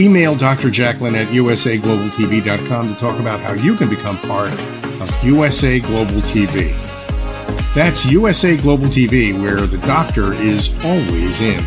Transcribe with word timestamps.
Email 0.00 0.34
Dr. 0.34 0.70
Jacqueline 0.70 1.14
at 1.14 1.26
usaglobaltv.com 1.28 2.94
to 2.94 2.98
talk 2.98 3.20
about 3.20 3.38
how 3.40 3.52
you 3.52 3.76
can 3.76 3.90
become 3.90 4.16
part 4.16 4.50
of 4.50 5.22
USA 5.22 5.78
Global 5.78 6.22
TV. 6.22 6.74
That's 7.74 8.06
USA 8.06 8.56
Global 8.56 8.86
TV, 8.86 9.38
where 9.38 9.60
the 9.66 9.76
doctor 9.86 10.32
is 10.32 10.72
always 10.82 11.38
in. 11.42 11.62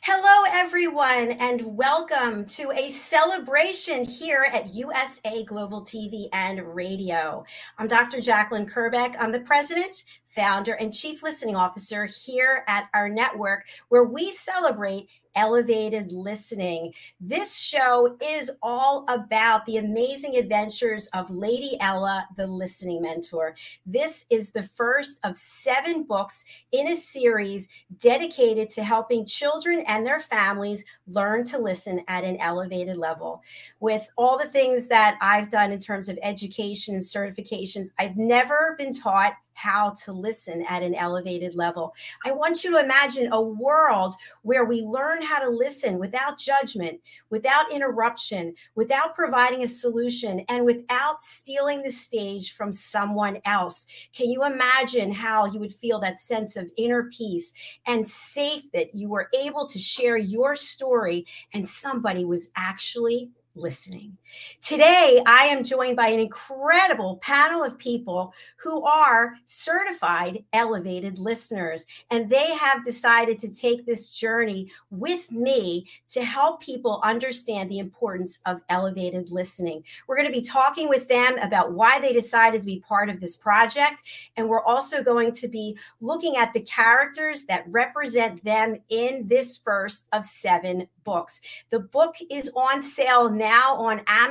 Hello, 0.00 0.42
everyone, 0.50 1.30
and 1.38 1.62
welcome 1.76 2.44
to 2.46 2.72
a 2.72 2.88
celebration 2.88 4.04
here 4.04 4.44
at 4.52 4.74
USA 4.74 5.44
Global 5.44 5.82
TV 5.82 6.26
and 6.32 6.74
Radio. 6.74 7.44
I'm 7.78 7.86
Dr. 7.86 8.20
Jacqueline 8.20 8.66
Kerbeck. 8.66 9.14
I'm 9.16 9.30
the 9.30 9.38
president, 9.38 10.02
founder, 10.24 10.72
and 10.72 10.92
chief 10.92 11.22
listening 11.22 11.54
officer 11.54 12.04
here 12.04 12.64
at 12.66 12.88
our 12.94 13.08
network, 13.08 13.64
where 13.90 14.02
we 14.02 14.32
celebrate 14.32 15.08
elevated 15.34 16.12
listening. 16.12 16.92
This 17.20 17.58
show 17.58 18.16
is 18.20 18.50
all 18.62 19.04
about 19.08 19.64
the 19.66 19.78
amazing 19.78 20.36
adventures 20.36 21.06
of 21.08 21.30
Lady 21.30 21.76
Ella, 21.80 22.26
the 22.36 22.46
listening 22.46 23.02
mentor. 23.02 23.54
This 23.86 24.26
is 24.30 24.50
the 24.50 24.62
first 24.62 25.20
of 25.24 25.36
seven 25.36 26.04
books 26.04 26.44
in 26.72 26.88
a 26.88 26.96
series 26.96 27.68
dedicated 27.98 28.68
to 28.70 28.84
helping 28.84 29.26
children 29.26 29.84
and 29.86 30.06
their 30.06 30.20
families 30.20 30.84
learn 31.06 31.44
to 31.44 31.58
listen 31.58 32.02
at 32.08 32.24
an 32.24 32.36
elevated 32.38 32.96
level. 32.96 33.42
With 33.80 34.08
all 34.16 34.38
the 34.38 34.48
things 34.48 34.88
that 34.88 35.18
I've 35.20 35.50
done 35.50 35.72
in 35.72 35.78
terms 35.78 36.08
of 36.08 36.18
education 36.22 36.94
and 36.94 37.02
certifications, 37.02 37.88
I've 37.98 38.16
never 38.16 38.74
been 38.78 38.92
taught 38.92 39.34
how 39.54 39.90
to 40.04 40.12
listen 40.12 40.64
at 40.68 40.82
an 40.82 40.94
elevated 40.94 41.54
level. 41.54 41.94
I 42.24 42.32
want 42.32 42.64
you 42.64 42.70
to 42.72 42.84
imagine 42.84 43.32
a 43.32 43.40
world 43.40 44.14
where 44.42 44.64
we 44.64 44.82
learn 44.82 45.22
how 45.22 45.40
to 45.40 45.48
listen 45.48 45.98
without 45.98 46.38
judgment, 46.38 47.00
without 47.30 47.72
interruption, 47.72 48.54
without 48.74 49.14
providing 49.14 49.62
a 49.62 49.68
solution, 49.68 50.44
and 50.48 50.64
without 50.64 51.20
stealing 51.20 51.82
the 51.82 51.92
stage 51.92 52.52
from 52.52 52.72
someone 52.72 53.38
else. 53.44 53.86
Can 54.12 54.30
you 54.30 54.44
imagine 54.44 55.12
how 55.12 55.46
you 55.46 55.60
would 55.60 55.72
feel 55.72 55.98
that 56.00 56.18
sense 56.18 56.56
of 56.56 56.70
inner 56.76 57.04
peace 57.04 57.52
and 57.86 58.06
safe 58.06 58.70
that 58.72 58.94
you 58.94 59.08
were 59.08 59.28
able 59.34 59.66
to 59.66 59.78
share 59.78 60.16
your 60.16 60.56
story 60.56 61.26
and 61.52 61.66
somebody 61.66 62.24
was 62.24 62.50
actually 62.56 63.30
listening. 63.54 64.16
Today, 64.60 65.22
I 65.26 65.44
am 65.44 65.64
joined 65.64 65.96
by 65.96 66.08
an 66.08 66.20
incredible 66.20 67.16
panel 67.16 67.62
of 67.62 67.78
people 67.78 68.32
who 68.56 68.84
are 68.84 69.34
certified 69.44 70.44
elevated 70.52 71.18
listeners, 71.18 71.86
and 72.10 72.28
they 72.28 72.52
have 72.54 72.84
decided 72.84 73.38
to 73.40 73.52
take 73.52 73.84
this 73.84 74.18
journey 74.18 74.70
with 74.90 75.30
me 75.30 75.86
to 76.08 76.24
help 76.24 76.60
people 76.60 77.00
understand 77.04 77.70
the 77.70 77.78
importance 77.78 78.38
of 78.46 78.60
elevated 78.68 79.30
listening. 79.30 79.82
We're 80.06 80.16
going 80.16 80.32
to 80.32 80.40
be 80.40 80.44
talking 80.44 80.88
with 80.88 81.08
them 81.08 81.38
about 81.38 81.72
why 81.72 81.98
they 81.98 82.12
decided 82.12 82.60
to 82.60 82.66
be 82.66 82.80
part 82.80 83.10
of 83.10 83.20
this 83.20 83.36
project, 83.36 84.02
and 84.36 84.48
we're 84.48 84.64
also 84.64 85.02
going 85.02 85.32
to 85.32 85.48
be 85.48 85.76
looking 86.00 86.36
at 86.36 86.52
the 86.52 86.60
characters 86.60 87.44
that 87.44 87.64
represent 87.68 88.42
them 88.44 88.76
in 88.88 89.26
this 89.28 89.56
first 89.56 90.08
of 90.12 90.24
seven 90.24 90.86
books. 91.04 91.40
The 91.70 91.80
book 91.80 92.14
is 92.30 92.50
on 92.54 92.80
sale 92.80 93.28
now 93.28 93.74
on 93.74 94.02
Amazon, 94.06 94.21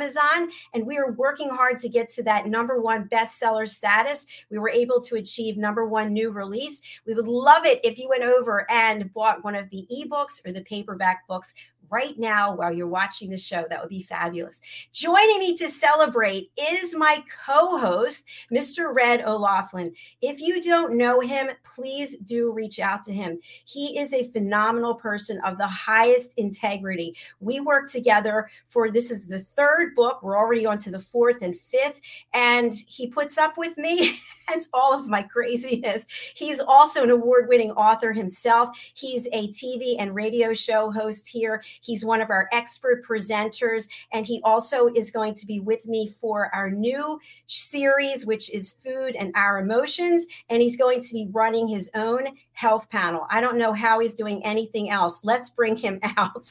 and 0.74 0.86
we 0.86 0.98
are 0.98 1.12
working 1.12 1.50
hard 1.50 1.78
to 1.80 1.90
get 1.90 2.10
to 2.10 2.24
that 2.24 2.48
number 2.48 2.82
one 2.82 3.10
bestseller 3.10 3.68
status. 3.68 4.26
We 4.50 4.60
were 4.60 4.70
able 4.70 5.02
to 5.02 5.16
achieve 5.16 5.58
number 5.58 5.86
one 5.86 6.14
new 6.14 6.32
release. 6.32 6.82
We 7.06 7.14
would 7.14 7.28
love 7.28 7.66
it 7.66 7.80
if 7.84 7.98
you 7.98 8.10
went 8.10 8.24
over 8.24 8.70
and 8.72 9.12
bought 9.14 9.44
one 9.44 9.56
of 9.56 9.70
the 9.70 9.88
ebooks 9.92 10.46
or 10.46 10.52
the 10.52 10.62
paperback 10.62 11.28
books 11.28 11.54
right 11.92 12.18
now 12.18 12.56
while 12.56 12.74
you're 12.74 12.88
watching 12.88 13.30
the 13.30 13.38
show. 13.38 13.66
That 13.70 13.82
would 13.82 13.90
be 13.90 14.02
fabulous. 14.02 14.62
Joining 14.94 15.40
me 15.40 15.56
to 15.58 15.68
celebrate 15.68 16.50
is 16.58 16.96
my 16.96 17.24
co 17.46 17.78
host, 17.78 18.26
Mr. 18.52 18.96
Red 18.96 19.24
O'Laughlin. 19.24 19.94
If 20.22 20.40
you 20.40 20.62
don't 20.62 20.98
know 20.98 21.20
him, 21.20 21.50
please 21.64 22.16
do 22.18 22.52
reach 22.54 22.80
out 22.80 23.04
to 23.04 23.14
him. 23.14 23.40
He 23.66 24.00
is 24.00 24.14
a 24.14 24.24
phenomenal 24.32 24.96
person 24.96 25.40
of 25.46 25.58
the 25.58 25.68
highest 25.68 26.34
integrity. 26.38 27.16
We 27.42 27.60
work 27.60 27.90
together 27.92 28.50
for 28.70 28.90
this 28.90 29.12
is 29.12 29.28
the 29.28 29.40
third 29.40 29.81
book. 29.90 30.22
We're 30.24 30.38
already 30.38 30.66
on 30.66 30.78
to 30.80 30.92
the 30.92 31.00
fourth 31.00 31.42
and 31.42 31.58
fifth, 31.58 32.02
and 32.34 32.74
he 32.88 33.08
puts 33.08 33.38
up 33.38 33.58
with 33.58 33.78
me. 33.78 34.20
and 34.52 34.62
all 34.74 34.94
of 34.94 35.08
my 35.08 35.22
craziness. 35.22 36.06
He's 36.36 36.60
also 36.60 37.04
an 37.04 37.10
award 37.10 37.48
winning 37.48 37.72
author 37.72 38.12
himself. 38.12 38.78
He's 38.96 39.28
a 39.28 39.48
TV 39.50 39.96
and 40.00 40.16
radio 40.16 40.54
show 40.54 40.92
host 40.92 41.28
here. 41.28 41.64
He's 41.82 42.06
one 42.06 42.22
of 42.22 42.30
our 42.30 42.48
expert 42.52 43.06
presenters, 43.06 43.88
and 44.12 44.26
he 44.26 44.42
also 44.44 44.88
is 44.88 45.12
going 45.12 45.34
to 45.36 45.46
be 45.46 45.60
with 45.60 45.88
me 45.88 46.08
for 46.08 46.54
our 46.54 46.70
new 46.70 47.20
series, 47.48 48.26
which 48.26 48.52
is 48.52 48.74
Food 48.74 49.16
and 49.16 49.32
Our 49.36 49.60
Emotions. 49.60 50.26
And 50.50 50.62
he's 50.62 50.78
going 50.78 51.02
to 51.02 51.14
be 51.14 51.28
running 51.32 51.68
his 51.68 51.90
own 51.96 52.28
health 52.54 52.90
panel. 52.90 53.26
I 53.30 53.42
don't 53.42 53.58
know 53.58 53.74
how 53.74 54.00
he's 54.00 54.14
doing 54.14 54.44
anything 54.46 54.90
else. 54.90 55.24
Let's 55.24 55.50
bring 55.50 55.76
him 55.76 56.00
out. 56.18 56.50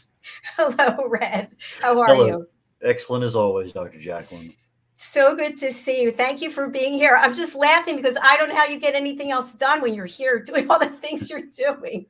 Hello, 0.56 1.06
Red. 1.08 1.50
How 1.80 2.00
are 2.00 2.06
Hello. 2.06 2.26
you? 2.26 2.46
Excellent 2.82 3.24
as 3.24 3.34
always, 3.34 3.72
Dr. 3.72 3.98
Jacqueline. 3.98 4.54
So 4.94 5.34
good 5.34 5.56
to 5.58 5.70
see 5.70 6.02
you. 6.02 6.10
Thank 6.12 6.42
you 6.42 6.50
for 6.50 6.68
being 6.68 6.92
here. 6.92 7.16
I'm 7.18 7.34
just 7.34 7.54
laughing 7.54 7.96
because 7.96 8.18
I 8.22 8.36
don't 8.36 8.48
know 8.48 8.56
how 8.56 8.66
you 8.66 8.78
get 8.78 8.94
anything 8.94 9.30
else 9.30 9.52
done 9.52 9.80
when 9.80 9.94
you're 9.94 10.06
here 10.06 10.38
doing 10.44 10.70
all 10.70 10.78
the 10.78 10.86
things 10.86 11.30
you're 11.30 11.42
doing. 11.42 12.06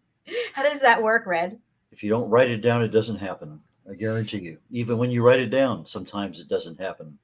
How 0.54 0.62
does 0.62 0.80
that 0.80 1.02
work, 1.02 1.26
Red? 1.26 1.58
If 1.92 2.02
you 2.02 2.10
don't 2.10 2.28
write 2.28 2.50
it 2.50 2.62
down, 2.62 2.82
it 2.82 2.88
doesn't 2.88 3.18
happen. 3.18 3.60
I 3.90 3.94
guarantee 3.94 4.38
you. 4.38 4.58
Even 4.70 4.98
when 4.98 5.10
you 5.10 5.24
write 5.24 5.40
it 5.40 5.50
down, 5.50 5.86
sometimes 5.86 6.38
it 6.38 6.48
doesn't 6.48 6.80
happen. 6.80 7.18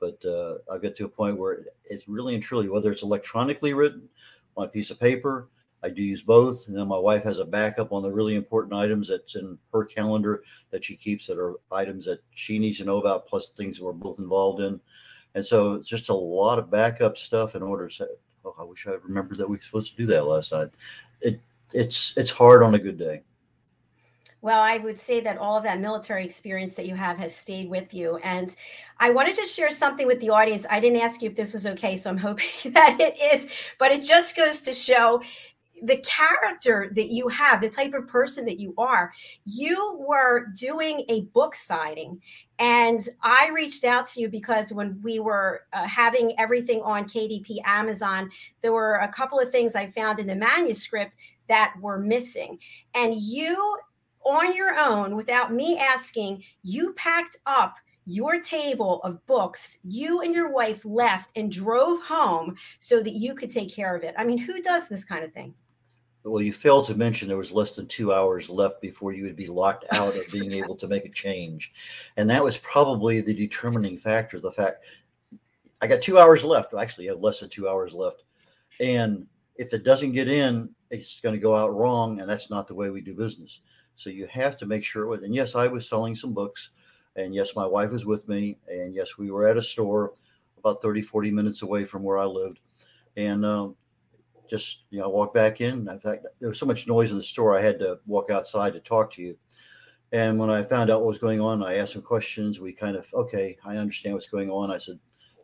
But 0.00 0.24
uh, 0.24 0.58
I 0.72 0.78
get 0.78 0.96
to 0.96 1.04
a 1.04 1.08
point 1.08 1.38
where 1.38 1.64
it's 1.84 2.08
really 2.08 2.34
and 2.34 2.42
truly, 2.42 2.68
whether 2.68 2.90
it's 2.92 3.02
electronically 3.02 3.74
written 3.74 4.08
on 4.56 4.66
a 4.66 4.68
piece 4.68 4.90
of 4.90 5.00
paper, 5.00 5.48
I 5.82 5.90
do 5.90 6.02
use 6.02 6.22
both. 6.22 6.68
And 6.68 6.76
then 6.76 6.86
my 6.86 6.98
wife 6.98 7.24
has 7.24 7.38
a 7.38 7.44
backup 7.44 7.92
on 7.92 8.02
the 8.02 8.10
really 8.10 8.36
important 8.36 8.74
items 8.74 9.08
that's 9.08 9.34
in 9.34 9.58
her 9.72 9.84
calendar 9.84 10.42
that 10.70 10.84
she 10.84 10.96
keeps 10.96 11.26
that 11.26 11.38
are 11.38 11.54
items 11.70 12.04
that 12.06 12.20
she 12.34 12.58
needs 12.58 12.78
to 12.78 12.84
know 12.84 12.98
about, 12.98 13.26
plus 13.26 13.48
things 13.48 13.78
that 13.78 13.84
we're 13.84 13.92
both 13.92 14.18
involved 14.18 14.60
in. 14.60 14.80
And 15.34 15.44
so 15.44 15.74
it's 15.74 15.88
just 15.88 16.08
a 16.08 16.14
lot 16.14 16.58
of 16.58 16.70
backup 16.70 17.16
stuff 17.16 17.56
in 17.56 17.62
order 17.62 17.88
to 17.88 17.94
say, 17.94 18.04
oh, 18.44 18.54
I 18.58 18.64
wish 18.64 18.86
I 18.86 18.92
remembered 19.02 19.38
that 19.38 19.48
we 19.48 19.56
were 19.56 19.62
supposed 19.62 19.90
to 19.90 19.96
do 19.96 20.06
that 20.06 20.26
last 20.26 20.52
night. 20.52 20.68
It 21.20 21.40
it's 21.72 22.14
it's 22.16 22.30
hard 22.30 22.62
on 22.62 22.74
a 22.74 22.78
good 22.78 22.98
day. 22.98 23.22
Well, 24.42 24.60
I 24.60 24.78
would 24.78 24.98
say 24.98 25.20
that 25.20 25.38
all 25.38 25.56
of 25.56 25.62
that 25.62 25.80
military 25.80 26.24
experience 26.24 26.74
that 26.74 26.86
you 26.86 26.96
have 26.96 27.16
has 27.18 27.34
stayed 27.34 27.70
with 27.70 27.94
you. 27.94 28.16
And 28.24 28.54
I 28.98 29.10
want 29.10 29.32
to 29.32 29.44
share 29.44 29.70
something 29.70 30.04
with 30.04 30.18
the 30.18 30.30
audience. 30.30 30.66
I 30.68 30.80
didn't 30.80 31.00
ask 31.00 31.22
you 31.22 31.30
if 31.30 31.36
this 31.36 31.52
was 31.52 31.64
okay, 31.64 31.96
so 31.96 32.10
I'm 32.10 32.16
hoping 32.16 32.48
that 32.72 33.00
it 33.00 33.14
is, 33.32 33.46
but 33.78 33.92
it 33.92 34.02
just 34.02 34.36
goes 34.36 34.60
to 34.62 34.72
show 34.72 35.22
the 35.82 35.96
character 35.98 36.90
that 36.94 37.08
you 37.08 37.28
have, 37.28 37.60
the 37.60 37.68
type 37.68 37.92
of 37.92 38.06
person 38.06 38.44
that 38.46 38.60
you 38.60 38.72
are. 38.78 39.12
You 39.44 39.96
were 40.06 40.46
doing 40.58 41.04
a 41.08 41.22
book 41.32 41.54
signing, 41.54 42.20
and 42.58 43.00
I 43.22 43.50
reached 43.52 43.84
out 43.84 44.06
to 44.08 44.20
you 44.20 44.28
because 44.28 44.72
when 44.72 45.00
we 45.02 45.18
were 45.18 45.62
uh, 45.72 45.86
having 45.86 46.38
everything 46.38 46.80
on 46.82 47.08
KDP 47.08 47.58
Amazon, 47.64 48.30
there 48.60 48.72
were 48.72 48.96
a 48.96 49.08
couple 49.08 49.40
of 49.40 49.50
things 49.50 49.74
I 49.74 49.86
found 49.86 50.20
in 50.20 50.26
the 50.26 50.36
manuscript 50.36 51.16
that 51.48 51.74
were 51.80 51.98
missing. 51.98 52.58
And 52.94 53.14
you, 53.16 53.78
on 54.24 54.54
your 54.54 54.78
own, 54.78 55.16
without 55.16 55.52
me 55.52 55.78
asking, 55.78 56.44
you 56.62 56.92
packed 56.94 57.36
up 57.46 57.74
your 58.06 58.40
table 58.40 59.00
of 59.04 59.24
books 59.26 59.78
you 59.82 60.22
and 60.22 60.34
your 60.34 60.50
wife 60.50 60.84
left 60.84 61.30
and 61.36 61.52
drove 61.52 62.02
home 62.02 62.56
so 62.78 63.02
that 63.02 63.14
you 63.14 63.34
could 63.34 63.50
take 63.50 63.72
care 63.72 63.94
of 63.94 64.02
it. 64.02 64.14
I 64.18 64.24
mean, 64.24 64.38
who 64.38 64.60
does 64.60 64.88
this 64.88 65.04
kind 65.04 65.24
of 65.24 65.32
thing? 65.32 65.54
Well, 66.24 66.42
you 66.42 66.52
failed 66.52 66.86
to 66.86 66.94
mention 66.94 67.28
there 67.28 67.36
was 67.36 67.50
less 67.50 67.74
than 67.74 67.86
two 67.86 68.12
hours 68.12 68.48
left 68.48 68.80
before 68.80 69.12
you 69.12 69.24
would 69.24 69.36
be 69.36 69.48
locked 69.48 69.84
out 69.90 70.16
of 70.16 70.30
being 70.30 70.52
able 70.52 70.76
to 70.76 70.86
make 70.86 71.04
a 71.04 71.10
change. 71.10 71.72
And 72.16 72.30
that 72.30 72.44
was 72.44 72.58
probably 72.58 73.20
the 73.20 73.34
determining 73.34 73.98
factor. 73.98 74.38
The 74.38 74.52
fact 74.52 74.84
I 75.80 75.88
got 75.88 76.00
two 76.00 76.18
hours 76.18 76.44
left. 76.44 76.74
I 76.74 76.82
Actually, 76.82 77.08
have 77.08 77.20
less 77.20 77.40
than 77.40 77.48
two 77.48 77.68
hours 77.68 77.92
left. 77.92 78.22
And 78.78 79.26
if 79.56 79.72
it 79.74 79.84
doesn't 79.84 80.12
get 80.12 80.28
in, 80.28 80.70
it's 80.90 81.20
going 81.20 81.34
to 81.34 81.40
go 81.40 81.56
out 81.56 81.74
wrong. 81.74 82.20
And 82.20 82.30
that's 82.30 82.50
not 82.50 82.68
the 82.68 82.74
way 82.74 82.90
we 82.90 83.00
do 83.00 83.14
business. 83.14 83.60
So 83.96 84.08
you 84.08 84.26
have 84.28 84.56
to 84.58 84.66
make 84.66 84.84
sure. 84.84 85.02
It 85.02 85.08
was. 85.08 85.22
And 85.24 85.34
yes, 85.34 85.56
I 85.56 85.66
was 85.66 85.88
selling 85.88 86.14
some 86.14 86.32
books. 86.32 86.70
And 87.16 87.34
yes, 87.34 87.56
my 87.56 87.66
wife 87.66 87.90
was 87.90 88.06
with 88.06 88.28
me. 88.28 88.58
And 88.68 88.94
yes, 88.94 89.18
we 89.18 89.32
were 89.32 89.46
at 89.46 89.56
a 89.56 89.62
store 89.62 90.12
about 90.56 90.80
30, 90.80 91.02
40 91.02 91.32
minutes 91.32 91.62
away 91.62 91.84
from 91.84 92.04
where 92.04 92.18
I 92.18 92.26
lived. 92.26 92.60
And 93.16 93.44
um, 93.44 93.74
just, 94.52 94.82
you 94.90 95.00
know, 95.00 95.08
walk 95.08 95.32
back 95.32 95.62
in. 95.62 95.88
In 95.88 95.98
fact, 95.98 96.26
there 96.38 96.50
was 96.50 96.58
so 96.58 96.66
much 96.66 96.86
noise 96.86 97.10
in 97.10 97.16
the 97.16 97.22
store, 97.22 97.56
I 97.56 97.62
had 97.62 97.78
to 97.78 97.98
walk 98.06 98.30
outside 98.30 98.74
to 98.74 98.80
talk 98.80 99.10
to 99.14 99.22
you. 99.22 99.34
And 100.12 100.38
when 100.38 100.50
I 100.50 100.62
found 100.62 100.90
out 100.90 101.00
what 101.00 101.08
was 101.08 101.18
going 101.18 101.40
on, 101.40 101.62
I 101.62 101.76
asked 101.76 101.94
some 101.94 102.02
questions. 102.02 102.60
We 102.60 102.74
kind 102.74 102.94
of, 102.94 103.06
okay, 103.14 103.56
I 103.64 103.78
understand 103.78 104.14
what's 104.14 104.28
going 104.28 104.50
on. 104.50 104.70
I 104.70 104.76
said, 104.76 104.98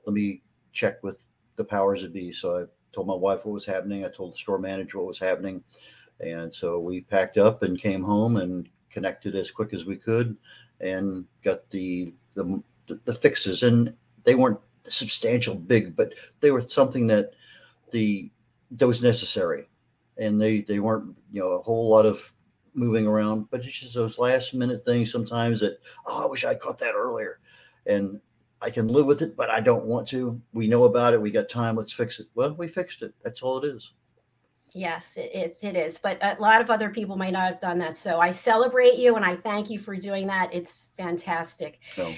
let 0.04 0.12
me 0.12 0.42
check 0.74 1.02
with 1.02 1.24
the 1.56 1.64
powers 1.64 2.02
that 2.02 2.12
be. 2.12 2.32
So 2.32 2.54
I 2.54 2.64
told 2.92 3.06
my 3.06 3.14
wife 3.14 3.46
what 3.46 3.54
was 3.54 3.64
happening. 3.64 4.04
I 4.04 4.10
told 4.10 4.34
the 4.34 4.36
store 4.36 4.58
manager 4.58 4.98
what 4.98 5.06
was 5.06 5.18
happening. 5.18 5.64
And 6.20 6.54
so 6.54 6.78
we 6.78 7.00
packed 7.00 7.38
up 7.38 7.62
and 7.62 7.80
came 7.80 8.02
home 8.02 8.36
and 8.36 8.68
connected 8.90 9.34
as 9.34 9.50
quick 9.50 9.72
as 9.72 9.86
we 9.86 9.96
could 9.96 10.36
and 10.80 11.24
got 11.42 11.68
the 11.70 12.12
the, 12.34 12.62
the 13.06 13.14
fixes. 13.14 13.62
And 13.62 13.94
they 14.24 14.34
weren't 14.34 14.60
substantial 14.86 15.54
big, 15.54 15.96
but 15.96 16.12
they 16.40 16.50
were 16.50 16.68
something 16.68 17.06
that 17.06 17.32
the 17.90 18.30
that 18.72 18.86
was 18.86 19.02
necessary. 19.02 19.68
And 20.16 20.40
they 20.40 20.62
they 20.62 20.80
weren't, 20.80 21.16
you 21.30 21.40
know, 21.40 21.52
a 21.52 21.62
whole 21.62 21.88
lot 21.88 22.06
of 22.06 22.32
moving 22.74 23.06
around, 23.06 23.50
but 23.50 23.60
it's 23.60 23.80
just 23.80 23.94
those 23.94 24.18
last 24.18 24.54
minute 24.54 24.84
things 24.84 25.10
sometimes 25.10 25.60
that, 25.60 25.78
oh, 26.06 26.24
I 26.24 26.26
wish 26.26 26.44
I 26.44 26.54
caught 26.54 26.78
that 26.78 26.94
earlier. 26.94 27.40
And 27.86 28.20
I 28.60 28.70
can 28.70 28.88
live 28.88 29.06
with 29.06 29.22
it, 29.22 29.36
but 29.36 29.50
I 29.50 29.60
don't 29.60 29.84
want 29.84 30.08
to. 30.08 30.40
We 30.52 30.66
know 30.66 30.84
about 30.84 31.14
it. 31.14 31.20
We 31.20 31.30
got 31.30 31.48
time. 31.48 31.76
Let's 31.76 31.92
fix 31.92 32.20
it. 32.20 32.26
Well, 32.34 32.54
we 32.54 32.68
fixed 32.68 33.02
it. 33.02 33.14
That's 33.22 33.42
all 33.42 33.58
it 33.58 33.66
is. 33.66 33.94
Yes, 34.74 35.16
it, 35.16 35.30
it, 35.32 35.56
it 35.62 35.76
is. 35.76 35.98
But 35.98 36.18
a 36.22 36.36
lot 36.40 36.60
of 36.60 36.68
other 36.68 36.90
people 36.90 37.16
might 37.16 37.32
not 37.32 37.50
have 37.50 37.60
done 37.60 37.78
that. 37.78 37.96
So 37.96 38.20
I 38.20 38.30
celebrate 38.30 38.96
you 38.96 39.16
and 39.16 39.24
I 39.24 39.36
thank 39.36 39.70
you 39.70 39.78
for 39.78 39.96
doing 39.96 40.26
that. 40.26 40.52
It's 40.52 40.90
fantastic. 40.96 41.78
No. 41.96 42.12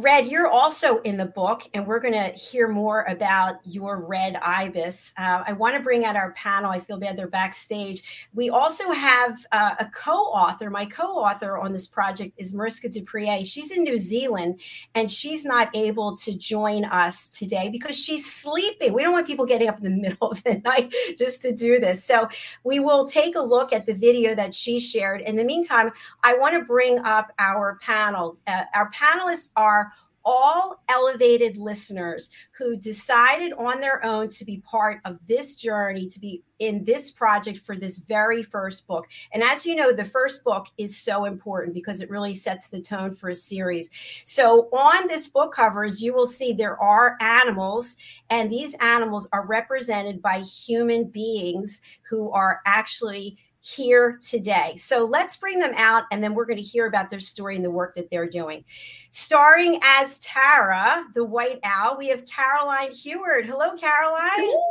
Red, 0.00 0.28
you're 0.28 0.46
also 0.46 0.98
in 0.98 1.16
the 1.16 1.26
book, 1.26 1.68
and 1.74 1.84
we're 1.84 1.98
going 1.98 2.14
to 2.14 2.28
hear 2.28 2.68
more 2.68 3.02
about 3.08 3.56
your 3.64 4.00
red 4.06 4.36
ibis. 4.36 5.12
Uh, 5.18 5.42
I 5.44 5.52
want 5.54 5.74
to 5.76 5.82
bring 5.82 6.04
out 6.04 6.14
our 6.14 6.30
panel. 6.34 6.70
I 6.70 6.78
feel 6.78 6.98
bad 6.98 7.16
they're 7.16 7.26
backstage. 7.26 8.28
We 8.32 8.48
also 8.48 8.92
have 8.92 9.44
uh, 9.50 9.74
a 9.80 9.86
co 9.86 10.12
author. 10.12 10.70
My 10.70 10.86
co 10.86 11.18
author 11.18 11.58
on 11.58 11.72
this 11.72 11.88
project 11.88 12.34
is 12.36 12.54
Mariska 12.54 12.90
du 12.90 13.02
Preez. 13.02 13.46
She's 13.46 13.72
in 13.72 13.82
New 13.82 13.98
Zealand, 13.98 14.60
and 14.94 15.10
she's 15.10 15.44
not 15.44 15.68
able 15.74 16.16
to 16.18 16.32
join 16.38 16.84
us 16.84 17.26
today 17.26 17.68
because 17.68 17.98
she's 17.98 18.32
sleeping. 18.32 18.92
We 18.92 19.02
don't 19.02 19.12
want 19.12 19.26
people 19.26 19.46
getting 19.46 19.66
up 19.66 19.78
in 19.78 19.82
the 19.82 19.90
middle 20.00 20.30
of 20.30 20.44
the 20.44 20.60
night 20.64 20.94
just 21.18 21.42
to 21.42 21.52
do 21.52 21.80
this. 21.80 22.04
So 22.04 22.28
we 22.62 22.78
will 22.78 23.04
take 23.04 23.34
a 23.34 23.40
look 23.40 23.72
at 23.72 23.84
the 23.84 23.94
video 23.94 24.36
that 24.36 24.54
she 24.54 24.78
shared. 24.78 25.22
In 25.22 25.34
the 25.34 25.44
meantime, 25.44 25.90
I 26.22 26.36
want 26.36 26.54
to 26.54 26.64
bring 26.64 27.00
up 27.00 27.32
our 27.40 27.80
panel. 27.82 28.38
Uh, 28.46 28.62
our 28.76 28.92
panelists 28.92 29.50
are 29.56 29.87
all 30.30 30.82
elevated 30.90 31.56
listeners 31.56 32.28
who 32.52 32.76
decided 32.76 33.54
on 33.54 33.80
their 33.80 34.04
own 34.04 34.28
to 34.28 34.44
be 34.44 34.58
part 34.58 35.00
of 35.06 35.18
this 35.26 35.54
journey, 35.54 36.06
to 36.06 36.20
be 36.20 36.42
in 36.58 36.84
this 36.84 37.10
project 37.10 37.60
for 37.60 37.76
this 37.76 37.96
very 37.98 38.42
first 38.42 38.86
book. 38.86 39.06
And 39.32 39.42
as 39.42 39.64
you 39.64 39.74
know, 39.74 39.90
the 39.90 40.04
first 40.04 40.44
book 40.44 40.66
is 40.76 40.98
so 40.98 41.24
important 41.24 41.72
because 41.72 42.02
it 42.02 42.10
really 42.10 42.34
sets 42.34 42.68
the 42.68 42.80
tone 42.80 43.10
for 43.10 43.30
a 43.30 43.34
series. 43.34 43.88
So 44.26 44.68
on 44.70 45.06
this 45.06 45.28
book 45.28 45.54
covers, 45.54 46.02
you 46.02 46.12
will 46.12 46.26
see 46.26 46.52
there 46.52 46.78
are 46.82 47.16
animals, 47.22 47.96
and 48.28 48.52
these 48.52 48.74
animals 48.80 49.26
are 49.32 49.46
represented 49.46 50.20
by 50.20 50.40
human 50.40 51.04
beings 51.04 51.80
who 52.10 52.30
are 52.32 52.60
actually 52.66 53.38
here 53.60 54.18
today. 54.26 54.74
So 54.76 55.04
let's 55.04 55.36
bring 55.36 55.58
them 55.58 55.74
out 55.76 56.04
and 56.12 56.22
then 56.22 56.34
we're 56.34 56.44
going 56.44 56.58
to 56.58 56.62
hear 56.62 56.86
about 56.86 57.10
their 57.10 57.20
story 57.20 57.56
and 57.56 57.64
the 57.64 57.70
work 57.70 57.94
that 57.94 58.10
they're 58.10 58.28
doing. 58.28 58.64
Starring 59.10 59.80
as 59.82 60.18
Tara, 60.18 61.04
the 61.14 61.24
white 61.24 61.60
owl, 61.64 61.96
we 61.98 62.08
have 62.08 62.24
Caroline 62.26 62.92
Heward. 62.92 63.46
Hello, 63.46 63.74
Caroline. 63.74 64.30
Hello. 64.36 64.62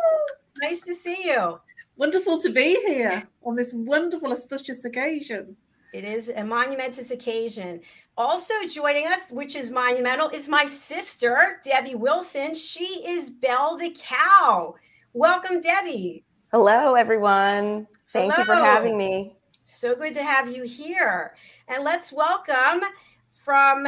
Nice 0.61 0.81
to 0.81 0.95
see 0.95 1.23
you. 1.25 1.59
Wonderful 1.97 2.39
to 2.41 2.49
be 2.51 2.79
here 2.87 3.27
on 3.43 3.55
this 3.55 3.73
wonderful, 3.73 4.31
auspicious 4.31 4.85
occasion. 4.85 5.55
It 5.93 6.03
is 6.03 6.31
a 6.35 6.43
monumentous 6.43 7.11
occasion. 7.11 7.81
Also 8.17 8.53
joining 8.67 9.07
us, 9.07 9.31
which 9.31 9.55
is 9.55 9.71
monumental, 9.71 10.29
is 10.29 10.49
my 10.49 10.65
sister, 10.65 11.59
Debbie 11.63 11.95
Wilson. 11.95 12.53
She 12.53 13.03
is 13.07 13.29
Belle 13.29 13.77
the 13.77 13.95
cow. 13.97 14.75
Welcome, 15.13 15.59
Debbie. 15.59 16.23
Hello, 16.51 16.95
everyone. 16.95 17.87
Thank 18.17 18.33
Hello. 18.33 18.55
you 18.55 18.61
for 18.61 18.65
having 18.65 18.97
me. 18.97 19.35
So 19.61 19.95
good 19.95 20.15
to 20.15 20.23
have 20.23 20.49
you 20.49 20.63
here. 20.63 21.35
And 21.67 21.83
let's 21.83 22.11
welcome 22.11 22.81
from 23.29 23.85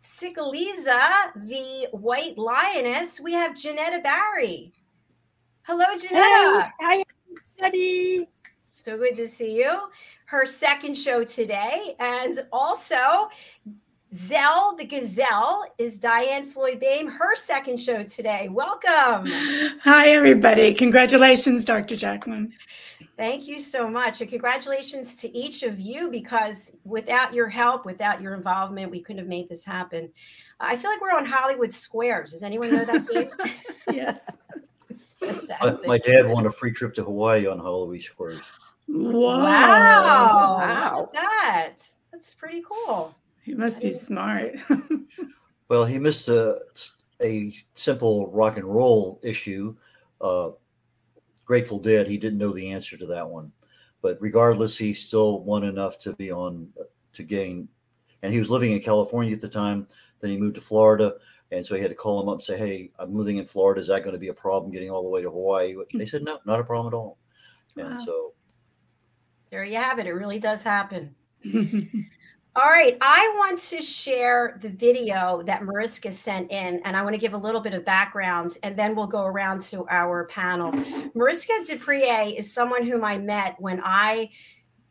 Sikaliza, 0.00 1.34
the 1.36 1.88
white 1.92 2.38
lioness, 2.38 3.20
we 3.20 3.34
have 3.34 3.54
Janetta 3.54 4.00
Barry. 4.02 4.72
Hello, 5.62 5.84
Janetta. 5.98 6.62
Hey, 6.62 6.70
hi, 6.80 7.04
everybody. 7.58 8.26
So 8.70 8.96
good 8.96 9.14
to 9.16 9.28
see 9.28 9.58
you. 9.58 9.78
Her 10.24 10.46
second 10.46 10.96
show 10.96 11.22
today. 11.22 11.94
And 11.98 12.46
also, 12.50 13.28
Zell 14.10 14.74
the 14.76 14.86
Gazelle 14.86 15.66
is 15.76 15.98
Diane 15.98 16.44
Floyd 16.44 16.80
Bame, 16.80 17.08
her 17.08 17.36
second 17.36 17.78
show 17.78 18.02
today. 18.04 18.48
Welcome. 18.48 19.26
Hi, 19.82 20.08
everybody. 20.08 20.72
Congratulations, 20.72 21.64
Dr. 21.64 21.94
Jacqueline. 21.94 22.54
Thank 23.20 23.46
you 23.46 23.58
so 23.58 23.86
much. 23.86 24.22
And 24.22 24.30
congratulations 24.30 25.14
to 25.16 25.36
each 25.36 25.62
of 25.62 25.78
you 25.78 26.10
because 26.10 26.72
without 26.84 27.34
your 27.34 27.48
help, 27.48 27.84
without 27.84 28.18
your 28.18 28.32
involvement, 28.32 28.90
we 28.90 29.02
couldn't 29.02 29.18
have 29.18 29.28
made 29.28 29.46
this 29.46 29.62
happen. 29.62 30.10
I 30.58 30.74
feel 30.74 30.90
like 30.90 31.02
we're 31.02 31.14
on 31.14 31.26
Hollywood 31.26 31.70
Squares. 31.70 32.32
Does 32.32 32.42
anyone 32.42 32.74
know 32.74 32.86
that 32.86 33.06
game? 33.10 33.28
yes. 33.92 34.24
fantastic. 35.18 35.86
My, 35.86 35.86
my, 35.86 35.98
dad 35.98 36.30
won 36.30 36.46
a 36.46 36.50
free 36.50 36.72
trip 36.72 36.94
to 36.94 37.04
Hawaii 37.04 37.46
on 37.46 37.58
Hollywood 37.58 38.00
Squares. 38.00 38.40
Wow. 38.88 39.44
Wow. 39.44 40.56
wow. 40.58 41.10
that. 41.12 41.76
That's 42.12 42.34
pretty 42.34 42.62
cool. 42.66 43.14
He 43.42 43.52
must 43.52 43.82
be 43.82 43.92
smart. 43.92 44.54
well, 45.68 45.84
he 45.84 45.98
missed 45.98 46.30
a, 46.30 46.58
a 47.22 47.54
simple 47.74 48.30
rock 48.30 48.56
and 48.56 48.64
roll 48.64 49.20
issue. 49.22 49.76
Uh, 50.22 50.52
Grateful 51.50 51.80
Dead, 51.80 52.06
he 52.06 52.16
didn't 52.16 52.38
know 52.38 52.52
the 52.52 52.70
answer 52.70 52.96
to 52.96 53.06
that 53.06 53.28
one. 53.28 53.50
But 54.02 54.18
regardless, 54.20 54.78
he 54.78 54.94
still 54.94 55.42
won 55.42 55.64
enough 55.64 55.98
to 55.98 56.12
be 56.12 56.30
on 56.30 56.68
uh, 56.78 56.84
to 57.14 57.24
gain. 57.24 57.66
And 58.22 58.32
he 58.32 58.38
was 58.38 58.52
living 58.52 58.70
in 58.70 58.78
California 58.78 59.34
at 59.34 59.40
the 59.40 59.48
time. 59.48 59.88
Then 60.20 60.30
he 60.30 60.36
moved 60.36 60.54
to 60.54 60.60
Florida. 60.60 61.14
And 61.50 61.66
so 61.66 61.74
he 61.74 61.82
had 61.82 61.90
to 61.90 61.96
call 61.96 62.22
him 62.22 62.28
up 62.28 62.36
and 62.36 62.44
say, 62.44 62.56
Hey, 62.56 62.92
I'm 63.00 63.12
moving 63.12 63.38
in 63.38 63.48
Florida. 63.48 63.80
Is 63.80 63.88
that 63.88 64.04
going 64.04 64.12
to 64.12 64.18
be 64.20 64.28
a 64.28 64.32
problem 64.32 64.70
getting 64.70 64.92
all 64.92 65.02
the 65.02 65.08
way 65.08 65.22
to 65.22 65.28
Hawaii? 65.28 65.74
They 65.92 66.06
said, 66.06 66.22
No, 66.22 66.38
not 66.46 66.60
a 66.60 66.62
problem 66.62 66.94
at 66.94 66.96
all. 66.96 67.18
And 67.76 67.98
wow. 67.98 68.04
so 68.04 68.32
there 69.50 69.64
you 69.64 69.74
have 69.74 69.98
it. 69.98 70.06
It 70.06 70.12
really 70.12 70.38
does 70.38 70.62
happen. 70.62 71.12
All 72.56 72.68
right, 72.68 72.98
I 73.00 73.32
want 73.36 73.60
to 73.60 73.80
share 73.80 74.58
the 74.60 74.70
video 74.70 75.40
that 75.46 75.62
Mariska 75.62 76.10
sent 76.10 76.50
in, 76.50 76.80
and 76.84 76.96
I 76.96 77.02
want 77.02 77.14
to 77.14 77.20
give 77.20 77.32
a 77.32 77.38
little 77.38 77.60
bit 77.60 77.74
of 77.74 77.84
background, 77.84 78.58
and 78.64 78.76
then 78.76 78.96
we'll 78.96 79.06
go 79.06 79.22
around 79.22 79.60
to 79.62 79.86
our 79.88 80.24
panel. 80.24 80.72
Mariska 81.14 81.52
du 81.64 81.78
Preez 81.78 82.36
is 82.36 82.52
someone 82.52 82.84
whom 82.84 83.04
I 83.04 83.18
met 83.18 83.54
when 83.60 83.80
I 83.84 84.30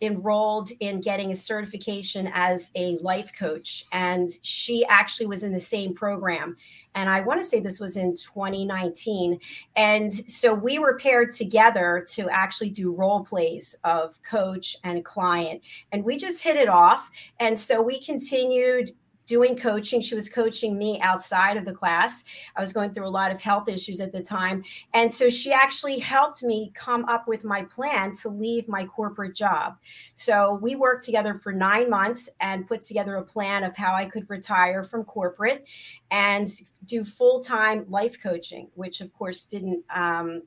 enrolled 0.01 0.69
in 0.79 1.01
getting 1.01 1.31
a 1.31 1.35
certification 1.35 2.29
as 2.33 2.71
a 2.75 2.97
life 2.97 3.31
coach 3.37 3.85
and 3.91 4.29
she 4.41 4.85
actually 4.85 5.25
was 5.25 5.43
in 5.43 5.51
the 5.51 5.59
same 5.59 5.93
program. 5.93 6.55
And 6.95 7.09
i 7.09 7.21
want 7.21 7.39
to 7.39 7.45
say 7.45 7.59
this 7.59 7.79
was 7.79 7.97
in 7.97 8.15
2019 8.15 9.39
and 9.75 10.13
so 10.29 10.53
we 10.53 10.79
were 10.79 10.97
paired 10.97 11.31
together 11.31 12.05
to 12.09 12.29
actually 12.29 12.69
do 12.69 12.95
role 12.95 13.23
plays 13.23 13.75
of 13.83 14.21
coach 14.23 14.77
and 14.83 15.03
client. 15.05 15.61
And 15.91 16.03
we 16.03 16.17
just 16.17 16.43
hit 16.43 16.55
it 16.55 16.69
off. 16.69 17.11
And 17.39 17.57
so 17.57 17.81
we 17.81 17.99
continued 17.99 18.91
doing 19.29 19.55
coaching. 19.55 20.01
She 20.01 20.15
was 20.15 20.27
coaching 20.27 20.75
me 20.75 20.99
outside 21.01 21.55
of 21.55 21.63
the 21.63 21.71
class. 21.71 22.23
I 22.55 22.61
was 22.61 22.73
going 22.73 22.93
through 22.93 23.07
a 23.07 23.09
lot 23.09 23.31
of 23.31 23.39
health 23.39 23.69
issues 23.69 24.01
at 24.01 24.11
the 24.11 24.21
time. 24.21 24.63
And 24.95 25.11
so 25.11 25.29
she 25.29 25.53
actually 25.53 25.99
helped 25.99 26.43
me 26.43 26.71
come 26.73 27.05
up 27.05 27.27
with 27.27 27.43
my 27.43 27.61
plan 27.63 28.11
to 28.23 28.29
leave 28.29 28.67
my 28.67 28.85
corporate 28.85 29.35
job. 29.35 29.77
So 30.15 30.57
we 30.63 30.75
worked 30.75 31.05
together 31.05 31.35
for 31.35 31.53
nine 31.53 31.91
months 31.91 32.27
and 32.41 32.67
put 32.67 32.81
together 32.81 33.17
a 33.17 33.23
plan 33.23 33.63
of 33.63 33.75
how 33.75 33.93
I 33.93 34.07
could 34.07 34.27
retire 34.31 34.83
from 34.83 35.03
corporate 35.03 35.67
and 36.09 36.47
do 36.85 37.03
full 37.03 37.39
time 37.39 37.85
life 37.87 38.21
coaching, 38.21 38.67
which 38.73 38.99
of 38.99 39.13
course 39.13 39.45
didn't. 39.45 39.83
Um, 39.93 40.41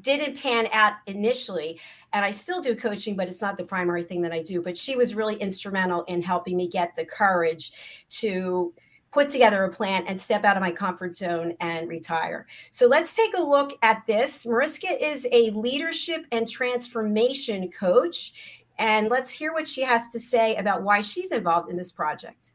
didn't 0.00 0.36
pan 0.36 0.68
out 0.72 0.94
initially 1.06 1.80
and 2.12 2.24
i 2.24 2.30
still 2.30 2.60
do 2.60 2.74
coaching 2.74 3.16
but 3.16 3.28
it's 3.28 3.40
not 3.40 3.56
the 3.56 3.64
primary 3.64 4.02
thing 4.02 4.20
that 4.20 4.32
i 4.32 4.42
do 4.42 4.60
but 4.60 4.76
she 4.76 4.96
was 4.96 5.14
really 5.14 5.36
instrumental 5.36 6.02
in 6.04 6.20
helping 6.20 6.56
me 6.56 6.68
get 6.68 6.94
the 6.94 7.04
courage 7.04 7.72
to 8.08 8.72
put 9.16 9.30
together 9.30 9.64
a 9.64 9.70
plan 9.70 10.04
and 10.06 10.20
step 10.20 10.44
out 10.44 10.58
of 10.58 10.60
my 10.60 10.70
comfort 10.70 11.14
zone 11.14 11.54
and 11.60 11.88
retire. 11.88 12.46
So 12.70 12.86
let's 12.86 13.16
take 13.16 13.34
a 13.34 13.40
look 13.40 13.72
at 13.80 14.06
this. 14.06 14.44
Mariska 14.44 14.88
is 15.02 15.26
a 15.32 15.50
leadership 15.52 16.26
and 16.32 16.46
transformation 16.46 17.70
coach 17.70 18.60
and 18.78 19.08
let's 19.08 19.30
hear 19.30 19.54
what 19.54 19.66
she 19.66 19.80
has 19.80 20.08
to 20.08 20.20
say 20.20 20.56
about 20.56 20.82
why 20.82 21.00
she's 21.00 21.32
involved 21.32 21.70
in 21.70 21.78
this 21.78 21.92
project 21.92 22.52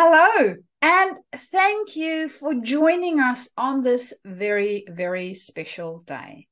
Hello, 0.00 0.54
and 0.80 1.16
thank 1.50 1.96
you 1.96 2.28
for 2.28 2.54
joining 2.54 3.18
us 3.18 3.50
on 3.56 3.82
this 3.82 4.14
very, 4.24 4.84
very 4.88 5.34
special 5.34 6.04
day. 6.06 6.46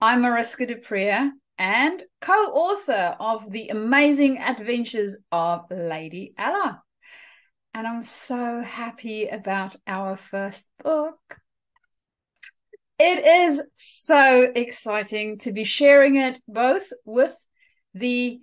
I'm 0.00 0.22
Mariska 0.22 0.66
du 0.66 0.76
Preez 0.76 1.28
and 1.58 2.04
co 2.20 2.32
author 2.34 3.16
of 3.18 3.50
The 3.50 3.70
Amazing 3.70 4.38
Adventures 4.38 5.16
of 5.32 5.62
Lady 5.72 6.34
Ella. 6.38 6.84
And 7.74 7.84
I'm 7.84 8.04
so 8.04 8.62
happy 8.62 9.26
about 9.26 9.74
our 9.84 10.16
first 10.16 10.64
book. 10.84 11.18
It 13.00 13.26
is 13.26 13.60
so 13.74 14.52
exciting 14.54 15.38
to 15.38 15.52
be 15.52 15.64
sharing 15.64 16.14
it 16.14 16.40
both 16.46 16.92
with 17.04 17.34
the 17.92 18.40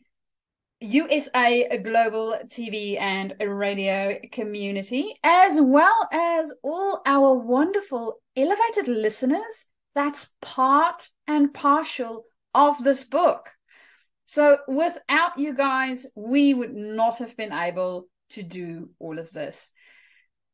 USA 0.83 1.77
Global 1.81 2.37
TV 2.47 2.99
and 2.99 3.33
Radio 3.39 4.19
community, 4.33 5.15
as 5.23 5.59
well 5.61 6.09
as 6.11 6.53
all 6.61 7.01
our 7.05 7.33
wonderful 7.35 8.19
elevated 8.35 8.89
listeners. 8.89 9.67
That's 9.95 10.33
part 10.41 11.07
and 11.25 11.53
partial 11.53 12.25
of 12.53 12.83
this 12.83 13.05
book. 13.05 13.49
So, 14.25 14.57
without 14.67 15.37
you 15.37 15.53
guys, 15.53 16.05
we 16.15 16.53
would 16.53 16.73
not 16.75 17.19
have 17.19 17.37
been 17.37 17.53
able 17.53 18.07
to 18.31 18.43
do 18.43 18.89
all 18.99 19.19
of 19.19 19.31
this. 19.31 19.71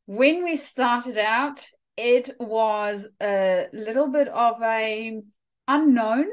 When 0.06 0.44
we 0.44 0.56
started 0.56 1.18
out, 1.18 1.66
it 1.96 2.30
was 2.38 3.08
a 3.20 3.66
little 3.72 4.08
bit 4.08 4.28
of 4.28 4.62
a 4.62 5.22
unknown 5.66 6.26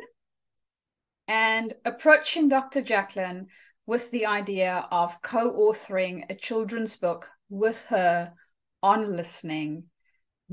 and 1.27 1.74
approaching 1.84 2.48
Dr. 2.48 2.82
Jacqueline 2.82 3.48
with 3.88 4.12
the 4.12 4.27
idea 4.27 4.86
of 4.91 5.22
co 5.24 5.51
authoring 5.51 6.25
a 6.29 6.36
children's 6.36 6.96
book 6.98 7.29
with 7.50 7.82
her 7.86 8.34
on 8.84 9.15
listening 9.15 9.86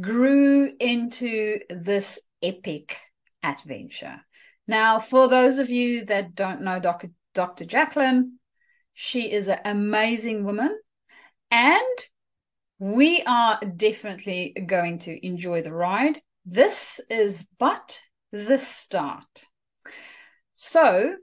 grew 0.00 0.72
into 0.80 1.58
this 1.68 2.20
epic 2.42 2.96
adventure. 3.42 4.20
Now, 4.66 4.98
for 4.98 5.28
those 5.28 5.58
of 5.58 5.68
you 5.68 6.06
that 6.06 6.34
don't 6.34 6.62
know 6.62 6.80
Dr. 6.80 7.10
Dr. 7.34 7.66
Jacqueline, 7.66 8.38
she 8.94 9.30
is 9.30 9.48
an 9.48 9.58
amazing 9.64 10.44
woman 10.44 10.78
and 11.50 11.98
we 12.78 13.22
are 13.26 13.60
definitely 13.60 14.54
going 14.66 15.00
to 15.00 15.26
enjoy 15.26 15.62
the 15.62 15.72
ride. 15.72 16.20
This 16.46 17.00
is 17.10 17.46
but 17.58 18.00
the 18.32 18.58
start. 18.58 19.46
So, 20.54 21.16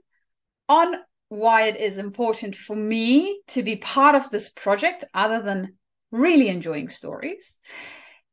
on 0.68 0.96
why 1.32 1.62
it 1.62 1.80
is 1.80 1.96
important 1.96 2.54
for 2.54 2.76
me 2.76 3.40
to 3.48 3.62
be 3.62 3.76
part 3.76 4.14
of 4.14 4.28
this 4.28 4.50
project, 4.50 5.02
other 5.14 5.40
than 5.40 5.74
really 6.10 6.48
enjoying 6.48 6.90
stories, 6.90 7.56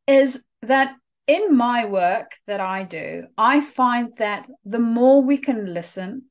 is 0.05 0.43
that 0.63 0.95
in 1.25 1.55
my 1.55 1.85
work 1.85 2.31
that 2.45 2.59
I 2.59 2.83
do, 2.83 3.23
I 3.37 3.61
find 3.61 4.09
that 4.17 4.49
the 4.65 4.79
more 4.79 5.21
we 5.21 5.37
can 5.37 5.73
listen 5.73 6.23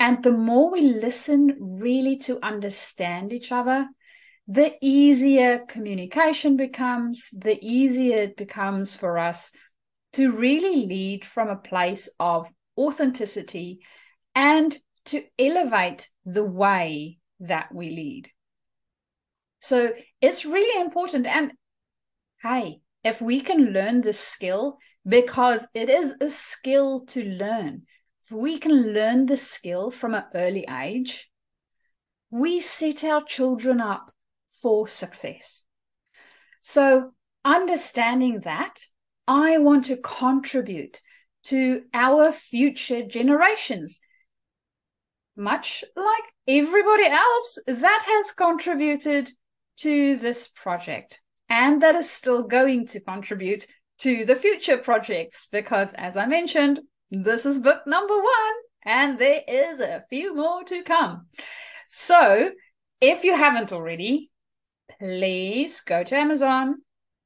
and 0.00 0.20
the 0.20 0.32
more 0.32 0.72
we 0.72 0.80
listen 0.80 1.56
really 1.60 2.16
to 2.26 2.40
understand 2.42 3.32
each 3.32 3.52
other, 3.52 3.86
the 4.48 4.74
easier 4.82 5.60
communication 5.68 6.56
becomes, 6.56 7.28
the 7.32 7.56
easier 7.62 8.18
it 8.18 8.36
becomes 8.36 8.96
for 8.96 9.16
us 9.16 9.52
to 10.14 10.32
really 10.32 10.86
lead 10.86 11.24
from 11.24 11.48
a 11.48 11.56
place 11.56 12.08
of 12.18 12.48
authenticity 12.76 13.78
and 14.34 14.76
to 15.06 15.22
elevate 15.38 16.08
the 16.24 16.44
way 16.44 17.18
that 17.40 17.74
we 17.74 17.90
lead. 17.90 18.30
So 19.60 19.92
it's 20.20 20.44
really 20.44 20.80
important. 20.80 21.26
And 21.26 21.52
hey, 22.42 22.80
if 23.04 23.20
we 23.20 23.40
can 23.40 23.72
learn 23.72 24.00
this 24.00 24.20
skill, 24.20 24.78
because 25.06 25.66
it 25.74 25.88
is 25.88 26.14
a 26.20 26.28
skill 26.28 27.06
to 27.06 27.24
learn, 27.24 27.82
if 28.24 28.32
we 28.32 28.58
can 28.58 28.92
learn 28.92 29.26
the 29.26 29.36
skill 29.36 29.90
from 29.90 30.14
an 30.14 30.24
early 30.34 30.66
age, 30.68 31.28
we 32.30 32.60
set 32.60 33.04
our 33.04 33.22
children 33.22 33.80
up 33.80 34.10
for 34.60 34.88
success. 34.88 35.64
So, 36.60 37.12
understanding 37.44 38.40
that, 38.40 38.80
I 39.28 39.58
want 39.58 39.84
to 39.86 39.96
contribute 39.96 41.00
to 41.44 41.84
our 41.94 42.32
future 42.32 43.02
generations 43.06 44.00
much 45.36 45.84
like 45.94 46.24
everybody 46.46 47.06
else 47.06 47.58
that 47.66 48.02
has 48.06 48.32
contributed 48.32 49.30
to 49.78 50.16
this 50.16 50.48
project 50.48 51.20
and 51.48 51.82
that 51.82 51.94
is 51.94 52.10
still 52.10 52.42
going 52.42 52.86
to 52.86 53.00
contribute 53.00 53.66
to 53.98 54.24
the 54.24 54.36
future 54.36 54.76
projects 54.76 55.46
because, 55.50 55.92
as 55.94 56.16
I 56.16 56.26
mentioned, 56.26 56.80
this 57.10 57.46
is 57.46 57.58
book 57.58 57.82
number 57.86 58.14
one 58.14 58.54
and 58.84 59.18
there 59.18 59.42
is 59.46 59.80
a 59.80 60.04
few 60.10 60.34
more 60.34 60.64
to 60.64 60.82
come. 60.82 61.26
So, 61.88 62.50
if 63.00 63.24
you 63.24 63.36
haven't 63.36 63.72
already, 63.72 64.30
please 64.98 65.80
go 65.80 66.02
to 66.02 66.16
Amazon, 66.16 66.76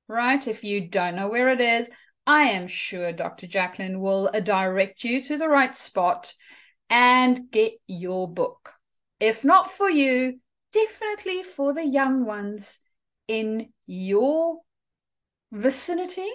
right? 0.09 0.47
If 0.47 0.65
you 0.65 0.89
don't 0.89 1.17
know 1.17 1.29
where 1.29 1.51
it 1.51 1.61
is, 1.61 1.89
I 2.27 2.43
am 2.51 2.69
sure 2.69 3.13
Dr. 3.13 3.47
Jacqueline 3.47 4.01
will 4.01 4.31
direct 4.43 5.05
you 5.05 5.23
to 5.25 5.39
the 5.39 5.49
right 5.49 5.77
spot 5.77 6.35
and 6.91 7.51
get 7.51 7.75
your 7.87 8.29
book. 8.29 8.75
If 9.21 9.45
not 9.45 9.71
for 9.71 9.89
you, 9.89 10.41
definitely 10.73 11.43
for 11.45 11.73
the 11.73 11.85
young 11.85 12.27
ones 12.27 12.81
in 13.29 13.73
your 13.87 14.59
vicinity, 15.53 16.29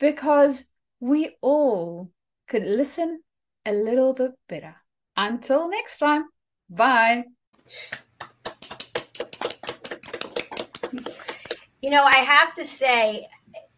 because 0.00 0.64
we 0.98 1.36
all 1.42 2.10
could 2.48 2.64
listen 2.64 3.20
a 3.66 3.72
little 3.72 4.14
bit 4.14 4.32
better. 4.48 4.76
Until 5.16 5.68
next 5.68 5.98
time, 5.98 6.24
bye. 6.70 7.24
You 11.82 11.90
know, 11.90 12.04
I 12.04 12.16
have 12.16 12.54
to 12.56 12.64
say, 12.64 13.26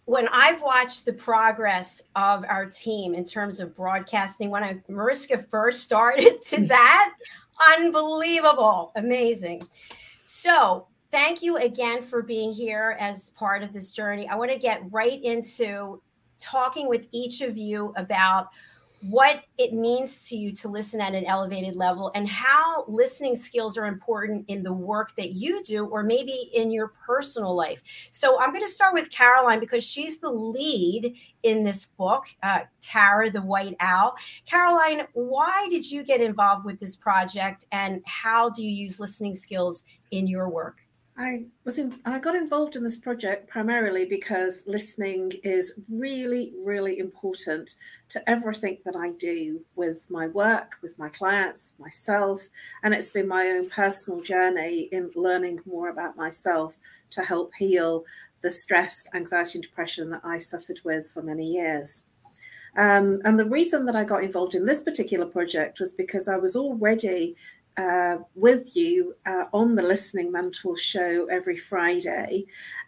when 0.08 0.26
I've 0.28 0.62
watched 0.62 1.04
the 1.04 1.12
progress 1.12 2.00
of 2.16 2.42
our 2.48 2.64
team 2.64 3.14
in 3.14 3.24
terms 3.24 3.60
of 3.60 3.76
broadcasting, 3.76 4.48
when 4.48 4.64
I 4.64 4.80
Mariska 4.88 5.36
first 5.36 5.82
started 5.84 6.40
to 6.46 6.56
mm. 6.56 6.68
that, 6.68 7.12
unbelievable, 7.76 8.90
amazing. 8.96 9.68
So 10.24 10.86
thank 11.10 11.42
you 11.42 11.58
again 11.58 12.00
for 12.00 12.22
being 12.22 12.54
here 12.54 12.96
as 12.98 13.28
part 13.30 13.62
of 13.62 13.74
this 13.74 13.92
journey. 13.92 14.26
I 14.26 14.34
want 14.36 14.50
to 14.50 14.58
get 14.58 14.80
right 14.92 15.22
into 15.22 16.00
talking 16.40 16.88
with 16.88 17.06
each 17.12 17.42
of 17.42 17.58
you 17.58 17.92
about 17.98 18.48
what 19.02 19.44
it 19.58 19.72
means 19.72 20.28
to 20.28 20.36
you 20.36 20.52
to 20.52 20.68
listen 20.68 21.00
at 21.00 21.14
an 21.14 21.24
elevated 21.26 21.76
level 21.76 22.10
and 22.14 22.28
how 22.28 22.84
listening 22.88 23.36
skills 23.36 23.78
are 23.78 23.86
important 23.86 24.44
in 24.48 24.62
the 24.62 24.72
work 24.72 25.14
that 25.16 25.32
you 25.32 25.62
do 25.62 25.86
or 25.86 26.02
maybe 26.02 26.50
in 26.54 26.70
your 26.70 26.88
personal 27.06 27.54
life. 27.54 27.82
So 28.10 28.40
I'm 28.40 28.50
going 28.50 28.64
to 28.64 28.68
start 28.68 28.94
with 28.94 29.10
Caroline 29.10 29.60
because 29.60 29.84
she's 29.84 30.18
the 30.18 30.30
lead 30.30 31.16
in 31.42 31.62
this 31.62 31.86
book, 31.86 32.24
uh, 32.42 32.60
Tara 32.80 33.30
the 33.30 33.42
White 33.42 33.76
Owl. 33.80 34.16
Caroline, 34.46 35.06
why 35.12 35.68
did 35.70 35.88
you 35.88 36.02
get 36.02 36.20
involved 36.20 36.64
with 36.64 36.78
this 36.78 36.96
project 36.96 37.66
and 37.72 38.02
how 38.04 38.50
do 38.50 38.64
you 38.64 38.70
use 38.70 38.98
listening 38.98 39.34
skills 39.34 39.84
in 40.10 40.26
your 40.26 40.48
work? 40.48 40.87
I 41.20 41.46
was 41.64 41.80
in, 41.80 41.98
I 42.04 42.20
got 42.20 42.36
involved 42.36 42.76
in 42.76 42.84
this 42.84 42.96
project 42.96 43.48
primarily 43.48 44.04
because 44.04 44.62
listening 44.68 45.32
is 45.42 45.76
really, 45.90 46.52
really 46.64 47.00
important 47.00 47.74
to 48.10 48.30
everything 48.30 48.78
that 48.84 48.94
I 48.94 49.10
do 49.18 49.62
with 49.74 50.06
my 50.10 50.28
work, 50.28 50.76
with 50.80 50.96
my 50.96 51.08
clients, 51.08 51.74
myself, 51.80 52.42
and 52.84 52.94
it's 52.94 53.10
been 53.10 53.26
my 53.26 53.46
own 53.46 53.68
personal 53.68 54.20
journey 54.20 54.88
in 54.92 55.10
learning 55.16 55.58
more 55.66 55.88
about 55.88 56.16
myself 56.16 56.78
to 57.10 57.22
help 57.22 57.50
heal 57.58 58.04
the 58.40 58.52
stress, 58.52 58.94
anxiety, 59.12 59.58
and 59.58 59.64
depression 59.64 60.10
that 60.10 60.20
I 60.22 60.38
suffered 60.38 60.82
with 60.84 61.10
for 61.12 61.20
many 61.20 61.46
years. 61.46 62.04
Um, 62.76 63.20
and 63.24 63.36
the 63.36 63.44
reason 63.44 63.86
that 63.86 63.96
I 63.96 64.04
got 64.04 64.22
involved 64.22 64.54
in 64.54 64.66
this 64.66 64.82
particular 64.82 65.26
project 65.26 65.80
was 65.80 65.92
because 65.92 66.28
I 66.28 66.36
was 66.36 66.54
already 66.54 67.34
uh, 67.78 68.18
with 68.34 68.76
you 68.76 69.14
uh, 69.24 69.44
on 69.52 69.76
the 69.76 69.82
Listening 69.82 70.32
Mentor 70.32 70.76
show 70.76 71.26
every 71.26 71.56
Friday 71.56 72.44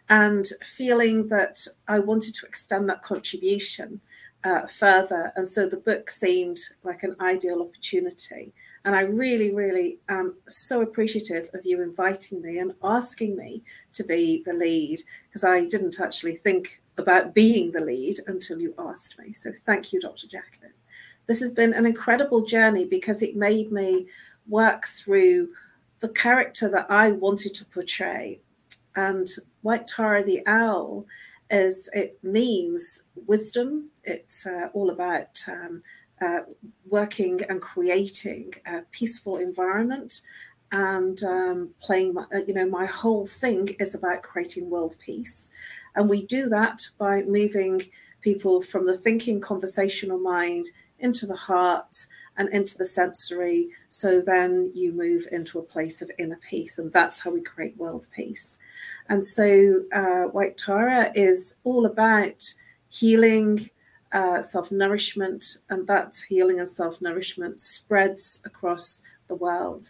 and 0.09 0.45
feeling 0.61 1.29
that 1.29 1.65
I 1.87 1.99
wanted 1.99 2.35
to 2.35 2.45
extend 2.45 2.89
that 2.89 3.01
contribution 3.01 4.01
uh, 4.43 4.67
further. 4.67 5.31
And 5.35 5.47
so 5.47 5.67
the 5.67 5.77
book 5.77 6.11
seemed 6.11 6.59
like 6.83 7.03
an 7.03 7.15
ideal 7.21 7.61
opportunity. 7.61 8.53
And 8.83 8.95
I 8.95 9.01
really, 9.01 9.53
really 9.53 9.99
am 10.09 10.35
so 10.47 10.81
appreciative 10.81 11.49
of 11.53 11.65
you 11.65 11.81
inviting 11.81 12.41
me 12.41 12.59
and 12.59 12.73
asking 12.83 13.37
me 13.37 13.63
to 13.93 14.03
be 14.03 14.43
the 14.45 14.53
lead 14.53 15.03
because 15.29 15.43
I 15.43 15.65
didn't 15.65 15.99
actually 16.01 16.35
think 16.35 16.81
about 16.97 17.33
being 17.33 17.71
the 17.71 17.79
lead 17.81 18.17
until 18.27 18.59
you 18.59 18.73
asked 18.77 19.17
me. 19.17 19.31
So 19.31 19.51
thank 19.65 19.93
you, 19.93 20.01
Dr. 20.01 20.27
Jacqueline. 20.27 20.73
This 21.27 21.39
has 21.39 21.51
been 21.51 21.73
an 21.73 21.85
incredible 21.85 22.41
journey 22.45 22.85
because 22.85 23.21
it 23.21 23.35
made 23.35 23.71
me 23.71 24.07
work 24.51 24.85
through 24.85 25.49
the 26.01 26.09
character 26.09 26.69
that 26.69 26.85
I 26.89 27.11
wanted 27.11 27.55
to 27.55 27.65
portray. 27.65 28.39
And 28.95 29.27
White 29.61 29.87
Tara 29.87 30.23
the 30.23 30.43
owl 30.45 31.05
is 31.49 31.89
it 31.93 32.19
means 32.23 33.03
wisdom. 33.25 33.89
It's 34.03 34.45
uh, 34.45 34.69
all 34.73 34.89
about 34.89 35.43
um, 35.47 35.83
uh, 36.21 36.41
working 36.87 37.41
and 37.49 37.61
creating 37.61 38.53
a 38.65 38.81
peaceful 38.91 39.37
environment 39.37 40.21
and 40.71 41.21
um, 41.23 41.69
playing 41.81 42.13
my, 42.13 42.25
you 42.47 42.53
know 42.53 42.69
my 42.69 42.85
whole 42.85 43.25
thing 43.25 43.75
is 43.79 43.95
about 43.95 44.21
creating 44.21 44.69
world 44.69 44.95
peace 45.03 45.49
and 45.95 46.09
we 46.09 46.25
do 46.25 46.47
that 46.47 46.87
by 46.97 47.23
moving 47.23 47.81
people 48.21 48.61
from 48.61 48.85
the 48.85 48.97
thinking 48.97 49.41
conversational 49.41 50.17
mind 50.17 50.67
into 50.99 51.25
the 51.25 51.35
heart 51.35 52.05
and 52.41 52.49
into 52.49 52.77
the 52.77 52.85
sensory 52.85 53.69
so 53.89 54.19
then 54.19 54.71
you 54.73 54.91
move 54.91 55.27
into 55.31 55.59
a 55.59 55.63
place 55.63 56.01
of 56.01 56.11
inner 56.17 56.39
peace 56.49 56.79
and 56.79 56.91
that's 56.91 57.19
how 57.19 57.31
we 57.31 57.41
create 57.41 57.77
world 57.77 58.07
peace 58.15 58.57
and 59.07 59.25
so 59.25 59.83
uh, 59.93 60.23
white 60.23 60.57
tara 60.57 61.11
is 61.15 61.55
all 61.63 61.85
about 61.85 62.53
healing 62.89 63.69
uh, 64.11 64.41
self 64.41 64.71
nourishment, 64.71 65.57
and 65.69 65.87
that 65.87 66.13
healing 66.27 66.59
and 66.59 66.67
self 66.67 67.01
nourishment 67.01 67.61
spreads 67.61 68.41
across 68.43 69.03
the 69.27 69.35
world. 69.35 69.83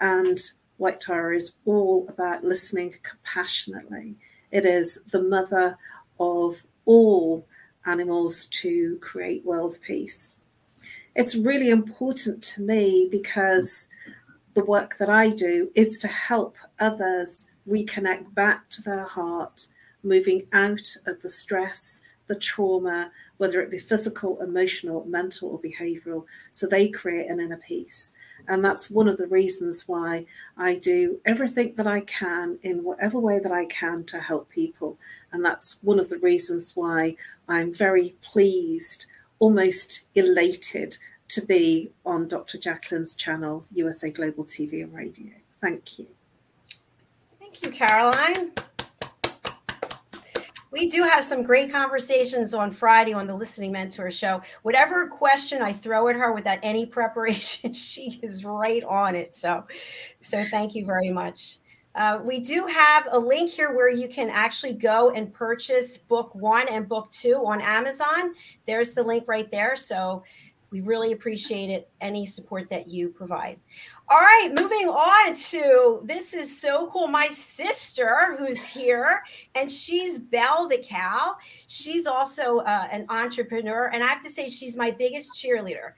And 0.00 0.38
White 0.78 1.00
Tara 1.00 1.36
is 1.36 1.56
all 1.64 2.06
about 2.08 2.44
listening 2.44 2.94
compassionately. 3.02 4.16
It 4.50 4.64
is 4.64 4.98
the 5.10 5.22
mother 5.22 5.78
of 6.18 6.64
all 6.84 7.46
animals 7.84 8.46
to 8.46 8.98
create 9.00 9.44
world 9.44 9.78
peace. 9.82 10.36
It's 11.16 11.34
really 11.34 11.70
important 11.70 12.42
to 12.42 12.62
me 12.62 13.08
because 13.10 13.88
the 14.52 14.64
work 14.64 14.98
that 14.98 15.08
I 15.08 15.30
do 15.30 15.70
is 15.74 15.98
to 16.00 16.08
help 16.08 16.58
others 16.78 17.46
reconnect 17.66 18.34
back 18.34 18.68
to 18.70 18.82
their 18.82 19.04
heart, 19.04 19.66
moving 20.02 20.46
out 20.52 20.94
of 21.06 21.22
the 21.22 21.30
stress, 21.30 22.02
the 22.26 22.34
trauma, 22.34 23.10
whether 23.38 23.62
it 23.62 23.70
be 23.70 23.78
physical, 23.78 24.38
emotional, 24.42 25.06
mental, 25.06 25.48
or 25.48 25.60
behavioral. 25.60 26.26
So 26.52 26.66
they 26.66 26.88
create 26.88 27.30
an 27.30 27.40
inner 27.40 27.60
peace. 27.66 28.12
And 28.46 28.62
that's 28.62 28.90
one 28.90 29.08
of 29.08 29.16
the 29.16 29.26
reasons 29.26 29.84
why 29.88 30.26
I 30.58 30.74
do 30.74 31.18
everything 31.24 31.76
that 31.76 31.86
I 31.86 32.00
can 32.00 32.58
in 32.62 32.84
whatever 32.84 33.18
way 33.18 33.38
that 33.38 33.52
I 33.52 33.64
can 33.64 34.04
to 34.04 34.20
help 34.20 34.50
people. 34.50 34.98
And 35.32 35.42
that's 35.42 35.78
one 35.82 35.98
of 35.98 36.10
the 36.10 36.18
reasons 36.18 36.76
why 36.76 37.16
I'm 37.48 37.72
very 37.72 38.16
pleased, 38.22 39.06
almost 39.38 40.06
elated 40.14 40.96
to 41.28 41.44
be 41.44 41.90
on 42.04 42.28
Dr. 42.28 42.58
Jacqueline's 42.58 43.14
channel, 43.14 43.64
USA 43.72 44.10
Global 44.10 44.44
TV 44.44 44.82
and 44.82 44.94
Radio. 44.94 45.32
Thank 45.60 45.98
you. 45.98 46.06
Thank 47.38 47.62
you, 47.64 47.70
Caroline. 47.70 48.52
We 50.72 50.88
do 50.88 51.02
have 51.04 51.24
some 51.24 51.42
great 51.42 51.72
conversations 51.72 52.52
on 52.52 52.70
Friday 52.70 53.14
on 53.14 53.26
the 53.26 53.34
Listening 53.34 53.72
Mentor 53.72 54.10
Show. 54.10 54.42
Whatever 54.62 55.08
question 55.08 55.62
I 55.62 55.72
throw 55.72 56.08
at 56.08 56.16
her 56.16 56.32
without 56.32 56.58
any 56.62 56.84
preparation, 56.84 57.72
she 57.72 58.20
is 58.22 58.44
right 58.44 58.84
on 58.84 59.16
it. 59.16 59.32
So, 59.32 59.64
so 60.20 60.44
thank 60.50 60.74
you 60.74 60.84
very 60.84 61.10
much. 61.10 61.58
Uh, 61.96 62.20
we 62.22 62.38
do 62.38 62.66
have 62.66 63.08
a 63.10 63.18
link 63.18 63.50
here 63.50 63.74
where 63.74 63.88
you 63.88 64.06
can 64.06 64.28
actually 64.28 64.74
go 64.74 65.10
and 65.10 65.32
purchase 65.32 65.96
book 65.96 66.34
one 66.34 66.68
and 66.68 66.86
book 66.86 67.10
two 67.10 67.42
on 67.46 67.60
Amazon. 67.62 68.34
There's 68.66 68.92
the 68.92 69.02
link 69.02 69.24
right 69.26 69.50
there. 69.50 69.76
So 69.76 70.22
we 70.70 70.80
really 70.80 71.12
appreciate 71.12 71.70
it, 71.70 71.88
any 72.00 72.26
support 72.26 72.68
that 72.68 72.88
you 72.88 73.08
provide. 73.08 73.58
All 74.08 74.18
right, 74.18 74.50
moving 74.54 74.88
on 74.88 75.34
to 75.34 76.00
this 76.04 76.34
is 76.34 76.60
so 76.60 76.88
cool. 76.90 77.08
My 77.08 77.28
sister, 77.28 78.36
who's 78.38 78.64
here, 78.64 79.22
and 79.54 79.70
she's 79.70 80.18
Belle 80.18 80.68
the 80.68 80.78
cow. 80.78 81.36
She's 81.66 82.06
also 82.06 82.58
uh, 82.58 82.88
an 82.90 83.06
entrepreneur, 83.08 83.86
and 83.86 84.04
I 84.04 84.08
have 84.08 84.20
to 84.22 84.30
say, 84.30 84.48
she's 84.48 84.76
my 84.76 84.90
biggest 84.90 85.34
cheerleader. 85.34 85.92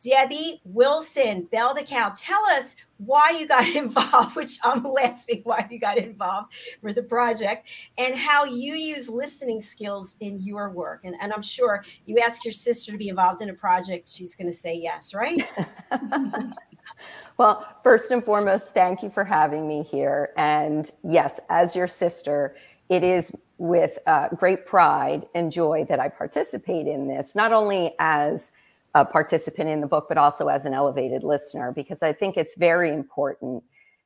Debbie 0.00 0.60
Wilson, 0.64 1.48
Belle 1.50 1.74
the 1.74 1.82
cow, 1.82 2.12
tell 2.16 2.44
us 2.46 2.76
why 2.98 3.36
you 3.38 3.46
got 3.46 3.68
involved, 3.76 4.36
which 4.36 4.58
I'm 4.62 4.82
laughing 4.84 5.42
why 5.44 5.66
you 5.70 5.78
got 5.78 5.98
involved 5.98 6.54
for 6.80 6.92
the 6.92 7.02
project, 7.02 7.68
and 7.98 8.14
how 8.14 8.44
you 8.44 8.74
use 8.74 9.08
listening 9.08 9.60
skills 9.60 10.16
in 10.20 10.38
your 10.38 10.70
work. 10.70 11.04
And, 11.04 11.14
and 11.20 11.32
I'm 11.32 11.42
sure 11.42 11.84
you 12.06 12.18
ask 12.18 12.44
your 12.44 12.52
sister 12.52 12.92
to 12.92 12.98
be 12.98 13.08
involved 13.08 13.42
in 13.42 13.50
a 13.50 13.54
project, 13.54 14.08
she's 14.08 14.34
going 14.34 14.50
to 14.50 14.56
say 14.56 14.74
yes, 14.74 15.14
right? 15.14 15.46
Well, 17.38 17.66
first 17.82 18.10
and 18.10 18.24
foremost, 18.24 18.72
thank 18.72 19.02
you 19.02 19.10
for 19.10 19.24
having 19.24 19.68
me 19.68 19.82
here. 19.82 20.30
And 20.36 20.90
yes, 21.04 21.38
as 21.50 21.76
your 21.76 21.86
sister, 21.86 22.56
it 22.88 23.02
is 23.02 23.36
with 23.58 23.98
uh, 24.06 24.28
great 24.28 24.66
pride 24.66 25.26
and 25.34 25.52
joy 25.52 25.84
that 25.88 26.00
I 26.00 26.08
participate 26.08 26.86
in 26.86 27.08
this, 27.08 27.34
not 27.34 27.52
only 27.52 27.94
as 27.98 28.52
a 28.96 29.04
participant 29.04 29.68
in 29.68 29.80
the 29.80 29.86
book, 29.86 30.06
but 30.08 30.18
also 30.18 30.48
as 30.48 30.64
an 30.64 30.74
elevated 30.74 31.22
listener, 31.22 31.72
because 31.72 32.02
I 32.02 32.12
think 32.12 32.36
it's 32.36 32.56
very 32.56 32.90
important 32.92 33.62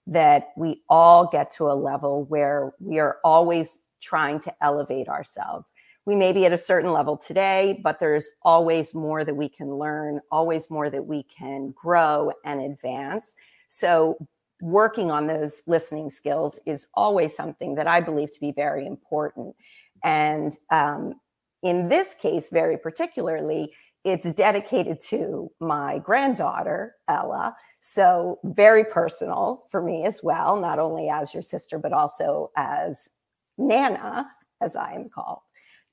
that 0.07 0.49
we 0.57 0.83
all 0.89 1.27
get 1.27 1.51
to 1.53 1.71
a 1.71 1.75
level 1.75 2.25
where 2.25 2.73
we 2.81 2.99
are 2.99 3.19
always 3.23 3.83
trying 4.01 4.41
to 4.41 4.65
elevate 4.65 5.09
ourselves 5.09 5.73
we 6.07 6.17
may 6.17 6.33
be 6.33 6.47
at 6.47 6.53
a 6.53 6.59
certain 6.59 6.93
level 6.93 7.17
today, 7.17 7.79
but 7.85 8.01
there's 8.01 8.31
always 8.43 8.95
more 8.95 9.25
that 9.25 9.37
we 9.37 9.49
can 9.49 9.75
learn, 9.77 10.21
always 10.31 10.71
more 10.71 10.89
that 10.91 11.07
we 11.07 11.23
can 11.25 11.73
grow 11.73 12.33
and 12.45 12.61
advance. 12.61 13.37
So, 13.69 14.17
working 14.63 15.11
on 15.11 15.27
those 15.27 15.63
listening 15.67 16.11
skills 16.11 16.61
is 16.67 16.89
always 16.95 17.35
something 17.35 17.77
that 17.77 17.87
I 17.87 18.01
believe 18.01 18.31
to 18.33 18.41
be 18.41 18.53
very 18.53 18.87
important. 18.87 19.55
And 20.03 20.53
um, 20.71 21.15
in 21.63 21.89
this 21.89 22.15
case, 22.15 22.51
very 22.51 22.77
particularly, 22.77 23.73
it's 24.05 24.33
dedicated 24.33 25.01
to 25.09 25.51
my 25.61 25.99
granddaughter, 25.99 26.97
Ella. 27.09 27.57
So, 27.81 28.39
very 28.45 28.85
personal 28.85 29.65
for 29.71 29.83
me 29.83 30.05
as 30.05 30.21
well, 30.23 30.57
not 30.57 30.79
only 30.79 31.09
as 31.09 31.35
your 31.35 31.43
sister, 31.43 31.79
but 31.79 31.93
also 31.93 32.51
as 32.57 33.11
Nana, 33.59 34.27
as 34.61 34.77
I 34.77 34.93
am 34.93 35.09
called 35.09 35.41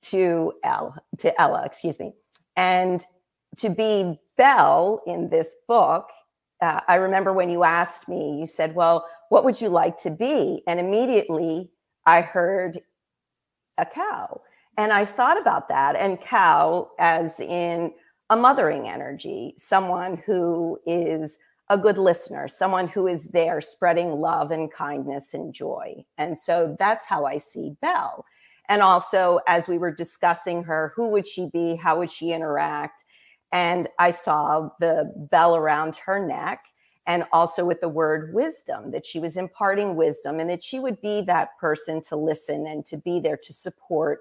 to 0.03 0.53
El 0.63 0.95
to 1.19 1.41
Ella, 1.41 1.63
excuse 1.65 1.99
me, 1.99 2.13
and 2.55 3.01
to 3.57 3.69
be 3.69 4.19
Belle 4.37 5.01
in 5.07 5.29
this 5.29 5.55
book. 5.67 6.09
Uh, 6.61 6.81
I 6.87 6.95
remember 6.95 7.33
when 7.33 7.49
you 7.49 7.63
asked 7.63 8.07
me, 8.07 8.39
you 8.39 8.47
said, 8.47 8.75
"Well, 8.75 9.05
what 9.29 9.43
would 9.43 9.59
you 9.59 9.69
like 9.69 9.97
to 9.99 10.11
be?" 10.11 10.63
And 10.67 10.79
immediately 10.79 11.71
I 12.05 12.21
heard 12.21 12.79
a 13.77 13.85
cow, 13.85 14.41
and 14.77 14.93
I 14.93 15.05
thought 15.05 15.39
about 15.39 15.67
that. 15.69 15.95
And 15.95 16.21
cow, 16.21 16.89
as 16.99 17.39
in 17.39 17.91
a 18.29 18.35
mothering 18.35 18.87
energy, 18.87 19.53
someone 19.57 20.17
who 20.25 20.79
is 20.85 21.39
a 21.69 21.77
good 21.77 21.97
listener, 21.97 22.47
someone 22.47 22.87
who 22.87 23.07
is 23.07 23.25
there 23.25 23.59
spreading 23.59 24.21
love 24.21 24.51
and 24.51 24.71
kindness 24.71 25.33
and 25.33 25.53
joy. 25.53 26.05
And 26.17 26.37
so 26.37 26.75
that's 26.79 27.05
how 27.05 27.25
I 27.25 27.39
see 27.39 27.75
Belle. 27.81 28.25
And 28.69 28.81
also, 28.81 29.39
as 29.47 29.67
we 29.67 29.77
were 29.77 29.91
discussing 29.91 30.63
her, 30.63 30.93
who 30.95 31.09
would 31.09 31.25
she 31.25 31.49
be? 31.51 31.75
How 31.75 31.97
would 31.97 32.11
she 32.11 32.31
interact? 32.31 33.05
And 33.51 33.87
I 33.97 34.11
saw 34.11 34.69
the 34.79 35.11
bell 35.31 35.55
around 35.55 35.95
her 36.05 36.25
neck 36.25 36.65
and 37.05 37.23
also 37.31 37.63
with 37.63 37.79
the 37.79 37.87
word 37.87 38.33
wisdom, 38.33 38.91
that 38.91 39.05
she 39.05 39.19
was 39.19 39.37
imparting 39.37 39.95
wisdom 39.95 40.39
and 40.39 40.49
that 40.49 40.61
she 40.61 40.79
would 40.79 41.01
be 41.01 41.21
that 41.21 41.57
person 41.57 42.01
to 42.01 42.17
listen 42.17 42.67
and 42.67 42.85
to 42.85 42.97
be 42.97 43.21
there 43.21 43.37
to 43.37 43.53
support 43.53 44.19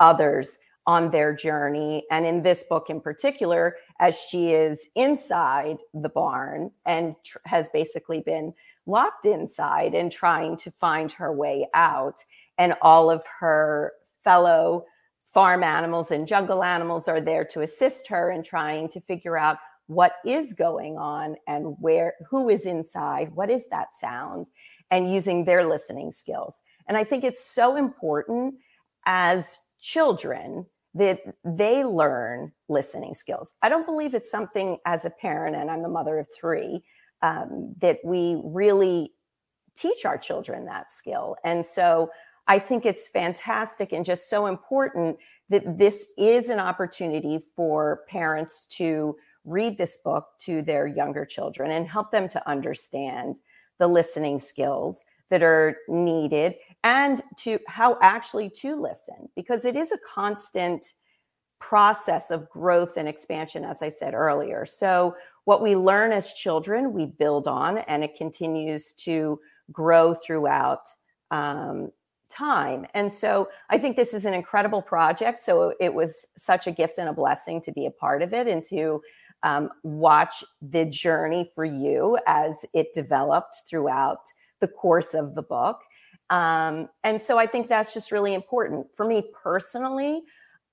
others 0.00 0.58
on 0.86 1.10
their 1.10 1.34
journey. 1.34 2.04
And 2.10 2.26
in 2.26 2.42
this 2.42 2.64
book 2.64 2.86
in 2.88 3.00
particular, 3.00 3.76
as 4.00 4.18
she 4.18 4.52
is 4.52 4.88
inside 4.96 5.78
the 5.92 6.08
barn 6.08 6.70
and 6.86 7.14
tr- 7.24 7.38
has 7.44 7.68
basically 7.68 8.20
been 8.20 8.54
locked 8.86 9.26
inside 9.26 9.94
and 9.94 10.10
trying 10.10 10.56
to 10.56 10.70
find 10.70 11.12
her 11.12 11.30
way 11.30 11.68
out 11.74 12.24
and 12.56 12.74
all 12.80 13.10
of 13.10 13.22
her 13.40 13.92
fellow 14.24 14.84
farm 15.32 15.62
animals 15.62 16.10
and 16.10 16.26
jungle 16.26 16.64
animals 16.64 17.06
are 17.06 17.20
there 17.20 17.44
to 17.44 17.60
assist 17.60 18.08
her 18.08 18.30
in 18.30 18.42
trying 18.42 18.88
to 18.88 18.98
figure 18.98 19.36
out 19.36 19.58
what 19.86 20.14
is 20.24 20.54
going 20.54 20.96
on 20.96 21.36
and 21.46 21.76
where 21.80 22.14
who 22.30 22.48
is 22.48 22.64
inside 22.64 23.30
what 23.34 23.50
is 23.50 23.68
that 23.68 23.94
sound 23.94 24.50
and 24.90 25.12
using 25.12 25.44
their 25.44 25.66
listening 25.66 26.10
skills 26.10 26.62
and 26.86 26.96
i 26.96 27.04
think 27.04 27.24
it's 27.24 27.44
so 27.44 27.76
important 27.76 28.54
as 29.04 29.58
children 29.80 30.66
that 30.94 31.20
they 31.44 31.84
learn 31.84 32.52
listening 32.68 33.14
skills. 33.14 33.54
I 33.62 33.68
don't 33.68 33.86
believe 33.86 34.14
it's 34.14 34.30
something 34.30 34.78
as 34.84 35.04
a 35.04 35.10
parent 35.10 35.54
and 35.54 35.70
i'm 35.70 35.82
the 35.82 35.88
mother 35.88 36.18
of 36.18 36.26
three 36.34 36.82
um, 37.22 37.74
that 37.80 37.98
we 38.04 38.40
really 38.44 39.12
teach 39.76 40.04
our 40.04 40.18
children 40.18 40.64
that 40.64 40.90
skill. 40.90 41.36
And 41.44 41.64
so 41.64 42.10
I 42.46 42.58
think 42.58 42.86
it's 42.86 43.06
fantastic 43.06 43.92
and 43.92 44.04
just 44.04 44.30
so 44.30 44.46
important 44.46 45.18
that 45.50 45.78
this 45.78 46.12
is 46.18 46.48
an 46.48 46.58
opportunity 46.58 47.40
for 47.54 48.00
parents 48.08 48.66
to 48.78 49.16
read 49.44 49.78
this 49.78 49.98
book 49.98 50.26
to 50.40 50.62
their 50.62 50.86
younger 50.86 51.24
children 51.24 51.70
and 51.70 51.86
help 51.86 52.10
them 52.10 52.28
to 52.28 52.48
understand 52.48 53.38
the 53.78 53.86
listening 53.86 54.38
skills 54.38 55.04
that 55.30 55.42
are 55.42 55.76
needed 55.88 56.54
and 56.84 57.22
to 57.36 57.58
how 57.66 57.98
actually 58.02 58.50
to 58.50 58.80
listen 58.80 59.28
because 59.34 59.64
it 59.64 59.76
is 59.76 59.92
a 59.92 59.98
constant 60.14 60.92
process 61.60 62.30
of 62.30 62.48
growth 62.48 62.96
and 62.96 63.08
expansion 63.08 63.64
as 63.64 63.82
i 63.82 63.88
said 63.88 64.14
earlier. 64.14 64.64
So 64.64 65.16
what 65.44 65.62
we 65.62 65.74
learn 65.74 66.12
as 66.12 66.34
children 66.34 66.92
we 66.92 67.06
build 67.06 67.48
on 67.48 67.78
and 67.78 68.04
it 68.04 68.16
continues 68.16 68.92
to 68.92 69.40
grow 69.72 70.14
throughout 70.14 70.86
um, 71.30 71.90
time. 72.30 72.86
And 72.94 73.10
so 73.10 73.48
i 73.70 73.78
think 73.78 73.96
this 73.96 74.14
is 74.14 74.24
an 74.24 74.34
incredible 74.34 74.82
project. 74.82 75.38
So 75.38 75.74
it 75.80 75.92
was 75.92 76.26
such 76.36 76.66
a 76.66 76.72
gift 76.72 76.98
and 76.98 77.08
a 77.08 77.12
blessing 77.12 77.60
to 77.62 77.72
be 77.72 77.86
a 77.86 77.90
part 77.90 78.22
of 78.22 78.32
it 78.32 78.46
and 78.46 78.62
to 78.64 79.02
um, 79.42 79.70
watch 79.82 80.42
the 80.62 80.84
journey 80.84 81.50
for 81.54 81.64
you 81.64 82.18
as 82.26 82.64
it 82.74 82.92
developed 82.92 83.56
throughout 83.68 84.20
the 84.60 84.68
course 84.68 85.14
of 85.14 85.34
the 85.34 85.42
book 85.42 85.80
um, 86.30 86.88
and 87.04 87.20
so 87.20 87.38
I 87.38 87.46
think 87.46 87.68
that's 87.68 87.94
just 87.94 88.12
really 88.12 88.34
important. 88.34 88.86
For 88.94 89.06
me 89.06 89.30
personally, 89.42 90.22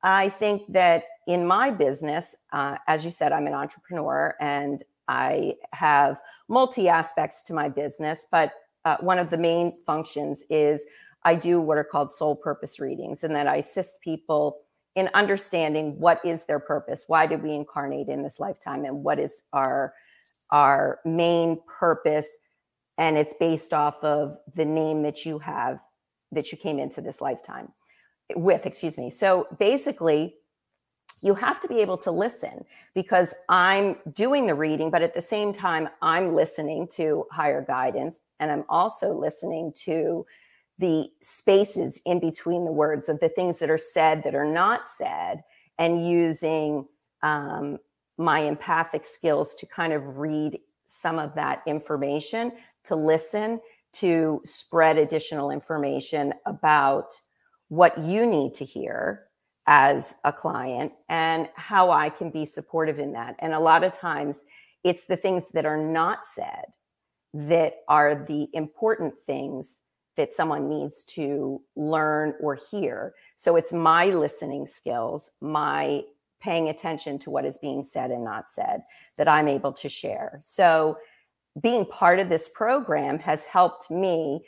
I 0.04 0.30
think 0.30 0.68
that 0.68 1.06
in 1.28 1.48
my 1.48 1.72
business, 1.72 2.36
uh, 2.52 2.78
as 2.88 3.04
you 3.04 3.12
said, 3.12 3.32
I'm 3.32 3.48
an 3.48 3.54
entrepreneur 3.54 4.36
and 4.40 4.84
I 5.08 5.56
have 5.74 6.22
multi 6.48 6.90
aspects 6.90 7.44
to 7.44 7.54
my 7.54 7.70
business, 7.70 8.28
but 8.32 8.54
uh, 8.84 8.98
one 9.00 9.18
of 9.18 9.30
the 9.30 9.38
main 9.38 9.72
functions 9.86 10.44
is 10.50 10.86
I 11.24 11.36
do 11.36 11.60
what 11.60 11.78
are 11.78 11.84
called 11.84 12.12
soul 12.12 12.36
purpose 12.36 12.80
readings, 12.80 13.24
and 13.24 13.36
that 13.36 13.48
I 13.48 13.58
assist 13.58 14.02
people 14.02 14.58
in 14.96 15.10
understanding 15.14 16.00
what 16.00 16.22
is 16.24 16.46
their 16.46 16.60
purpose, 16.60 17.06
why 17.08 17.26
did 17.26 17.42
we 17.42 17.52
incarnate 17.54 18.08
in 18.08 18.22
this 18.22 18.40
lifetime, 18.40 18.86
and 18.86 19.04
what 19.04 19.20
is 19.20 19.44
our 19.54 19.94
our 20.52 21.00
main 21.04 21.60
purpose 21.68 22.38
and 22.98 23.18
it's 23.18 23.34
based 23.40 23.74
off 23.74 24.04
of 24.04 24.38
the 24.56 24.66
name 24.66 25.04
that 25.04 25.26
you 25.26 25.40
have 25.40 25.80
that 26.32 26.52
you 26.52 26.58
came 26.58 26.80
into 26.80 27.02
this 27.02 27.22
lifetime 27.22 27.72
with 28.36 28.66
excuse 28.66 28.98
me. 28.98 29.10
So 29.10 29.48
basically 29.60 30.36
you 31.22 31.34
have 31.34 31.60
to 31.60 31.68
be 31.68 31.80
able 31.80 31.98
to 31.98 32.12
listen 32.12 32.66
because 32.94 33.34
i'm 33.50 33.96
doing 34.14 34.46
the 34.46 34.54
reading 34.54 34.92
but 34.92 35.02
at 35.02 35.14
the 35.14 35.22
same 35.22 35.52
time 35.52 35.90
i'm 36.02 36.36
listening 36.36 36.88
to 36.88 37.26
higher 37.32 37.64
guidance 37.64 38.22
and 38.40 38.52
i'm 38.52 38.64
also 38.70 39.14
listening 39.14 39.72
to 39.74 40.26
the 40.78 41.08
spaces 41.22 42.02
in 42.06 42.20
between 42.20 42.66
the 42.66 42.72
words 42.72 43.10
of 43.10 43.20
the 43.22 43.30
things 43.30 43.60
that 43.60 43.70
are 43.70 43.78
said 43.78 44.24
that 44.24 44.36
are 44.36 44.46
not 44.46 44.88
said 44.88 45.44
and 45.80 46.06
using 46.08 46.86
um, 47.24 47.78
my 48.18 48.40
empathic 48.42 49.06
skills 49.06 49.56
to 49.56 49.66
kind 49.66 49.94
of 49.94 50.20
read 50.20 50.60
some 50.86 51.18
of 51.18 51.34
that 51.36 51.62
information 51.66 52.52
to 52.86 52.96
listen, 52.96 53.60
to 53.94 54.42
spread 54.44 54.98
additional 54.98 55.52
information 55.52 56.34
about 56.46 57.14
what 57.70 57.98
you 57.98 58.26
need 58.26 58.54
to 58.56 58.66
hear 58.66 59.24
as 59.68 60.18
a 60.24 60.32
client 60.32 60.92
and 61.10 61.50
how 61.56 61.90
I 61.92 62.10
can 62.10 62.30
be 62.30 62.46
supportive 62.46 63.00
in 63.00 63.14
that. 63.14 63.36
And 63.40 63.54
a 63.54 63.60
lot 63.60 63.84
of 63.84 63.98
times 63.98 64.46
it's 64.84 65.06
the 65.06 65.18
things 65.18 65.50
that 65.52 65.66
are 65.66 65.82
not 65.82 66.26
said 66.26 66.66
that 67.34 67.78
are 67.88 68.24
the 68.28 68.48
important 68.54 69.18
things 69.18 69.82
that 70.16 70.32
someone 70.32 70.70
needs 70.70 71.04
to 71.04 71.62
learn 71.76 72.34
or 72.40 72.56
hear. 72.72 73.14
So 73.36 73.56
it's 73.56 73.74
my 73.74 74.06
listening 74.06 74.66
skills, 74.66 75.32
my 75.42 76.04
paying 76.40 76.70
attention 76.70 77.18
to 77.20 77.30
what 77.30 77.44
is 77.44 77.58
being 77.58 77.82
said 77.84 78.12
and 78.12 78.24
not 78.24 78.50
said 78.50 78.84
that 79.18 79.28
I'm 79.28 79.48
able 79.48 79.74
to 79.74 79.90
share. 79.90 80.40
So 80.44 80.98
being 81.62 81.86
part 81.86 82.20
of 82.20 82.30
this 82.30 82.50
program 82.50 83.20
has 83.20 83.46
helped 83.46 83.90
me 83.90 84.42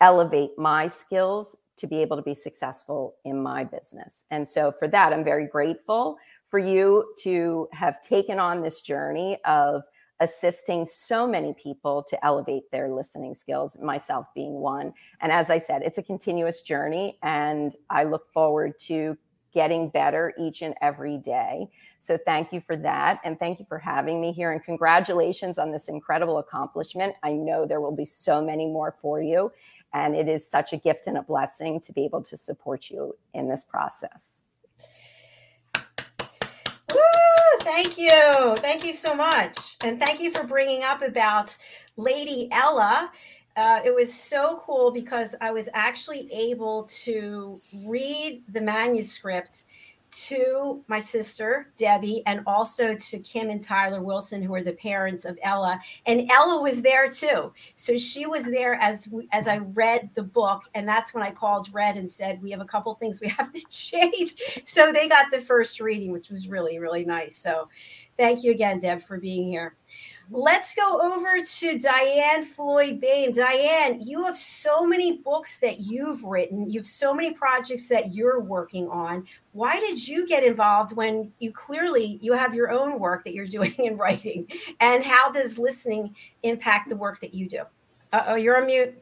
elevate 0.00 0.50
my 0.58 0.86
skills 0.86 1.58
to 1.76 1.86
be 1.86 2.00
able 2.00 2.16
to 2.16 2.22
be 2.22 2.34
successful 2.34 3.16
in 3.24 3.42
my 3.42 3.64
business. 3.64 4.24
And 4.30 4.48
so 4.48 4.72
for 4.72 4.88
that, 4.88 5.12
I'm 5.12 5.24
very 5.24 5.46
grateful 5.46 6.16
for 6.46 6.58
you 6.58 7.12
to 7.22 7.68
have 7.72 8.00
taken 8.02 8.38
on 8.38 8.62
this 8.62 8.80
journey 8.80 9.36
of 9.44 9.82
assisting 10.20 10.86
so 10.86 11.26
many 11.26 11.54
people 11.62 12.02
to 12.08 12.24
elevate 12.24 12.70
their 12.70 12.88
listening 12.88 13.34
skills, 13.34 13.78
myself 13.80 14.26
being 14.34 14.54
one. 14.54 14.94
And 15.20 15.30
as 15.30 15.50
I 15.50 15.58
said, 15.58 15.82
it's 15.82 15.98
a 15.98 16.02
continuous 16.02 16.62
journey, 16.62 17.18
and 17.22 17.74
I 17.90 18.04
look 18.04 18.32
forward 18.32 18.78
to 18.80 19.18
getting 19.52 19.88
better 19.90 20.32
each 20.38 20.62
and 20.62 20.74
every 20.80 21.18
day. 21.18 21.68
So 22.06 22.16
thank 22.16 22.52
you 22.52 22.60
for 22.60 22.76
that. 22.76 23.20
And 23.24 23.36
thank 23.36 23.58
you 23.58 23.64
for 23.64 23.78
having 23.78 24.20
me 24.20 24.30
here. 24.30 24.52
And 24.52 24.62
congratulations 24.62 25.58
on 25.58 25.72
this 25.72 25.88
incredible 25.88 26.38
accomplishment. 26.38 27.16
I 27.24 27.32
know 27.32 27.66
there 27.66 27.80
will 27.80 27.94
be 27.94 28.04
so 28.04 28.40
many 28.40 28.66
more 28.66 28.94
for 29.00 29.20
you. 29.20 29.50
And 29.92 30.14
it 30.14 30.28
is 30.28 30.48
such 30.48 30.72
a 30.72 30.76
gift 30.76 31.08
and 31.08 31.18
a 31.18 31.22
blessing 31.22 31.80
to 31.80 31.92
be 31.92 32.04
able 32.04 32.22
to 32.22 32.36
support 32.36 32.90
you 32.90 33.16
in 33.34 33.48
this 33.48 33.64
process. 33.64 34.42
Woo, 36.94 37.00
thank 37.62 37.98
you. 37.98 38.54
Thank 38.58 38.84
you 38.84 38.92
so 38.92 39.14
much. 39.14 39.76
And 39.82 39.98
thank 39.98 40.20
you 40.20 40.30
for 40.30 40.44
bringing 40.44 40.84
up 40.84 41.02
about 41.02 41.56
Lady 41.96 42.48
Ella. 42.52 43.10
Uh, 43.56 43.80
it 43.84 43.92
was 43.92 44.12
so 44.12 44.62
cool 44.62 44.92
because 44.92 45.34
I 45.40 45.50
was 45.50 45.68
actually 45.74 46.32
able 46.32 46.84
to 46.84 47.58
read 47.86 48.44
the 48.52 48.60
manuscript 48.60 49.64
to 50.10 50.82
my 50.88 50.98
sister 50.98 51.72
Debbie 51.76 52.22
and 52.26 52.40
also 52.46 52.94
to 52.94 53.18
Kim 53.18 53.50
and 53.50 53.60
Tyler 53.60 54.02
Wilson 54.02 54.42
who 54.42 54.54
are 54.54 54.62
the 54.62 54.72
parents 54.72 55.24
of 55.24 55.38
Ella. 55.42 55.80
And 56.06 56.30
Ella 56.30 56.60
was 56.60 56.82
there 56.82 57.08
too. 57.08 57.52
So 57.74 57.96
she 57.96 58.26
was 58.26 58.44
there 58.44 58.74
as 58.74 59.08
as 59.32 59.48
I 59.48 59.58
read 59.58 60.10
the 60.14 60.22
book 60.22 60.64
and 60.74 60.88
that's 60.88 61.14
when 61.14 61.22
I 61.22 61.30
called 61.30 61.68
Red 61.72 61.96
and 61.96 62.08
said 62.10 62.42
we 62.42 62.50
have 62.50 62.60
a 62.60 62.66
couple 62.66 62.94
things 62.94 63.20
we 63.20 63.28
have 63.38 63.52
to 63.52 63.64
change. 63.68 64.62
So 64.64 64.92
they 64.92 65.08
got 65.08 65.30
the 65.30 65.40
first 65.40 65.80
reading 65.80 66.12
which 66.12 66.30
was 66.30 66.48
really 66.48 66.78
really 66.78 67.04
nice. 67.04 67.36
So 67.36 67.68
thank 68.16 68.42
you 68.42 68.50
again 68.52 68.78
Deb 68.78 69.02
for 69.02 69.18
being 69.18 69.48
here 69.48 69.76
Let's 70.30 70.74
go 70.74 71.14
over 71.14 71.40
to 71.40 71.78
Diane 71.78 72.44
Floyd 72.44 73.00
Bain. 73.00 73.30
Diane, 73.30 74.00
you 74.00 74.24
have 74.24 74.36
so 74.36 74.84
many 74.84 75.18
books 75.18 75.58
that 75.58 75.80
you've 75.80 76.24
written. 76.24 76.66
You 76.66 76.80
have 76.80 76.86
so 76.86 77.14
many 77.14 77.32
projects 77.32 77.88
that 77.88 78.12
you're 78.12 78.40
working 78.40 78.88
on. 78.88 79.24
Why 79.52 79.78
did 79.78 80.06
you 80.06 80.26
get 80.26 80.42
involved 80.42 80.96
when 80.96 81.32
you 81.38 81.52
clearly 81.52 82.18
you 82.20 82.32
have 82.32 82.54
your 82.54 82.70
own 82.70 82.98
work 82.98 83.24
that 83.24 83.34
you're 83.34 83.46
doing 83.58 83.74
and 83.78 83.98
writing? 83.98 84.48
And 84.80 85.04
how 85.04 85.30
does 85.30 85.58
listening 85.58 86.16
impact 86.42 86.88
the 86.88 86.96
work 86.96 87.20
that 87.20 87.32
you 87.32 87.48
do? 87.48 87.62
Uh 88.12 88.24
oh, 88.26 88.34
you're 88.34 88.60
on 88.60 88.66
mute. 88.66 88.94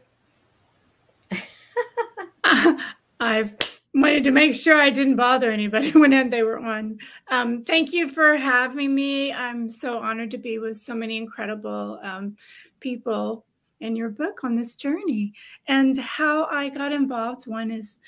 I've 3.20 3.73
wanted 3.94 4.24
to 4.24 4.32
make 4.32 4.54
sure 4.54 4.76
I 4.80 4.90
didn't 4.90 5.16
bother 5.16 5.50
anybody 5.50 5.90
when 5.92 6.28
they 6.30 6.42
were 6.42 6.58
on. 6.58 6.98
Um, 7.28 7.62
thank 7.62 7.92
you 7.92 8.08
for 8.08 8.36
having 8.36 8.94
me. 8.94 9.32
I'm 9.32 9.70
so 9.70 9.98
honored 9.98 10.32
to 10.32 10.38
be 10.38 10.58
with 10.58 10.76
so 10.76 10.94
many 10.94 11.16
incredible 11.16 12.00
um, 12.02 12.36
people 12.80 13.46
in 13.80 13.94
your 13.94 14.08
book 14.08 14.44
on 14.44 14.56
this 14.56 14.76
journey. 14.76 15.32
And 15.68 15.98
how 15.98 16.46
I 16.46 16.68
got 16.68 16.92
involved 16.92 17.46
one 17.46 17.70
is 17.70 18.00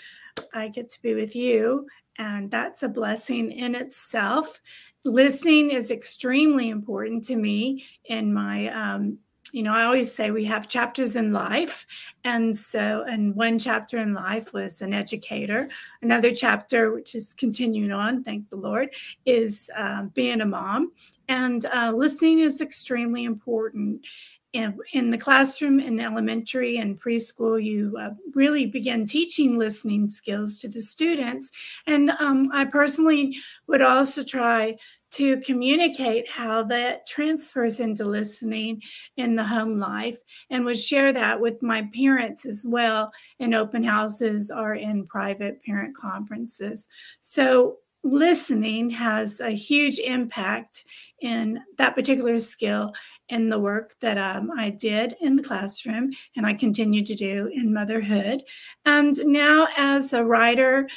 I 0.53 0.69
get 0.69 0.91
to 0.91 1.03
be 1.03 1.15
with 1.15 1.37
you, 1.37 1.87
and 2.19 2.51
that's 2.51 2.83
a 2.83 2.89
blessing 2.89 3.53
in 3.53 3.75
itself. 3.75 4.59
Listening 5.05 5.71
is 5.71 5.91
extremely 5.91 6.71
important 6.71 7.25
to 7.27 7.37
me 7.37 7.87
in 8.07 8.35
my 8.35 8.69
um, 8.69 9.19
you 9.53 9.63
know, 9.63 9.73
I 9.73 9.85
always 9.85 10.15
say 10.15 10.31
we 10.31 10.45
have 10.45 10.69
chapters 10.69 11.17
in 11.17 11.33
life. 11.33 11.87
And 12.25 12.57
so, 12.57 13.05
and 13.09 13.35
one 13.35 13.59
chapter 13.59 13.99
in 13.99 14.15
life 14.15 14.53
was 14.53 14.83
an 14.83 14.93
educator. 14.93 15.69
Another 16.03 16.33
chapter, 16.33 16.93
which 16.93 17.15
is 17.15 17.35
continuing 17.37 17.93
on, 17.93 18.25
thank 18.25 18.49
the 18.51 18.57
Lord, 18.57 18.91
is 19.25 19.71
uh, 19.77 20.05
being 20.15 20.41
a 20.41 20.47
mom. 20.47 20.93
And 21.29 21.65
uh, 21.67 21.93
listening 21.95 22.41
is 22.41 22.61
extremely 22.61 23.25
important. 23.25 24.07
In, 24.53 24.79
in 24.93 25.11
the 25.11 25.19
classroom 25.19 25.81
in 25.81 26.01
elementary 26.01 26.79
and 26.79 26.99
preschool, 26.99 27.63
you 27.63 27.95
uh, 28.01 28.11
really 28.35 28.65
begin 28.65 29.05
teaching 29.05 29.59
listening 29.59 30.09
skills 30.09 30.57
to 30.59 30.69
the 30.69 30.81
students. 30.81 31.51
And 31.87 32.11
um, 32.21 32.49
I 32.55 32.65
personally 32.65 33.37
would 33.67 33.83
also 33.83 34.23
try 34.23 34.77
to 35.13 35.41
communicate 35.41 36.29
how 36.29 36.63
that 36.65 37.07
transfers 37.07 37.81
into 37.81 38.05
listening 38.05 38.83
in 39.17 39.35
the 39.35 39.45
home 39.45 39.77
life 39.77 40.19
and 40.51 40.65
would 40.65 40.79
share 40.79 41.13
that 41.13 41.41
with 41.41 41.63
my 41.63 41.89
parents 41.95 42.45
as 42.45 42.65
well 42.69 43.13
in 43.39 43.55
open 43.55 43.83
houses 43.83 44.51
or 44.51 44.75
in 44.75 45.07
private 45.07 45.63
parent 45.63 45.97
conferences. 45.97 46.89
So, 47.21 47.79
listening 48.03 48.89
has 48.89 49.41
a 49.41 49.51
huge 49.51 49.99
impact 49.99 50.85
in 51.23 51.61
that 51.77 51.95
particular 51.97 52.39
skill 52.39 52.93
in 53.31 53.49
the 53.49 53.59
work 53.59 53.97
that 54.01 54.17
um, 54.17 54.51
I 54.57 54.71
did 54.71 55.17
in 55.21 55.35
the 55.35 55.43
classroom 55.43 56.13
and 56.37 56.47
I 56.47 56.55
continue 56.55 57.05
to 57.05 57.15
do 57.15 57.51
in 57.53 57.73
motherhood. 57.73 58.43
And 58.85 59.19
now, 59.25 59.67
as 59.77 60.13
a 60.13 60.25
writer, 60.25 60.89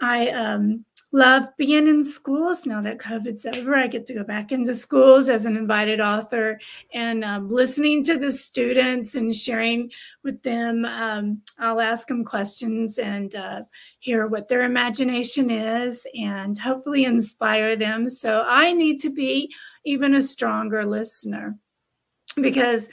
I 0.00 0.28
um, 0.30 0.84
love 1.16 1.46
being 1.56 1.88
in 1.88 2.04
schools 2.04 2.66
now 2.66 2.82
that 2.82 2.98
COVID's 2.98 3.46
over. 3.46 3.74
I 3.74 3.86
get 3.86 4.04
to 4.06 4.14
go 4.14 4.22
back 4.22 4.52
into 4.52 4.74
schools 4.74 5.28
as 5.28 5.46
an 5.46 5.56
invited 5.56 5.98
author 5.98 6.60
and 6.92 7.24
um, 7.24 7.48
listening 7.48 8.04
to 8.04 8.18
the 8.18 8.30
students 8.30 9.14
and 9.14 9.34
sharing 9.34 9.90
with 10.22 10.42
them. 10.42 10.84
Um, 10.84 11.40
I'll 11.58 11.80
ask 11.80 12.06
them 12.06 12.22
questions 12.22 12.98
and 12.98 13.34
uh, 13.34 13.62
hear 13.98 14.26
what 14.26 14.48
their 14.48 14.64
imagination 14.64 15.50
is 15.50 16.06
and 16.14 16.58
hopefully 16.58 17.06
inspire 17.06 17.76
them. 17.76 18.10
So 18.10 18.44
I 18.46 18.74
need 18.74 19.00
to 19.00 19.10
be 19.10 19.50
even 19.86 20.14
a 20.14 20.22
stronger 20.22 20.84
listener 20.84 21.56
because 22.40 22.88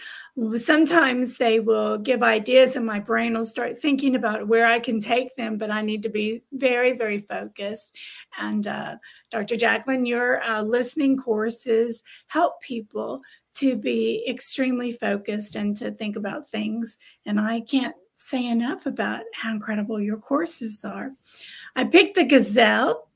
sometimes 0.55 1.37
they 1.37 1.59
will 1.59 1.97
give 1.97 2.23
ideas 2.23 2.75
and 2.75 2.85
my 2.85 2.99
brain 2.99 3.33
will 3.33 3.43
start 3.43 3.79
thinking 3.79 4.15
about 4.15 4.47
where 4.47 4.65
I 4.65 4.79
can 4.79 5.01
take 5.01 5.35
them, 5.35 5.57
but 5.57 5.69
I 5.69 5.81
need 5.81 6.01
to 6.03 6.09
be 6.09 6.43
very, 6.53 6.93
very 6.93 7.19
focused. 7.19 7.95
And 8.37 8.65
uh, 8.65 8.95
Dr. 9.31 9.57
Jacqueline, 9.57 10.05
your 10.05 10.41
uh, 10.43 10.61
listening 10.61 11.17
courses 11.17 12.03
help 12.27 12.61
people 12.61 13.21
to 13.55 13.75
be 13.75 14.25
extremely 14.27 14.93
focused 14.93 15.55
and 15.55 15.75
to 15.77 15.91
think 15.91 16.15
about 16.15 16.49
things. 16.49 16.97
And 17.25 17.39
I 17.39 17.59
can't 17.59 17.95
say 18.15 18.47
enough 18.47 18.85
about 18.85 19.23
how 19.33 19.51
incredible 19.51 19.99
your 19.99 20.17
courses 20.17 20.85
are. 20.85 21.11
I 21.75 21.83
picked 21.83 22.15
the 22.15 22.25
Gazelle 22.25 23.09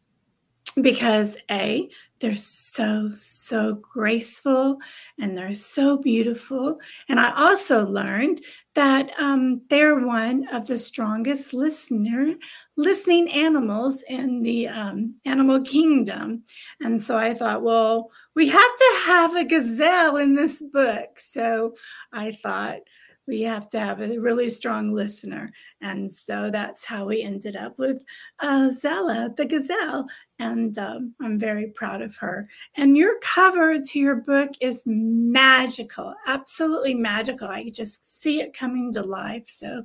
because 0.81 1.37
A, 1.49 1.89
they're 2.19 2.35
so, 2.35 3.11
so 3.13 3.75
graceful 3.75 4.77
and 5.19 5.37
they're 5.37 5.53
so 5.53 5.97
beautiful. 5.97 6.79
And 7.09 7.19
I 7.19 7.33
also 7.35 7.85
learned 7.85 8.41
that 8.75 9.11
um, 9.19 9.61
they're 9.69 9.99
one 10.05 10.47
of 10.49 10.67
the 10.67 10.77
strongest 10.77 11.53
listener 11.53 12.35
listening 12.75 13.31
animals 13.31 14.03
in 14.07 14.43
the 14.43 14.67
um, 14.67 15.15
animal 15.25 15.61
kingdom. 15.61 16.43
And 16.81 17.01
so 17.01 17.17
I 17.17 17.33
thought, 17.33 17.63
well, 17.63 18.11
we 18.35 18.47
have 18.47 18.77
to 18.77 18.95
have 19.05 19.35
a 19.35 19.45
gazelle 19.45 20.17
in 20.17 20.35
this 20.35 20.61
book. 20.61 21.19
So 21.19 21.73
I 22.13 22.37
thought, 22.43 22.79
we 23.27 23.41
have 23.41 23.67
to 23.69 23.79
have 23.79 24.01
a 24.01 24.17
really 24.17 24.49
strong 24.49 24.91
listener. 24.91 25.51
And 25.81 26.11
so 26.11 26.49
that's 26.49 26.83
how 26.83 27.05
we 27.05 27.21
ended 27.21 27.55
up 27.55 27.77
with 27.77 28.03
uh, 28.39 28.71
Zella, 28.71 29.33
the 29.37 29.45
gazelle. 29.45 30.07
And 30.39 30.77
um, 30.77 31.13
I'm 31.21 31.39
very 31.39 31.67
proud 31.67 32.01
of 32.01 32.15
her. 32.17 32.49
And 32.75 32.97
your 32.97 33.19
cover 33.19 33.79
to 33.79 33.99
your 33.99 34.15
book 34.15 34.51
is 34.59 34.83
magical, 34.85 36.15
absolutely 36.25 36.93
magical. 36.93 37.47
I 37.47 37.69
just 37.69 38.21
see 38.21 38.41
it 38.41 38.57
coming 38.57 38.91
to 38.93 39.03
life. 39.03 39.45
So 39.47 39.83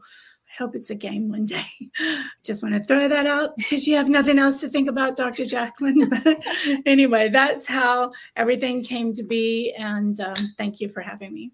I 0.52 0.62
hope 0.62 0.76
it's 0.76 0.90
a 0.90 0.94
game 0.94 1.30
one 1.30 1.46
day. 1.46 1.64
Just 2.44 2.62
want 2.62 2.74
to 2.74 2.84
throw 2.84 3.08
that 3.08 3.26
out 3.26 3.56
because 3.56 3.86
you 3.86 3.96
have 3.96 4.10
nothing 4.10 4.38
else 4.38 4.60
to 4.60 4.68
think 4.68 4.86
about, 4.90 5.16
Dr. 5.16 5.46
Jacqueline. 5.46 6.10
But 6.10 6.38
anyway, 6.84 7.30
that's 7.30 7.66
how 7.66 8.12
everything 8.36 8.84
came 8.84 9.14
to 9.14 9.22
be. 9.22 9.72
And 9.78 10.20
um, 10.20 10.36
thank 10.58 10.78
you 10.78 10.90
for 10.90 11.00
having 11.00 11.32
me. 11.32 11.52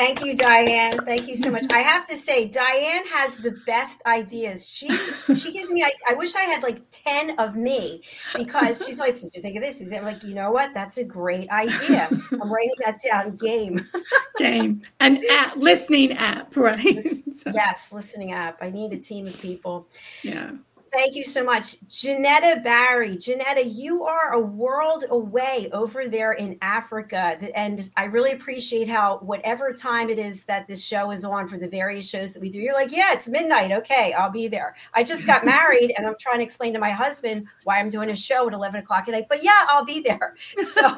Thank 0.00 0.24
you, 0.24 0.34
Diane. 0.34 0.96
Thank 1.04 1.28
you 1.28 1.36
so 1.36 1.50
much. 1.50 1.66
I 1.74 1.80
have 1.80 2.06
to 2.08 2.16
say, 2.16 2.46
Diane 2.46 3.06
has 3.08 3.36
the 3.36 3.50
best 3.66 4.00
ideas. 4.06 4.66
She 4.66 4.88
she 5.34 5.52
gives 5.52 5.70
me. 5.70 5.82
I, 5.82 5.92
I 6.08 6.14
wish 6.14 6.34
I 6.34 6.40
had 6.40 6.62
like 6.62 6.80
ten 6.90 7.38
of 7.38 7.54
me 7.54 8.02
because 8.34 8.82
she's 8.86 8.98
always. 8.98 9.20
Did 9.20 9.32
you 9.34 9.42
think 9.42 9.58
of 9.58 9.62
this? 9.62 9.86
I'm 9.92 10.04
like, 10.04 10.24
you 10.24 10.34
know 10.34 10.52
what? 10.52 10.72
That's 10.72 10.96
a 10.96 11.04
great 11.04 11.50
idea. 11.50 12.08
I'm 12.32 12.50
writing 12.50 12.72
that 12.82 12.98
down. 13.06 13.36
Game. 13.36 13.86
Game. 14.38 14.80
An 15.00 15.20
app, 15.30 15.56
listening 15.56 16.12
app, 16.14 16.56
right? 16.56 16.82
Yes, 17.52 17.90
listening 17.92 18.32
app. 18.32 18.58
I 18.60 18.70
need 18.70 18.92
a 18.92 18.98
team 18.98 19.26
of 19.26 19.38
people. 19.40 19.88
Yeah. 20.22 20.52
Thank 20.92 21.14
you 21.14 21.22
so 21.22 21.44
much. 21.44 21.76
Janetta 21.88 22.60
Barry. 22.64 23.16
Janetta, 23.16 23.64
you 23.64 24.04
are 24.04 24.32
a 24.32 24.40
world 24.40 25.04
away 25.10 25.68
over 25.72 26.08
there 26.08 26.32
in 26.32 26.58
Africa. 26.62 27.38
And 27.54 27.88
I 27.96 28.04
really 28.04 28.32
appreciate 28.32 28.88
how, 28.88 29.18
whatever 29.18 29.72
time 29.72 30.10
it 30.10 30.18
is 30.18 30.42
that 30.44 30.66
this 30.66 30.84
show 30.84 31.12
is 31.12 31.24
on 31.24 31.46
for 31.46 31.58
the 31.58 31.68
various 31.68 32.08
shows 32.08 32.32
that 32.32 32.40
we 32.40 32.50
do, 32.50 32.58
you're 32.58 32.74
like, 32.74 32.90
yeah, 32.90 33.12
it's 33.12 33.28
midnight. 33.28 33.70
Okay, 33.70 34.12
I'll 34.14 34.30
be 34.30 34.48
there. 34.48 34.74
I 34.92 35.04
just 35.04 35.26
got 35.26 35.44
married 35.44 35.94
and 35.96 36.06
I'm 36.06 36.16
trying 36.18 36.38
to 36.38 36.44
explain 36.44 36.72
to 36.72 36.80
my 36.80 36.90
husband 36.90 37.46
why 37.62 37.78
I'm 37.78 37.88
doing 37.88 38.10
a 38.10 38.16
show 38.16 38.48
at 38.48 38.52
11 38.52 38.80
o'clock 38.80 39.06
at 39.06 39.12
night. 39.12 39.26
But 39.28 39.44
yeah, 39.44 39.66
I'll 39.68 39.84
be 39.84 40.00
there. 40.00 40.34
So, 40.70 40.94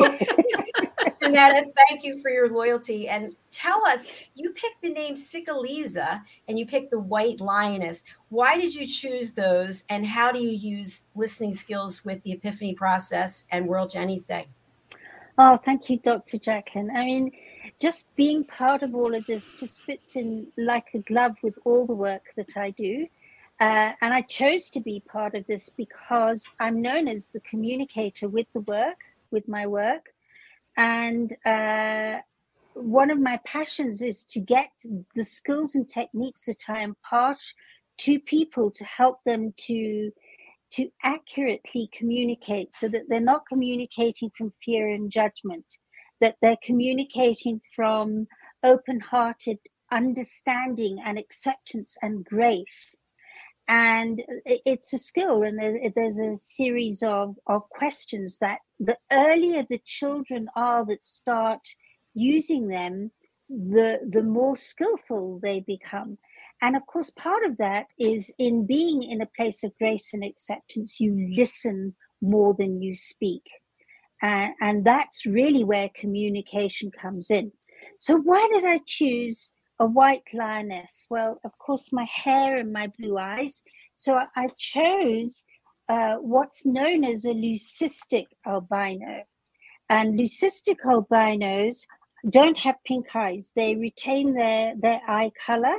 Janetta, 1.21 1.67
thank 1.89 2.05
you 2.05 2.21
for 2.21 2.31
your 2.31 2.49
loyalty. 2.49 3.09
And 3.09 3.35
tell 3.51 3.85
us, 3.87 4.11
you 4.35 4.51
picked 4.51 4.83
the 4.83 4.91
name 4.91 5.15
Sikaliza 5.15 6.23
and 6.49 6.59
you 6.59 6.67
picked 6.67 6.91
the 6.91 6.99
white 6.99 7.41
lioness. 7.41 8.05
Why 8.29 8.57
did 8.59 8.75
you 8.75 8.87
choose 8.87 9.33
those, 9.33 9.85
and 9.89 10.07
how 10.07 10.33
do 10.33 10.39
you 10.39 10.51
use 10.51 11.07
listening 11.15 11.55
skills 11.55 12.05
with 12.05 12.23
the 12.23 12.33
epiphany 12.33 12.75
process 12.75 13.45
and 13.51 13.67
World 13.67 13.91
Jenny 13.91 14.19
Say? 14.19 14.47
Oh, 15.39 15.57
thank 15.65 15.89
you, 15.89 15.99
Dr. 15.99 16.39
Jacqueline. 16.39 16.91
I 16.91 17.05
mean, 17.05 17.33
just 17.81 18.15
being 18.17 18.45
part 18.45 18.83
of 18.83 18.95
all 18.95 19.15
of 19.15 19.27
this 19.27 19.55
just 19.55 19.83
fits 19.83 20.17
in 20.17 20.47
like 20.57 20.87
a 20.95 20.99
glove 20.99 21.37
with 21.43 21.59
all 21.65 21.87
the 21.87 21.95
work 21.95 22.23
that 22.37 22.57
I 22.57 22.71
do. 22.71 23.07
Uh, 23.61 23.93
and 24.01 24.13
I 24.13 24.23
chose 24.23 24.71
to 24.71 24.81
be 24.81 25.03
part 25.09 25.35
of 25.35 25.47
this 25.47 25.69
because 25.69 26.49
I'm 26.59 26.83
known 26.83 27.07
as 27.09 27.31
the 27.31 27.41
communicator 27.41 28.29
with 28.29 28.47
the 28.53 28.61
work, 28.61 28.99
with 29.31 29.49
my 29.49 29.67
work. 29.67 30.12
And 30.77 31.35
uh, 31.45 32.19
one 32.75 33.11
of 33.11 33.21
my 33.21 33.39
passions 33.45 34.03
is 34.03 34.25
to 34.27 34.41
get 34.41 34.71
the 35.15 35.25
skills 35.25 35.75
and 35.75 35.89
techniques 35.89 36.47
that 36.47 36.65
I 36.69 36.81
impart 36.81 37.39
to 37.99 38.19
people 38.19 38.71
to 38.71 38.85
help 38.85 39.19
them 39.25 39.53
to 39.67 40.11
to 40.73 40.89
accurately 41.03 41.91
communicate 41.93 42.73
so 42.73 42.89
that 42.89 43.03
they're 43.07 43.21
not 43.21 43.43
communicating 43.47 44.31
from 44.39 44.51
fear 44.65 44.89
and 44.89 45.11
judgment 45.11 45.67
that 46.23 46.37
they're 46.41 46.57
communicating 46.65 47.61
from 47.75 48.27
open-hearted 48.63 49.59
understanding 49.91 50.99
and 51.05 51.19
acceptance 51.19 51.97
and 52.01 52.25
grace 52.25 52.97
and 53.69 54.23
it's 54.45 54.93
a 54.93 54.99
skill 54.99 55.43
and 55.43 55.59
there's, 55.95 56.19
a 56.19 56.35
series 56.35 57.03
of, 57.03 57.37
of 57.47 57.69
questions 57.71 58.39
that 58.39 58.59
the 58.81 58.97
earlier 59.13 59.65
the 59.69 59.81
children 59.85 60.49
are 60.57 60.85
that 60.85 61.05
start 61.05 61.61
using 62.15 62.69
them 62.69 63.11
the 63.49 64.01
the 64.09 64.23
more 64.23 64.57
skillful 64.57 65.39
they 65.43 65.61
become 65.61 66.19
and 66.63 66.77
of 66.77 66.87
course, 66.87 67.11
part 67.11 67.45
of 67.45 67.57
that 67.57 67.87
is 67.99 68.33
in 68.39 68.67
being 68.67 69.03
in 69.03 69.21
a 69.21 69.27
place 69.27 69.65
of 69.65 69.77
grace 69.79 70.15
and 70.15 70.23
acceptance, 70.23 71.01
you 71.01 71.29
listen 71.37 71.97
more 72.23 72.55
than 72.57 72.81
you 72.81 72.95
speak. 72.95 73.43
Uh, 74.23 74.51
and 74.61 74.85
that's 74.85 75.27
really 75.27 75.65
where 75.65 75.91
communication 75.97 76.93
comes 76.93 77.33
in. 77.33 77.51
So, 77.99 78.17
why 78.17 78.49
did 78.53 78.65
I 78.65 78.79
choose 78.87 79.53
a 79.79 79.87
white 79.87 80.29
lioness? 80.33 81.07
Well, 81.11 81.41
of 81.45 81.57
course, 81.59 81.93
my 81.93 82.05
hair 82.05 82.57
and 82.57 82.73
my 82.73 82.89
blue 82.99 83.19
eyes. 83.19 83.63
So, 83.95 84.21
I 84.37 84.49
chose 84.59 85.45
uh, 85.89 86.17
what's 86.17 86.65
known 86.65 87.05
as 87.05 87.25
a 87.25 87.31
leucistic 87.31 88.27
albino. 88.47 89.25
And 89.89 90.19
leucistic 90.19 90.77
albinos 90.87 91.87
don't 92.31 92.59
have 92.59 92.77
pink 92.87 93.15
eyes, 93.15 93.53
they 93.55 93.75
retain 93.75 94.35
their, 94.35 94.75
their 94.81 95.01
eye 95.09 95.33
color 95.45 95.77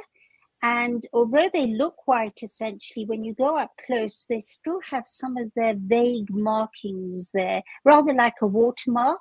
and 0.63 1.06
although 1.12 1.49
they 1.53 1.67
look 1.67 2.08
white 2.08 2.39
essentially, 2.41 3.06
when 3.06 3.25
you 3.25 3.34
go 3.34 3.58
up 3.58 3.71
close, 3.86 4.25
they 4.29 4.39
still 4.39 4.79
have 4.89 5.06
some 5.06 5.36
of 5.36 5.53
their 5.56 5.73
vague 5.77 6.29
markings 6.32 7.32
there, 7.34 7.62
rather 7.84 8.13
like 8.13 8.36
a 8.41 8.47
watermark. 8.47 9.19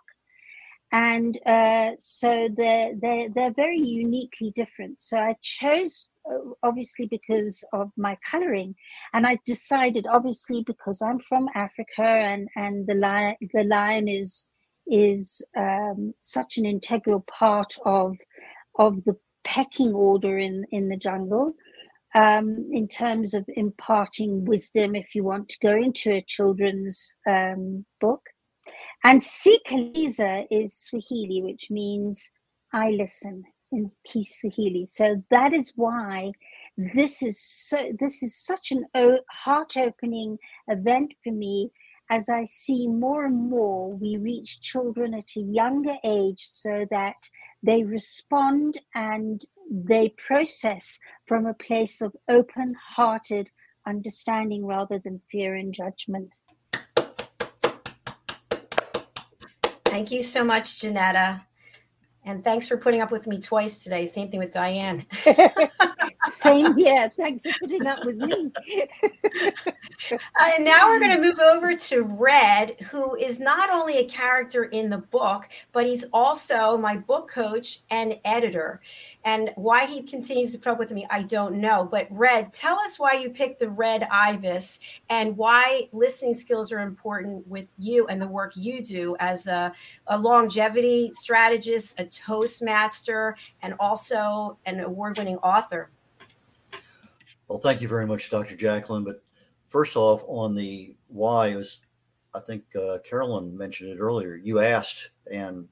And 0.92 1.38
uh, 1.46 1.92
so 1.98 2.48
they're, 2.54 2.92
they're, 3.00 3.28
they're 3.34 3.54
very 3.54 3.80
uniquely 3.80 4.52
different. 4.54 5.02
So 5.02 5.18
I 5.18 5.36
chose, 5.42 6.08
uh, 6.30 6.50
obviously, 6.62 7.06
because 7.06 7.64
of 7.72 7.90
my 7.96 8.18
coloring. 8.30 8.74
And 9.14 9.26
I 9.26 9.38
decided, 9.46 10.06
obviously, 10.06 10.62
because 10.66 11.00
I'm 11.02 11.18
from 11.20 11.48
Africa 11.54 12.02
and, 12.02 12.48
and 12.56 12.86
the, 12.86 12.94
lion, 12.94 13.36
the 13.54 13.64
lion 13.64 14.08
is, 14.08 14.48
is 14.86 15.42
um, 15.56 16.12
such 16.20 16.58
an 16.58 16.66
integral 16.66 17.24
part 17.26 17.74
of, 17.86 18.16
of 18.78 19.02
the 19.04 19.16
pecking 19.44 19.94
order 19.94 20.38
in, 20.38 20.64
in 20.70 20.88
the 20.88 20.96
jungle 20.96 21.54
um, 22.14 22.68
in 22.72 22.88
terms 22.88 23.34
of 23.34 23.44
imparting 23.56 24.44
wisdom 24.44 24.94
if 24.94 25.14
you 25.14 25.24
want 25.24 25.48
to 25.48 25.58
go 25.62 25.74
into 25.74 26.12
a 26.12 26.24
children's 26.26 27.16
um, 27.28 27.84
book. 28.00 28.20
And 29.04 29.20
Sikaliza 29.20 30.46
is 30.50 30.74
Swahili, 30.74 31.42
which 31.42 31.70
means 31.70 32.30
I 32.72 32.90
listen 32.90 33.44
in 33.72 33.86
Kiswahili. 34.06 34.84
So 34.84 35.22
that 35.30 35.52
is 35.52 35.72
why 35.76 36.32
this 36.76 37.22
is 37.22 37.40
so 37.40 37.92
this 37.98 38.22
is 38.22 38.34
such 38.34 38.70
an 38.70 38.86
heart 39.28 39.76
opening 39.76 40.38
event 40.68 41.14
for 41.24 41.32
me 41.32 41.70
as 42.10 42.28
I 42.28 42.44
see 42.44 42.86
more 42.86 43.24
and 43.26 43.50
more 43.50 43.92
we 43.94 44.16
reach 44.18 44.60
children 44.60 45.14
at 45.14 45.36
a 45.36 45.40
younger 45.40 45.96
age 46.04 46.44
so 46.44 46.86
that 46.90 47.16
they 47.62 47.84
respond 47.84 48.78
and 48.94 49.42
they 49.70 50.10
process 50.10 51.00
from 51.26 51.46
a 51.46 51.54
place 51.54 52.00
of 52.02 52.14
open 52.28 52.74
hearted 52.96 53.50
understanding 53.86 54.66
rather 54.66 54.98
than 54.98 55.20
fear 55.30 55.54
and 55.54 55.72
judgment. 55.72 56.36
Thank 59.92 60.10
you 60.10 60.22
so 60.22 60.42
much, 60.42 60.80
Janetta. 60.80 61.44
And 62.24 62.42
thanks 62.42 62.66
for 62.66 62.78
putting 62.78 63.02
up 63.02 63.10
with 63.10 63.26
me 63.26 63.38
twice 63.38 63.84
today. 63.84 64.06
Same 64.06 64.30
thing 64.30 64.40
with 64.40 64.50
Diane. 64.50 65.04
Same 66.32 66.76
here. 66.76 67.10
Thanks 67.16 67.42
for 67.42 67.52
putting 67.60 67.86
up 67.86 68.04
with 68.04 68.16
me. 68.16 68.50
uh, 68.66 69.50
and 70.56 70.64
now 70.64 70.88
we're 70.88 70.98
going 70.98 71.14
to 71.14 71.20
move 71.20 71.38
over 71.38 71.74
to 71.74 72.02
Red, 72.02 72.80
who 72.90 73.14
is 73.16 73.38
not 73.38 73.70
only 73.70 73.98
a 73.98 74.04
character 74.04 74.64
in 74.64 74.88
the 74.88 74.98
book, 74.98 75.48
but 75.72 75.86
he's 75.86 76.04
also 76.12 76.76
my 76.76 76.96
book 76.96 77.30
coach 77.30 77.80
and 77.90 78.18
editor. 78.24 78.80
And 79.24 79.50
why 79.56 79.86
he 79.86 80.02
continues 80.02 80.52
to 80.52 80.58
put 80.58 80.72
up 80.72 80.78
with 80.78 80.90
me, 80.90 81.06
I 81.10 81.22
don't 81.22 81.56
know. 81.56 81.86
But 81.90 82.08
Red, 82.10 82.52
tell 82.52 82.78
us 82.80 82.98
why 82.98 83.14
you 83.14 83.30
picked 83.30 83.60
the 83.60 83.70
Red 83.70 84.08
Ibis 84.10 84.80
and 85.10 85.36
why 85.36 85.88
listening 85.92 86.34
skills 86.34 86.72
are 86.72 86.80
important 86.80 87.46
with 87.46 87.68
you 87.78 88.06
and 88.06 88.20
the 88.20 88.26
work 88.26 88.52
you 88.56 88.82
do 88.82 89.16
as 89.20 89.46
a, 89.46 89.72
a 90.08 90.18
longevity 90.18 91.10
strategist, 91.12 91.94
a 91.98 92.04
Toastmaster, 92.04 93.36
and 93.62 93.74
also 93.78 94.58
an 94.66 94.80
award 94.80 95.18
winning 95.18 95.36
author. 95.38 95.90
Well, 97.52 97.60
thank 97.60 97.82
you 97.82 97.88
very 97.88 98.06
much, 98.06 98.30
Dr. 98.30 98.56
Jacqueline. 98.56 99.04
But 99.04 99.22
first 99.68 99.94
off, 99.94 100.22
on 100.26 100.54
the 100.54 100.96
why, 101.08 101.54
was 101.54 101.82
I 102.32 102.40
think 102.40 102.64
uh, 102.74 102.96
Carolyn 103.04 103.54
mentioned 103.54 103.90
it 103.90 103.98
earlier. 103.98 104.36
You 104.36 104.60
asked, 104.60 105.10
and 105.30 105.68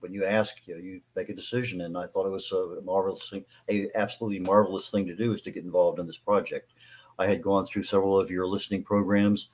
when 0.00 0.12
you 0.12 0.24
ask, 0.24 0.56
you, 0.66 0.74
know, 0.74 0.82
you 0.82 1.00
make 1.14 1.28
a 1.28 1.34
decision. 1.34 1.82
And 1.82 1.96
I 1.96 2.08
thought 2.08 2.26
it 2.26 2.30
was 2.30 2.50
a 2.50 2.80
marvelous 2.82 3.30
thing, 3.30 3.44
a 3.68 3.86
absolutely 3.94 4.40
marvelous 4.40 4.90
thing 4.90 5.06
to 5.06 5.14
do 5.14 5.32
is 5.32 5.40
to 5.42 5.52
get 5.52 5.62
involved 5.62 6.00
in 6.00 6.06
this 6.08 6.18
project. 6.18 6.72
I 7.16 7.28
had 7.28 7.42
gone 7.42 7.64
through 7.64 7.84
several 7.84 8.18
of 8.18 8.28
your 8.28 8.48
listening 8.48 8.82
programs, 8.82 9.50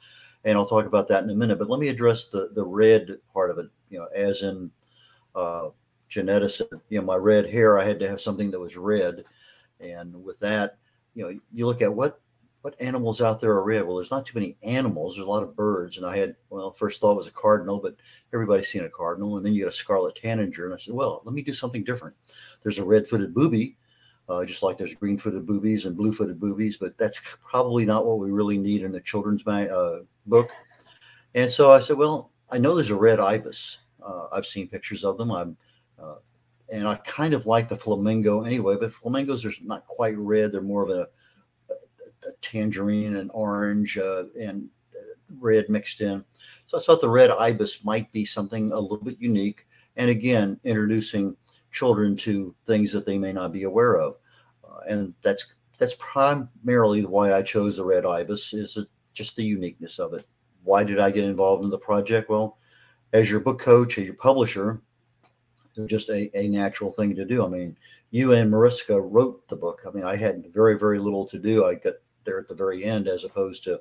and 0.47 0.57
I'll 0.57 0.65
talk 0.65 0.87
about 0.87 1.09
that 1.09 1.25
in 1.25 1.31
a 1.31 1.35
minute. 1.35 1.59
But 1.59 1.69
let 1.69 1.79
me 1.79 1.89
address 1.89 2.25
the 2.25 2.49
the 2.55 2.65
red 2.65 3.19
part 3.35 3.51
of 3.51 3.59
it. 3.59 3.67
You 3.91 3.99
know, 3.99 4.09
as 4.15 4.41
in 4.41 4.71
uh, 5.35 5.69
you 6.09 6.23
know, 6.25 7.03
my 7.03 7.17
red 7.17 7.51
hair, 7.51 7.79
I 7.79 7.85
had 7.85 8.01
to 8.01 8.09
have 8.09 8.23
something 8.23 8.51
that 8.51 8.59
was 8.59 8.79
red. 8.79 9.25
And 9.79 10.25
with 10.25 10.39
that, 10.41 10.79
you 11.15 11.25
know, 11.25 11.41
you 11.53 11.67
look 11.67 11.83
at 11.83 11.93
what 11.93 12.21
what 12.63 12.79
animals 12.81 13.23
out 13.23 13.41
there 13.41 13.53
are 13.53 13.65
red. 13.65 13.87
Well, 13.87 13.97
there's 13.97 14.11
not 14.11 14.27
too 14.27 14.39
many 14.39 14.57
animals. 14.63 15.15
There's 15.15 15.27
a 15.27 15.31
lot 15.31 15.43
of 15.43 15.57
birds. 15.57 15.97
And 15.97 16.05
I 16.05 16.19
had, 16.19 16.37
well, 16.51 16.71
first 16.71 17.01
thought 17.01 17.17
was 17.17 17.27
a 17.27 17.31
cardinal, 17.31 17.79
but 17.79 17.97
everybody's 18.35 18.69
seen 18.69 18.85
a 18.85 18.91
cardinal. 18.91 19.39
And 19.39 19.47
then 19.47 19.55
you 19.55 19.65
got 19.65 19.73
a 19.73 19.77
scarlet 19.77 20.15
tanager. 20.15 20.67
And 20.67 20.75
I 20.75 20.77
said, 20.77 20.93
well, 20.93 21.23
let 21.25 21.35
me 21.35 21.43
do 21.43 21.55
something 21.55 21.85
different. 21.85 22.17
There's 22.63 22.79
a 22.79 22.85
red-footed 22.85 23.33
booby, 23.33 23.79
uh, 24.29 24.45
just 24.45 24.63
like 24.63 24.77
there's 24.77 24.95
green-footed 24.95 25.47
boobies 25.47 25.87
and 25.87 25.97
blue-footed 25.97 26.39
boobies, 26.39 26.77
but 26.77 26.99
that's 26.99 27.23
probably 27.43 27.87
not 27.87 28.05
what 28.05 28.19
we 28.19 28.31
really 28.31 28.59
need 28.59 28.83
in 28.83 28.95
a 28.95 29.01
children's 29.01 29.47
uh, 29.47 30.01
book. 30.27 30.51
And 31.35 31.51
so 31.51 31.73
I 31.73 31.81
said, 31.81 31.97
well, 31.97 32.31
I 32.51 32.59
know 32.59 32.75
there's 32.75 32.91
a 32.91 32.95
red 32.95 33.21
ibis. 33.21 33.79
Uh, 34.05 34.27
I've 34.33 34.47
seen 34.47 34.69
pictures 34.69 35.03
of 35.03 35.17
them. 35.17 35.33
I'm 35.33 35.57
uh, 35.99 36.17
and 36.71 36.87
I 36.87 36.97
kind 36.97 37.35
of 37.35 37.47
like 37.47 37.69
the 37.69 37.77
flamingo 37.77 38.43
anyway, 38.43 38.77
but 38.79 38.93
flamingos 38.95 39.45
are 39.45 39.53
not 39.63 39.87
quite 39.87 40.17
red. 40.17 40.53
They're 40.53 40.63
more 40.63 40.85
of 40.85 40.91
a, 40.91 41.09
a, 41.71 42.29
a 42.29 42.33
tangerine 42.43 43.17
and 43.17 43.31
orange 43.35 43.99
uh, 43.99 44.25
and 44.41 44.69
red 45.39 45.69
mixed 45.69 46.01
in. 46.01 46.25
So 46.67 46.79
I 46.79 46.81
thought 46.81 47.01
the 47.01 47.09
red 47.09 47.31
ibis 47.31 47.85
might 47.85 48.11
be 48.13 48.25
something 48.25 48.73
a 48.73 48.79
little 48.79 49.05
bit 49.05 49.17
unique. 49.21 49.67
And 49.97 50.11
again, 50.11 50.59
introducing 50.65 51.37
children 51.73 52.17
to 52.17 52.55
things 52.65 52.93
that 52.93 53.07
they 53.07 53.19
may 53.19 53.33
not 53.33 53.53
be 53.53 53.65
aware 53.65 53.99
of. 53.99 54.17
Uh, 54.65 54.81
and 54.89 55.15
that's 55.23 55.55
that's 55.79 55.97
primarily 55.99 57.05
why 57.07 57.33
I 57.33 57.43
chose 57.43 57.77
the 57.77 57.85
red 57.85 58.05
ibis 58.05 58.53
is 58.53 58.77
it, 58.77 58.87
just 59.15 59.35
the 59.35 59.45
uniqueness 59.45 59.99
of 59.99 60.13
it. 60.13 60.27
Why 60.63 60.85
did 60.85 61.01
I 61.01 61.11
get 61.11 61.25
involved 61.25 61.65
in 61.65 61.71
the 61.71 61.79
project? 61.79 62.29
Well, 62.29 62.59
as 63.13 63.31
your 63.31 63.41
book 63.41 63.59
coach, 63.59 63.99
as 63.99 64.05
your 64.05 64.15
publisher, 64.15 64.83
just 65.87 66.09
a, 66.09 66.31
a 66.39 66.49
natural 66.49 66.93
thing 66.93 67.15
to 67.17 67.25
do. 67.25 67.45
I 67.45 67.49
mean, 67.49 67.77
you 68.11 68.33
and 68.33 68.51
Mariska 68.51 69.01
wrote 69.01 69.47
the 69.49 69.57
book. 69.57 69.83
I 69.87 69.91
mean, 69.91 70.05
I 70.05 70.17
had 70.17 70.53
very, 70.53 70.79
very 70.79 70.99
little 70.99 71.27
to 71.27 71.39
do. 71.39 71.65
I 71.65 71.75
got 71.75 71.95
there 72.25 72.39
at 72.39 72.49
the 72.49 72.55
very 72.55 72.85
end, 72.85 73.09
as 73.09 73.25
opposed 73.25 73.65
to 73.65 73.81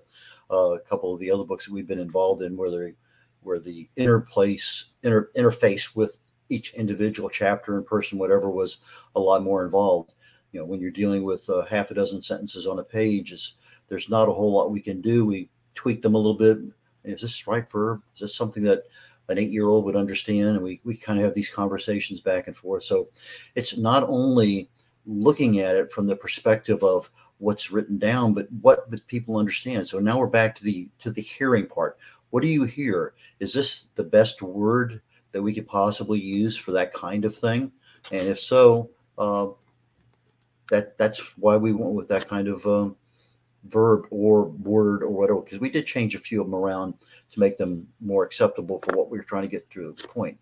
uh, 0.51 0.75
a 0.75 0.79
couple 0.79 1.13
of 1.13 1.19
the 1.19 1.31
other 1.31 1.43
books 1.43 1.65
that 1.65 1.73
we've 1.73 1.87
been 1.87 1.99
involved 1.99 2.41
in, 2.41 2.57
where 2.57 2.71
they 2.71 2.93
where 3.41 3.59
the 3.59 3.87
interplace 3.97 4.85
inter, 5.03 5.29
interface 5.37 5.95
with 5.95 6.17
each 6.49 6.73
individual 6.73 7.29
chapter 7.29 7.77
and 7.77 7.85
person, 7.85 8.17
whatever, 8.17 8.49
was 8.49 8.77
a 9.15 9.19
lot 9.19 9.43
more 9.43 9.63
involved. 9.63 10.13
You 10.51 10.59
know, 10.59 10.65
when 10.65 10.81
you're 10.81 10.91
dealing 10.91 11.23
with 11.23 11.49
uh, 11.49 11.63
half 11.65 11.91
a 11.91 11.93
dozen 11.93 12.21
sentences 12.21 12.67
on 12.67 12.79
a 12.79 12.83
page, 12.83 13.31
is 13.31 13.53
there's 13.87 14.09
not 14.09 14.27
a 14.27 14.33
whole 14.33 14.51
lot 14.51 14.71
we 14.71 14.81
can 14.81 14.99
do. 15.01 15.25
We 15.25 15.49
tweak 15.75 16.01
them 16.01 16.15
a 16.15 16.17
little 16.17 16.33
bit. 16.33 16.57
Is 17.03 17.21
this 17.21 17.47
right 17.47 17.69
verb? 17.71 18.01
Is 18.15 18.21
this 18.21 18.35
something 18.35 18.63
that 18.63 18.83
an 19.29 19.37
eight 19.37 19.51
year 19.51 19.67
old 19.67 19.85
would 19.85 19.95
understand. 19.95 20.49
And 20.49 20.61
we, 20.61 20.81
we 20.83 20.97
kind 20.97 21.19
of 21.19 21.25
have 21.25 21.33
these 21.33 21.49
conversations 21.49 22.21
back 22.21 22.47
and 22.47 22.55
forth. 22.55 22.83
So 22.83 23.09
it's 23.55 23.77
not 23.77 24.03
only 24.03 24.69
looking 25.05 25.59
at 25.59 25.75
it 25.75 25.91
from 25.91 26.07
the 26.07 26.15
perspective 26.15 26.83
of 26.83 27.09
what's 27.39 27.71
written 27.71 27.97
down, 27.97 28.33
but 28.33 28.51
what 28.61 28.89
but 28.91 29.05
people 29.07 29.37
understand. 29.37 29.87
So 29.87 29.99
now 29.99 30.19
we're 30.19 30.27
back 30.27 30.55
to 30.57 30.63
the 30.63 30.89
to 30.99 31.11
the 31.11 31.21
hearing 31.21 31.67
part. 31.67 31.97
What 32.29 32.41
do 32.41 32.47
you 32.47 32.65
hear? 32.65 33.13
Is 33.39 33.53
this 33.53 33.85
the 33.95 34.03
best 34.03 34.41
word 34.41 35.01
that 35.31 35.41
we 35.41 35.53
could 35.53 35.67
possibly 35.67 36.19
use 36.19 36.55
for 36.57 36.71
that 36.73 36.93
kind 36.93 37.25
of 37.25 37.35
thing? 37.35 37.71
And 38.11 38.27
if 38.27 38.39
so, 38.39 38.89
uh, 39.17 39.47
that 40.69 40.97
that's 40.97 41.19
why 41.37 41.57
we 41.57 41.73
went 41.73 41.93
with 41.93 42.07
that 42.09 42.27
kind 42.27 42.47
of 42.47 42.65
um, 42.67 42.95
verb 43.67 44.05
or 44.09 44.45
word 44.45 45.03
or 45.03 45.09
whatever, 45.09 45.41
because 45.41 45.59
we 45.59 45.69
did 45.69 45.85
change 45.85 46.15
a 46.15 46.19
few 46.19 46.41
of 46.41 46.47
them 46.47 46.55
around 46.55 46.93
to 47.31 47.39
make 47.39 47.57
them 47.57 47.87
more 47.99 48.23
acceptable 48.23 48.79
for 48.79 48.95
what 48.95 49.09
we 49.09 49.17
were 49.17 49.23
trying 49.23 49.43
to 49.43 49.49
get 49.49 49.67
through 49.69 49.93
the 49.93 50.07
point. 50.07 50.37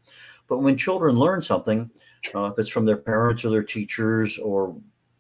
But 0.48 0.60
when 0.60 0.78
children 0.78 1.16
learn 1.16 1.42
something, 1.42 1.90
uh, 2.34 2.46
if 2.46 2.60
it's 2.60 2.70
from 2.70 2.86
their 2.86 2.98
parents 2.98 3.44
or 3.44 3.50
their 3.50 3.64
teachers 3.64 4.38
or 4.38 4.76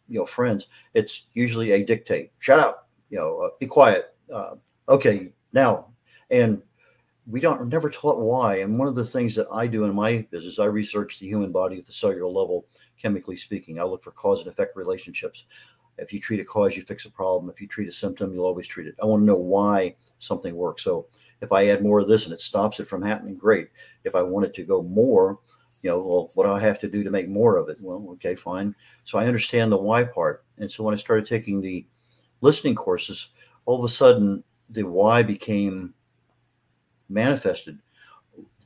you 0.07 0.19
know 0.19 0.25
friends, 0.25 0.67
it's 0.93 1.25
usually 1.33 1.71
a 1.71 1.86
dictate. 1.86 2.31
Shut 2.39 2.60
up, 2.60 2.89
you 3.10 3.17
know, 3.17 3.39
uh, 3.41 3.49
be 3.60 3.67
quiet. 3.67 4.15
Uh, 4.33 4.55
okay, 4.89 5.33
now, 5.53 5.88
and 6.31 6.62
we 7.27 7.41
don't 7.41 7.67
never 7.67 7.89
taught 7.89 8.19
why. 8.19 8.57
And 8.57 8.79
one 8.79 8.88
of 8.88 8.95
the 8.95 9.05
things 9.05 9.36
that 9.36 9.47
I 9.51 9.67
do 9.67 9.83
in 9.83 9.93
my 9.93 10.25
business, 10.31 10.60
I 10.60 10.65
research 10.65 11.19
the 11.19 11.27
human 11.27 11.51
body 11.51 11.77
at 11.77 11.86
the 11.86 11.91
cellular 11.91 12.27
level, 12.27 12.65
chemically 13.01 13.36
speaking. 13.36 13.79
I 13.79 13.83
look 13.83 14.03
for 14.03 14.12
cause 14.12 14.39
and 14.39 14.49
effect 14.49 14.77
relationships. 14.77 15.45
If 15.97 16.13
you 16.13 16.19
treat 16.19 16.39
a 16.39 16.45
cause, 16.45 16.75
you 16.75 16.83
fix 16.83 17.05
a 17.05 17.12
problem. 17.12 17.49
If 17.49 17.60
you 17.62 17.67
treat 17.67 17.89
a 17.89 17.93
symptom, 17.93 18.33
you'll 18.33 18.45
always 18.45 18.67
treat 18.67 18.88
it. 18.88 18.95
I 19.01 19.05
want 19.05 19.21
to 19.21 19.25
know 19.25 19.36
why 19.36 19.95
something 20.19 20.55
works. 20.55 20.83
So 20.83 21.07
if 21.41 21.51
I 21.51 21.67
add 21.67 21.83
more 21.83 21.99
of 21.99 22.07
this 22.07 22.25
and 22.25 22.33
it 22.33 22.41
stops 22.41 22.79
it 22.79 22.88
from 22.88 23.01
happening, 23.01 23.36
great. 23.36 23.69
If 24.03 24.15
I 24.15 24.23
want 24.23 24.45
it 24.45 24.53
to 24.55 24.63
go 24.63 24.81
more, 24.81 25.39
you 25.81 25.89
know, 25.89 25.99
well, 25.99 26.29
what 26.36 26.45
do 26.45 26.51
I 26.51 26.60
have 26.60 26.79
to 26.79 26.88
do 26.88 27.03
to 27.03 27.12
make 27.12 27.27
more 27.27 27.57
of 27.57 27.69
it? 27.69 27.77
Well, 27.81 28.05
okay, 28.12 28.36
fine. 28.36 28.73
So 29.05 29.17
I 29.17 29.27
understand 29.27 29.71
the 29.71 29.77
why 29.77 30.03
part. 30.03 30.43
And 30.57 30.71
so 30.71 30.83
when 30.83 30.93
I 30.93 30.97
started 30.97 31.27
taking 31.27 31.62
the 31.62 31.86
listening 32.41 32.75
courses, 32.75 33.29
all 33.65 33.79
of 33.79 33.86
a 33.86 33.93
sudden 33.93 34.43
the 34.69 34.83
why 34.83 35.23
became 35.23 35.93
manifested. 37.10 37.79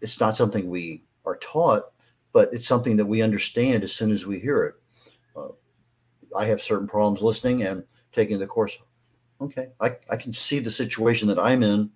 It's 0.01 0.19
not 0.19 0.35
something 0.35 0.69
we 0.69 1.03
are 1.25 1.37
taught, 1.37 1.91
but 2.33 2.49
it's 2.53 2.67
something 2.67 2.97
that 2.97 3.05
we 3.05 3.21
understand 3.21 3.83
as 3.83 3.91
soon 3.91 4.11
as 4.11 4.25
we 4.25 4.39
hear 4.39 4.63
it. 4.63 4.75
I 6.35 6.45
have 6.45 6.61
certain 6.61 6.87
problems 6.87 7.21
listening 7.21 7.63
and 7.63 7.83
taking 8.13 8.39
the 8.39 8.47
course. 8.47 8.77
Okay, 9.39 9.69
I, 9.79 9.95
I 10.09 10.17
can 10.17 10.33
see 10.33 10.59
the 10.59 10.69
situation 10.69 11.27
that 11.29 11.39
I'm 11.39 11.63
in, 11.63 11.89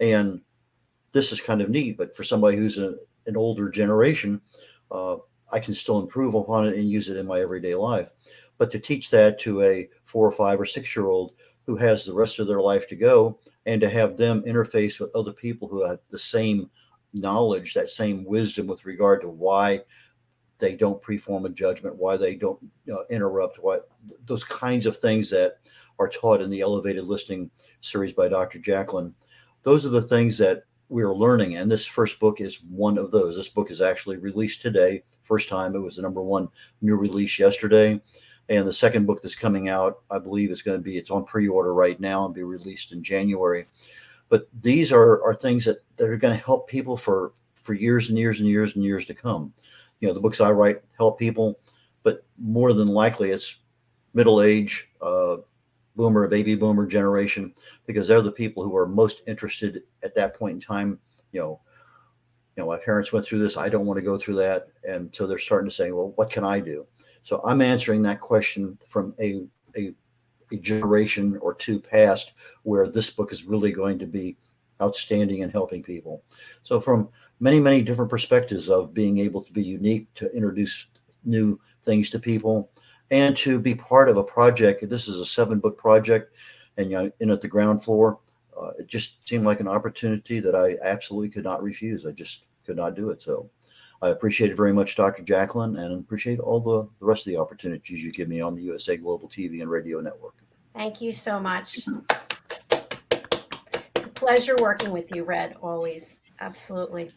and 0.00 0.40
this 1.12 1.32
is 1.32 1.40
kind 1.40 1.60
of 1.60 1.70
neat. 1.70 1.96
But 1.96 2.16
for 2.16 2.22
somebody 2.22 2.56
who's 2.56 2.78
a, 2.78 2.94
an 3.26 3.36
older 3.36 3.68
generation, 3.68 4.40
uh, 4.90 5.16
I 5.50 5.58
can 5.58 5.74
still 5.74 5.98
improve 5.98 6.34
upon 6.34 6.66
it 6.66 6.76
and 6.76 6.88
use 6.88 7.08
it 7.08 7.16
in 7.16 7.26
my 7.26 7.40
everyday 7.40 7.74
life. 7.74 8.10
But 8.58 8.70
to 8.72 8.78
teach 8.78 9.10
that 9.10 9.38
to 9.40 9.62
a 9.62 9.88
four 10.04 10.26
or 10.26 10.32
five 10.32 10.60
or 10.60 10.66
six 10.66 10.94
year 10.94 11.06
old 11.06 11.32
who 11.66 11.76
has 11.76 12.04
the 12.04 12.14
rest 12.14 12.38
of 12.38 12.46
their 12.46 12.60
life 12.60 12.86
to 12.88 12.96
go, 12.96 13.38
and 13.66 13.80
to 13.80 13.88
have 13.88 14.16
them 14.16 14.42
interface 14.42 15.00
with 15.00 15.14
other 15.14 15.32
people 15.32 15.66
who 15.66 15.84
have 15.84 15.98
the 16.10 16.18
same 16.18 16.70
knowledge, 17.14 17.74
that 17.74 17.88
same 17.88 18.24
wisdom 18.24 18.66
with 18.66 18.84
regard 18.84 19.20
to 19.22 19.28
why 19.28 19.80
they 20.64 20.74
don't 20.74 21.02
preform 21.02 21.44
a 21.44 21.50
judgment, 21.50 21.94
why 21.96 22.16
they 22.16 22.34
don't 22.34 22.58
know, 22.86 23.04
interrupt, 23.10 23.62
what 23.62 23.90
those 24.24 24.44
kinds 24.44 24.86
of 24.86 24.96
things 24.96 25.28
that 25.28 25.58
are 25.98 26.08
taught 26.08 26.40
in 26.40 26.48
the 26.48 26.62
elevated 26.62 27.04
listening 27.04 27.50
series 27.82 28.14
by 28.14 28.28
Dr. 28.28 28.58
Jacqueline. 28.58 29.14
Those 29.62 29.84
are 29.84 29.90
the 29.90 30.00
things 30.00 30.38
that 30.38 30.64
we're 30.88 31.14
learning. 31.14 31.56
And 31.56 31.70
this 31.70 31.84
first 31.84 32.18
book 32.18 32.40
is 32.40 32.62
one 32.62 32.96
of 32.96 33.10
those. 33.10 33.36
This 33.36 33.48
book 33.48 33.70
is 33.70 33.82
actually 33.82 34.16
released 34.16 34.62
today. 34.62 35.02
First 35.22 35.50
time 35.50 35.76
it 35.76 35.80
was 35.80 35.96
the 35.96 36.02
number 36.02 36.22
one 36.22 36.48
new 36.80 36.96
release 36.96 37.38
yesterday. 37.38 38.00
And 38.48 38.66
the 38.66 38.72
second 38.72 39.06
book 39.06 39.20
that's 39.20 39.36
coming 39.36 39.68
out, 39.68 40.00
I 40.10 40.18
believe, 40.18 40.50
is 40.50 40.62
going 40.62 40.78
to 40.78 40.82
be 40.82 40.96
it's 40.96 41.10
on 41.10 41.26
pre-order 41.26 41.74
right 41.74 42.00
now 42.00 42.24
and 42.24 42.34
be 42.34 42.42
released 42.42 42.92
in 42.92 43.02
January. 43.02 43.66
But 44.30 44.48
these 44.62 44.92
are, 44.92 45.22
are 45.22 45.34
things 45.34 45.66
that, 45.66 45.84
that 45.96 46.08
are 46.08 46.16
going 46.16 46.36
to 46.36 46.44
help 46.44 46.68
people 46.68 46.96
for 46.96 47.32
for 47.54 47.72
years 47.72 48.10
and 48.10 48.18
years 48.18 48.40
and 48.40 48.48
years 48.48 48.76
and 48.76 48.84
years 48.84 49.06
to 49.06 49.14
come 49.14 49.52
you 50.04 50.08
know 50.10 50.14
the 50.14 50.20
books 50.20 50.42
I 50.42 50.50
write 50.50 50.82
help 50.98 51.18
people. 51.18 51.58
but 52.02 52.26
more 52.36 52.74
than 52.74 52.88
likely 52.88 53.30
it's 53.30 53.60
middle 54.12 54.42
age, 54.42 54.90
uh, 55.00 55.38
boomer, 55.96 56.28
baby 56.28 56.54
boomer 56.54 56.86
generation, 56.86 57.54
because 57.86 58.06
they're 58.06 58.20
the 58.20 58.30
people 58.30 58.62
who 58.62 58.76
are 58.76 58.86
most 58.86 59.22
interested 59.26 59.84
at 60.02 60.14
that 60.14 60.36
point 60.36 60.56
in 60.56 60.60
time. 60.60 60.98
You 61.32 61.40
know, 61.40 61.60
you 62.54 62.62
know, 62.62 62.68
my 62.68 62.76
parents 62.76 63.14
went 63.14 63.24
through 63.24 63.38
this. 63.38 63.56
I 63.56 63.70
don't 63.70 63.86
want 63.86 63.96
to 63.96 64.04
go 64.04 64.18
through 64.18 64.36
that, 64.36 64.68
and 64.86 65.08
so 65.14 65.26
they're 65.26 65.38
starting 65.38 65.70
to 65.70 65.74
say, 65.74 65.90
well, 65.90 66.12
what 66.16 66.30
can 66.30 66.44
I 66.44 66.60
do? 66.60 66.86
So 67.22 67.40
I'm 67.42 67.62
answering 67.62 68.02
that 68.02 68.20
question 68.20 68.76
from 68.86 69.14
a 69.18 69.46
a, 69.74 69.94
a 70.52 70.56
generation 70.58 71.38
or 71.40 71.54
two 71.54 71.80
past, 71.80 72.34
where 72.64 72.86
this 72.86 73.08
book 73.08 73.32
is 73.32 73.44
really 73.46 73.72
going 73.72 73.98
to 74.00 74.06
be 74.06 74.36
outstanding 74.82 75.38
in 75.38 75.48
helping 75.48 75.82
people. 75.82 76.22
So 76.62 76.78
from 76.78 77.08
many 77.40 77.60
many 77.60 77.82
different 77.82 78.10
perspectives 78.10 78.68
of 78.68 78.94
being 78.94 79.18
able 79.18 79.42
to 79.42 79.52
be 79.52 79.62
unique 79.62 80.12
to 80.14 80.32
introduce 80.32 80.86
new 81.24 81.58
things 81.84 82.10
to 82.10 82.18
people 82.18 82.70
and 83.10 83.36
to 83.36 83.58
be 83.58 83.74
part 83.74 84.08
of 84.08 84.16
a 84.16 84.22
project. 84.22 84.88
This 84.88 85.08
is 85.08 85.20
a 85.20 85.26
seven 85.26 85.58
book 85.58 85.76
project, 85.76 86.34
and 86.76 86.90
you 86.90 86.96
know, 86.96 87.10
in 87.20 87.30
at 87.30 87.40
the 87.40 87.48
ground 87.48 87.84
floor, 87.84 88.18
uh, 88.60 88.70
it 88.78 88.86
just 88.86 89.26
seemed 89.28 89.44
like 89.44 89.60
an 89.60 89.68
opportunity 89.68 90.40
that 90.40 90.54
I 90.54 90.76
absolutely 90.82 91.30
could 91.30 91.44
not 91.44 91.62
refuse. 91.62 92.06
I 92.06 92.12
just 92.12 92.44
could 92.64 92.76
not 92.76 92.94
do 92.94 93.10
it. 93.10 93.20
So 93.22 93.50
I 94.02 94.10
appreciate 94.10 94.50
it 94.50 94.56
very 94.56 94.72
much, 94.72 94.96
Dr. 94.96 95.22
Jacqueline, 95.22 95.76
and 95.76 95.98
appreciate 95.98 96.38
all 96.40 96.60
the, 96.60 96.88
the 96.98 97.06
rest 97.06 97.26
of 97.26 97.32
the 97.32 97.38
opportunities 97.38 98.02
you 98.02 98.12
give 98.12 98.28
me 98.28 98.40
on 98.40 98.54
the 98.54 98.62
USA 98.62 98.96
Global 98.96 99.28
TV 99.28 99.62
and 99.62 99.70
Radio 99.70 100.00
Network. 100.00 100.34
Thank 100.74 101.00
you 101.00 101.12
so 101.12 101.38
much. 101.38 101.78
It's 101.78 101.88
a 103.96 104.08
pleasure 104.14 104.56
working 104.60 104.90
with 104.90 105.14
you, 105.14 105.24
Red, 105.24 105.56
always. 105.62 106.23
Absolutely. 106.40 107.10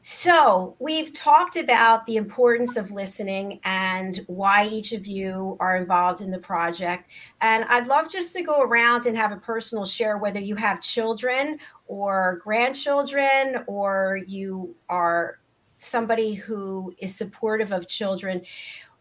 So, 0.00 0.76
we've 0.78 1.12
talked 1.12 1.56
about 1.56 2.06
the 2.06 2.16
importance 2.16 2.76
of 2.76 2.92
listening 2.92 3.60
and 3.64 4.20
why 4.26 4.66
each 4.66 4.92
of 4.92 5.06
you 5.06 5.56
are 5.60 5.76
involved 5.76 6.20
in 6.22 6.30
the 6.30 6.38
project. 6.38 7.10
And 7.40 7.64
I'd 7.64 7.88
love 7.88 8.10
just 8.10 8.32
to 8.34 8.42
go 8.42 8.62
around 8.62 9.06
and 9.06 9.16
have 9.16 9.32
a 9.32 9.36
personal 9.36 9.84
share 9.84 10.16
whether 10.16 10.40
you 10.40 10.54
have 10.54 10.80
children 10.80 11.58
or 11.88 12.38
grandchildren 12.42 13.64
or 13.66 14.20
you 14.26 14.74
are 14.88 15.40
somebody 15.76 16.32
who 16.32 16.94
is 16.98 17.14
supportive 17.14 17.72
of 17.72 17.88
children. 17.88 18.42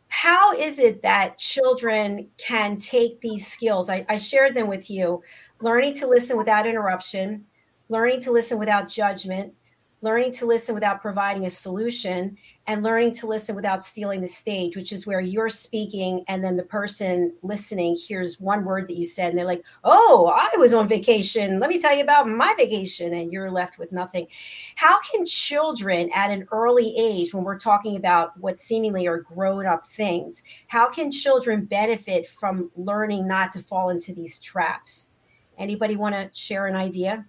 How 0.10 0.52
is 0.54 0.80
it 0.80 1.02
that 1.04 1.38
children 1.38 2.28
can 2.38 2.78
take 2.78 3.22
these 3.22 3.46
skills? 3.48 3.90
I, 3.90 4.06
I 4.10 4.18
shared 4.18 4.56
them 4.56 4.68
with 4.68 4.90
you 4.90 5.22
learning 5.62 5.94
to 5.96 6.08
listen 6.08 6.38
without 6.38 6.68
interruption, 6.68 7.46
learning 7.90 8.20
to 8.22 8.32
listen 8.32 8.58
without 8.58 8.88
judgment 8.88 9.54
learning 10.02 10.32
to 10.32 10.46
listen 10.46 10.76
without 10.76 11.02
providing 11.02 11.46
a 11.46 11.50
solution 11.50 12.38
and 12.68 12.84
learning 12.84 13.12
to 13.12 13.26
listen 13.26 13.56
without 13.56 13.84
stealing 13.84 14.22
the 14.22 14.28
stage 14.28 14.76
which 14.76 14.92
is 14.92 15.08
where 15.08 15.20
you're 15.20 15.50
speaking 15.50 16.24
and 16.28 16.44
then 16.44 16.56
the 16.56 16.64
person 16.64 17.34
listening 17.42 17.96
hears 17.96 18.40
one 18.40 18.64
word 18.64 18.88
that 18.88 18.96
you 18.96 19.04
said 19.04 19.30
and 19.30 19.38
they're 19.38 19.46
like 19.46 19.66
oh 19.84 20.32
i 20.36 20.58
was 20.58 20.74
on 20.74 20.88
vacation. 20.88 21.60
Let 21.60 21.70
me 21.70 21.80
tell 21.80 21.96
you 21.96 22.04
about 22.04 22.28
my 22.28 22.54
vacation. 22.58 23.14
And 23.14 23.32
you're 23.32 23.52
left 23.52 23.78
with 23.78 23.92
nothing. 23.92 24.28
How 24.76 25.00
can 25.02 25.26
children 25.26 26.10
at 26.14 26.32
an 26.32 26.48
early 26.52 26.94
age 26.98 27.34
when 27.34 27.44
we're 27.44 27.58
talking 27.58 27.96
about 27.96 28.38
what 28.40 28.60
seemingly 28.60 29.08
are 29.08 29.20
grown 29.20 29.66
up 29.66 29.86
things 29.86 30.44
how 30.68 30.90
can 30.90 31.12
children 31.12 31.66
benefit 31.66 32.28
from 32.28 32.70
learning 32.76 33.28
not 33.28 33.52
to 33.54 33.60
fall 33.60 33.90
into 33.90 34.14
these 34.14 34.40
traps? 34.40 35.10
Anybody 35.58 35.96
want 35.96 36.16
to 36.16 36.30
share 36.34 36.68
an 36.68 36.76
idea 36.76 37.26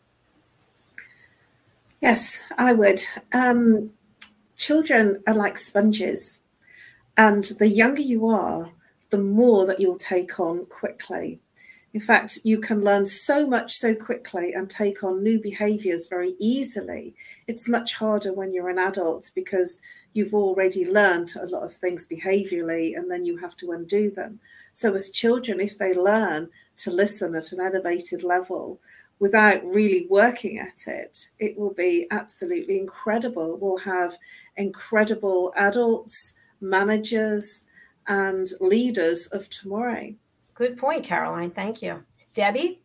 Yes, 2.00 2.44
I 2.56 2.72
would. 2.72 3.00
Um, 3.32 3.90
children 4.56 5.22
are 5.26 5.34
like 5.34 5.58
sponges, 5.58 6.44
and 7.16 7.44
the 7.58 7.68
younger 7.68 8.02
you 8.02 8.26
are, 8.26 8.72
the 9.10 9.18
more 9.18 9.66
that 9.66 9.80
you'll 9.80 9.98
take 9.98 10.38
on 10.38 10.66
quickly. 10.66 11.40
In 11.94 12.00
fact, 12.00 12.38
you 12.44 12.58
can 12.60 12.84
learn 12.84 13.06
so 13.06 13.46
much 13.46 13.74
so 13.74 13.94
quickly 13.94 14.52
and 14.52 14.68
take 14.68 15.02
on 15.02 15.22
new 15.22 15.40
behaviors 15.40 16.06
very 16.06 16.34
easily. 16.38 17.14
It's 17.46 17.68
much 17.68 17.94
harder 17.94 18.32
when 18.32 18.52
you're 18.52 18.68
an 18.68 18.78
adult 18.78 19.30
because 19.34 19.80
you've 20.12 20.34
already 20.34 20.84
learned 20.88 21.32
a 21.40 21.46
lot 21.46 21.62
of 21.62 21.72
things 21.72 22.06
behaviorally 22.06 22.94
and 22.94 23.10
then 23.10 23.24
you 23.24 23.38
have 23.38 23.56
to 23.56 23.72
undo 23.72 24.10
them. 24.10 24.38
So, 24.74 24.94
as 24.94 25.10
children, 25.10 25.60
if 25.60 25.78
they 25.78 25.94
learn 25.94 26.50
to 26.78 26.90
listen 26.90 27.34
at 27.34 27.52
an 27.52 27.60
elevated 27.60 28.22
level, 28.22 28.80
without 29.20 29.64
really 29.64 30.06
working 30.08 30.58
at 30.58 30.86
it, 30.86 31.18
it 31.38 31.58
will 31.58 31.74
be 31.74 32.06
absolutely 32.10 32.78
incredible. 32.78 33.58
We'll 33.60 33.78
have 33.78 34.16
incredible 34.56 35.52
adults, 35.56 36.34
managers, 36.60 37.66
and 38.06 38.46
leaders 38.60 39.26
of 39.28 39.48
tomorrow. 39.50 40.14
Good 40.54 40.78
point, 40.78 41.04
Caroline. 41.04 41.50
Thank 41.50 41.82
you. 41.82 42.00
Debbie? 42.34 42.82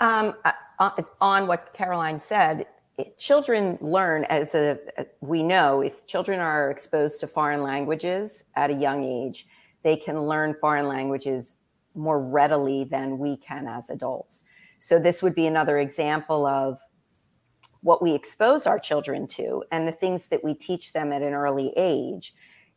Um, 0.00 0.34
uh, 0.44 0.90
on 1.20 1.46
what 1.46 1.72
Caroline 1.74 2.20
said, 2.20 2.66
children 3.18 3.76
learn 3.80 4.24
as 4.24 4.54
a 4.54 4.78
we 5.20 5.42
know 5.42 5.82
if 5.82 6.06
children 6.06 6.40
are 6.40 6.70
exposed 6.70 7.20
to 7.20 7.26
foreign 7.26 7.62
languages 7.62 8.44
at 8.54 8.70
a 8.70 8.74
young 8.74 9.04
age 9.04 9.46
they 9.82 9.96
can 9.96 10.22
learn 10.22 10.54
foreign 10.60 10.88
languages 10.88 11.56
more 11.94 12.20
readily 12.20 12.84
than 12.84 13.18
we 13.18 13.36
can 13.36 13.66
as 13.66 13.90
adults 13.90 14.44
so 14.78 14.98
this 14.98 15.22
would 15.22 15.34
be 15.34 15.46
another 15.46 15.78
example 15.78 16.46
of 16.46 16.78
what 17.82 18.02
we 18.02 18.14
expose 18.14 18.66
our 18.66 18.78
children 18.78 19.26
to 19.28 19.62
and 19.70 19.86
the 19.86 19.92
things 19.92 20.28
that 20.28 20.42
we 20.42 20.54
teach 20.54 20.92
them 20.92 21.12
at 21.12 21.22
an 21.22 21.34
early 21.34 21.72
age. 21.76 22.34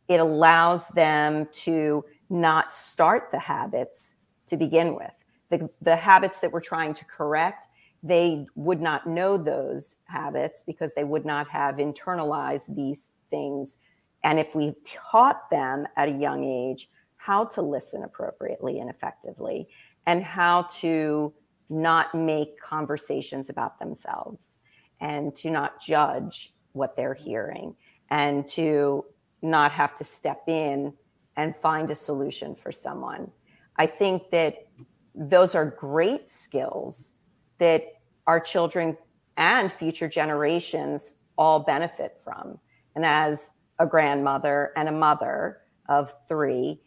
It 0.08 0.20
allows 0.20 0.88
them 0.88 1.48
to 1.52 2.04
not 2.28 2.72
start 2.72 3.30
the 3.30 3.38
habits 3.38 4.18
to 4.46 4.56
begin 4.56 4.94
with. 4.94 5.12
The, 5.48 5.68
the 5.80 5.96
habits 5.96 6.40
that 6.40 6.52
we're 6.52 6.60
trying 6.60 6.94
to 6.94 7.04
correct, 7.04 7.66
they 8.02 8.46
would 8.54 8.80
not 8.80 9.06
know 9.06 9.36
those 9.36 9.96
habits 10.04 10.62
because 10.62 10.94
they 10.94 11.04
would 11.04 11.24
not 11.24 11.48
have 11.48 11.76
internalized 11.76 12.74
these 12.74 13.16
things. 13.30 13.78
And 14.22 14.38
if 14.38 14.54
we 14.54 14.74
taught 14.84 15.50
them 15.50 15.86
at 15.96 16.08
a 16.08 16.12
young 16.12 16.44
age 16.44 16.88
how 17.16 17.44
to 17.44 17.60
listen 17.62 18.02
appropriately 18.02 18.78
and 18.78 18.88
effectively 18.88 19.68
and 20.06 20.22
how 20.22 20.62
to 20.70 21.34
not 21.70 22.14
make 22.14 22.60
conversations 22.60 23.48
about 23.48 23.78
themselves 23.78 24.58
and 25.00 25.34
to 25.36 25.50
not 25.50 25.80
judge 25.80 26.52
what 26.72 26.96
they're 26.96 27.14
hearing 27.14 27.74
and 28.10 28.46
to 28.48 29.04
not 29.40 29.72
have 29.72 29.94
to 29.94 30.04
step 30.04 30.42
in 30.48 30.92
and 31.36 31.56
find 31.56 31.90
a 31.90 31.94
solution 31.94 32.54
for 32.54 32.72
someone. 32.72 33.30
I 33.76 33.86
think 33.86 34.30
that 34.30 34.66
those 35.14 35.54
are 35.54 35.64
great 35.64 36.28
skills 36.28 37.12
that 37.58 37.84
our 38.26 38.40
children 38.40 38.96
and 39.36 39.70
future 39.70 40.08
generations 40.08 41.14
all 41.38 41.60
benefit 41.60 42.18
from. 42.22 42.58
And 42.94 43.06
as 43.06 43.54
a 43.78 43.86
grandmother 43.86 44.72
and 44.76 44.88
a 44.88 44.92
mother 44.92 45.60
of 45.88 46.12
three, 46.28 46.80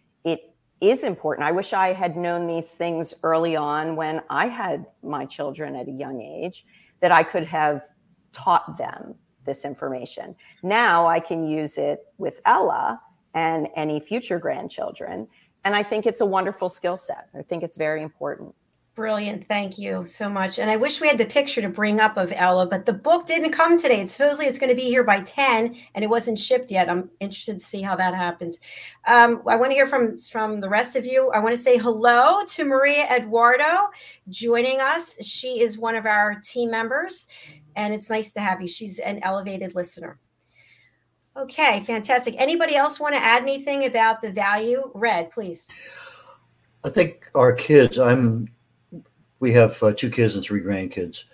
is 0.84 1.04
important. 1.04 1.48
I 1.48 1.52
wish 1.52 1.74
I 1.74 1.94
had 1.94 2.18
known 2.18 2.48
these 2.48 2.74
things 2.74 3.14
early 3.24 3.56
on 3.56 3.96
when 3.96 4.22
I 4.30 4.48
had 4.48 4.86
my 5.02 5.26
children 5.26 5.76
at 5.76 5.88
a 5.88 5.92
young 5.92 6.22
age, 6.22 6.66
that 7.00 7.12
I 7.12 7.24
could 7.24 7.46
have 7.46 7.82
taught 8.32 8.78
them 8.78 9.16
this 9.46 9.66
information. 9.66 10.36
Now 10.62 11.06
I 11.06 11.20
can 11.20 11.46
use 11.48 11.78
it 11.78 12.06
with 12.18 12.42
Ella 12.46 13.02
and 13.34 13.68
any 13.76 14.00
future 14.00 14.40
grandchildren. 14.40 15.28
And 15.66 15.76
I 15.76 15.84
think 15.84 16.06
it's 16.06 16.22
a 16.22 16.26
wonderful 16.26 16.70
skill 16.70 16.98
set. 16.98 17.28
I 17.38 17.42
think 17.42 17.64
it's 17.64 17.78
very 17.78 18.04
important. 18.04 18.56
Brilliant. 18.96 19.48
Thank 19.48 19.80
you 19.80 20.06
so 20.06 20.30
much. 20.30 20.60
And 20.60 20.70
I 20.70 20.76
wish 20.76 21.02
we 21.02 21.08
had 21.08 21.18
the 21.18 21.26
picture 21.26 21.62
to 21.64 21.70
bring 21.70 22.00
up 22.00 22.16
of 22.16 22.32
Ella, 22.36 22.68
but 22.68 22.86
the 22.86 22.94
book 22.94 23.26
didn't 23.26 23.52
come 23.52 23.76
today. 23.76 24.02
It's 24.02 24.12
supposedly 24.12 24.46
it's 24.46 24.60
going 24.60 24.70
to 24.70 24.76
be 24.76 24.84
here 24.84 25.04
by 25.04 25.22
10 25.22 25.76
and 25.96 26.04
it 26.04 26.08
wasn't 26.08 26.38
shipped 26.38 26.70
yet. 26.70 26.90
I'm 26.90 27.10
interested 27.20 27.56
to 27.56 27.66
see 27.66 27.82
how 27.82 27.96
that 27.96 28.14
happens. 28.14 28.60
Um, 29.08 29.42
I 29.48 29.56
want 29.56 29.72
to 29.72 29.74
hear 29.74 29.88
from, 29.88 30.20
from 30.20 30.60
the 30.60 30.70
rest 30.70 30.96
of 30.96 31.08
you. 31.08 31.32
I 31.32 31.40
want 31.40 31.56
to 31.56 31.62
say 31.62 31.80
hello 31.80 32.44
to 32.46 32.66
Maria 32.66 33.08
Eduardo 33.10 33.90
joining 34.30 34.80
us. 34.80 35.18
She 35.26 35.62
is 35.62 35.80
one 35.80 35.96
of 35.96 36.06
our 36.06 36.36
team 36.36 36.70
members 36.70 37.28
and 37.76 37.96
it's 37.96 38.12
nice 38.12 38.32
to 38.34 38.42
have 38.42 38.62
you. 38.62 38.68
She's 38.68 39.00
an 39.00 39.20
elevated 39.24 39.74
listener. 39.74 40.20
Okay, 41.36 41.80
fantastic. 41.80 42.36
Anybody 42.38 42.76
else 42.76 43.00
want 43.00 43.16
to 43.16 43.24
add 43.24 43.42
anything 43.42 43.86
about 43.86 44.22
the 44.22 44.32
value? 44.32 44.92
Red, 44.94 45.32
please. 45.32 45.68
I 46.86 46.90
think 46.90 47.32
our 47.34 47.54
kids, 47.54 47.98
I'm 47.98 48.50
we 49.44 49.52
have 49.52 49.84
uh, 49.84 49.92
two 49.92 50.10
kids 50.10 50.36
and 50.36 50.44
three 50.44 50.62
grandkids. 50.62 51.26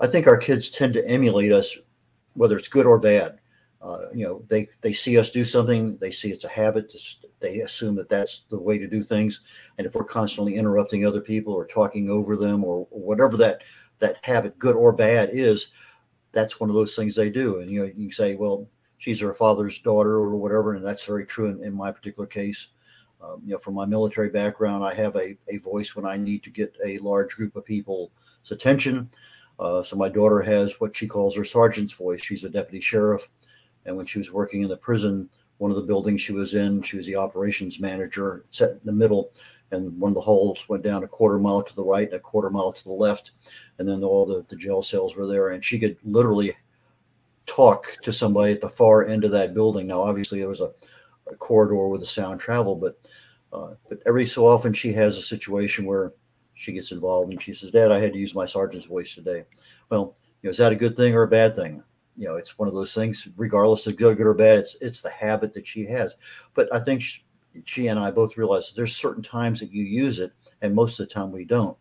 I 0.00 0.06
think 0.06 0.26
our 0.26 0.38
kids 0.38 0.70
tend 0.70 0.94
to 0.94 1.06
emulate 1.06 1.52
us, 1.52 1.76
whether 2.32 2.56
it's 2.56 2.66
good 2.68 2.86
or 2.86 2.98
bad. 2.98 3.40
Uh, 3.82 4.06
you 4.14 4.24
know, 4.24 4.42
they 4.48 4.70
they 4.80 4.94
see 4.94 5.18
us 5.18 5.30
do 5.30 5.44
something, 5.44 5.98
they 5.98 6.10
see 6.10 6.30
it's 6.30 6.46
a 6.46 6.48
habit. 6.48 6.90
They 7.40 7.58
assume 7.58 7.94
that 7.96 8.08
that's 8.08 8.46
the 8.48 8.58
way 8.58 8.78
to 8.78 8.86
do 8.86 9.04
things. 9.04 9.42
And 9.76 9.86
if 9.86 9.94
we're 9.94 10.04
constantly 10.04 10.54
interrupting 10.54 11.04
other 11.04 11.20
people 11.20 11.52
or 11.52 11.66
talking 11.66 12.08
over 12.08 12.38
them 12.38 12.64
or, 12.64 12.88
or 12.90 13.00
whatever 13.02 13.36
that 13.36 13.60
that 13.98 14.16
habit, 14.22 14.58
good 14.58 14.74
or 14.74 14.90
bad, 14.90 15.28
is, 15.34 15.72
that's 16.32 16.58
one 16.58 16.70
of 16.70 16.74
those 16.74 16.96
things 16.96 17.14
they 17.14 17.28
do. 17.28 17.60
And 17.60 17.70
you 17.70 17.80
know, 17.80 17.92
you 17.94 18.10
say, 18.12 18.34
well, 18.34 18.66
she's 18.96 19.20
her 19.20 19.34
father's 19.34 19.78
daughter 19.80 20.14
or 20.14 20.36
whatever, 20.36 20.72
and 20.72 20.86
that's 20.86 21.04
very 21.04 21.26
true 21.26 21.48
in, 21.50 21.62
in 21.62 21.74
my 21.74 21.92
particular 21.92 22.26
case. 22.26 22.68
Um, 23.20 23.42
you 23.44 23.52
know, 23.52 23.58
from 23.58 23.74
my 23.74 23.84
military 23.84 24.28
background, 24.28 24.84
I 24.84 24.94
have 24.94 25.16
a, 25.16 25.36
a 25.48 25.58
voice 25.58 25.96
when 25.96 26.06
I 26.06 26.16
need 26.16 26.42
to 26.44 26.50
get 26.50 26.74
a 26.84 26.98
large 26.98 27.34
group 27.34 27.56
of 27.56 27.64
people's 27.64 28.10
attention. 28.50 29.10
Uh, 29.58 29.82
so 29.82 29.96
my 29.96 30.08
daughter 30.08 30.40
has 30.40 30.80
what 30.80 30.96
she 30.96 31.08
calls 31.08 31.34
her 31.36 31.44
sergeant's 31.44 31.92
voice. 31.92 32.24
She's 32.24 32.44
a 32.44 32.48
deputy 32.48 32.80
sheriff, 32.80 33.28
and 33.86 33.96
when 33.96 34.06
she 34.06 34.18
was 34.18 34.30
working 34.30 34.62
in 34.62 34.68
the 34.68 34.76
prison, 34.76 35.28
one 35.58 35.72
of 35.72 35.76
the 35.76 35.82
buildings 35.82 36.20
she 36.20 36.32
was 36.32 36.54
in, 36.54 36.80
she 36.82 36.96
was 36.96 37.06
the 37.06 37.16
operations 37.16 37.80
manager, 37.80 38.44
set 38.50 38.70
in 38.70 38.80
the 38.84 38.92
middle, 38.92 39.32
and 39.72 39.98
one 39.98 40.12
of 40.12 40.14
the 40.14 40.20
halls 40.20 40.64
went 40.68 40.84
down 40.84 41.02
a 41.02 41.08
quarter 41.08 41.40
mile 41.40 41.62
to 41.62 41.74
the 41.74 41.82
right 41.82 42.06
and 42.06 42.14
a 42.16 42.20
quarter 42.20 42.50
mile 42.50 42.72
to 42.72 42.84
the 42.84 42.92
left, 42.92 43.32
and 43.78 43.88
then 43.88 44.04
all 44.04 44.24
the, 44.24 44.46
the 44.48 44.56
jail 44.56 44.82
cells 44.82 45.16
were 45.16 45.26
there, 45.26 45.48
and 45.48 45.64
she 45.64 45.78
could 45.78 45.96
literally 46.04 46.56
talk 47.46 47.96
to 48.02 48.12
somebody 48.12 48.52
at 48.52 48.60
the 48.60 48.68
far 48.68 49.06
end 49.06 49.24
of 49.24 49.32
that 49.32 49.54
building. 49.54 49.88
Now, 49.88 50.02
obviously, 50.02 50.38
there 50.38 50.48
was 50.48 50.60
a, 50.60 50.70
a 51.30 51.36
corridor 51.36 51.88
with 51.88 52.00
the 52.00 52.06
sound 52.06 52.40
travel, 52.40 52.76
but 52.76 52.98
uh, 53.52 53.74
but 53.88 54.00
every 54.06 54.26
so 54.26 54.46
often 54.46 54.72
she 54.72 54.92
has 54.92 55.16
a 55.16 55.22
situation 55.22 55.86
where 55.86 56.12
she 56.54 56.72
gets 56.72 56.92
involved 56.92 57.32
and 57.32 57.42
she 57.42 57.54
says, 57.54 57.70
"Dad, 57.70 57.92
I 57.92 58.00
had 58.00 58.12
to 58.12 58.18
use 58.18 58.34
my 58.34 58.46
sergeant's 58.46 58.86
voice 58.86 59.14
today." 59.14 59.44
Well, 59.90 60.16
you 60.42 60.48
know, 60.48 60.50
is 60.50 60.58
that 60.58 60.72
a 60.72 60.76
good 60.76 60.96
thing 60.96 61.14
or 61.14 61.22
a 61.22 61.28
bad 61.28 61.56
thing? 61.56 61.82
You 62.16 62.26
know, 62.26 62.36
it's 62.36 62.58
one 62.58 62.68
of 62.68 62.74
those 62.74 62.94
things. 62.94 63.28
Regardless 63.36 63.86
of 63.86 63.96
good, 63.96 64.16
good 64.16 64.26
or 64.26 64.34
bad, 64.34 64.58
it's 64.58 64.76
it's 64.80 65.00
the 65.00 65.10
habit 65.10 65.54
that 65.54 65.66
she 65.66 65.86
has. 65.86 66.14
But 66.54 66.72
I 66.74 66.80
think 66.80 67.02
she, 67.02 67.22
she 67.64 67.86
and 67.88 67.98
I 67.98 68.10
both 68.10 68.36
realize 68.36 68.68
that 68.68 68.76
there's 68.76 68.96
certain 68.96 69.22
times 69.22 69.60
that 69.60 69.72
you 69.72 69.84
use 69.84 70.18
it, 70.18 70.32
and 70.62 70.74
most 70.74 70.98
of 71.00 71.08
the 71.08 71.14
time 71.14 71.32
we 71.32 71.44
don't. 71.44 71.76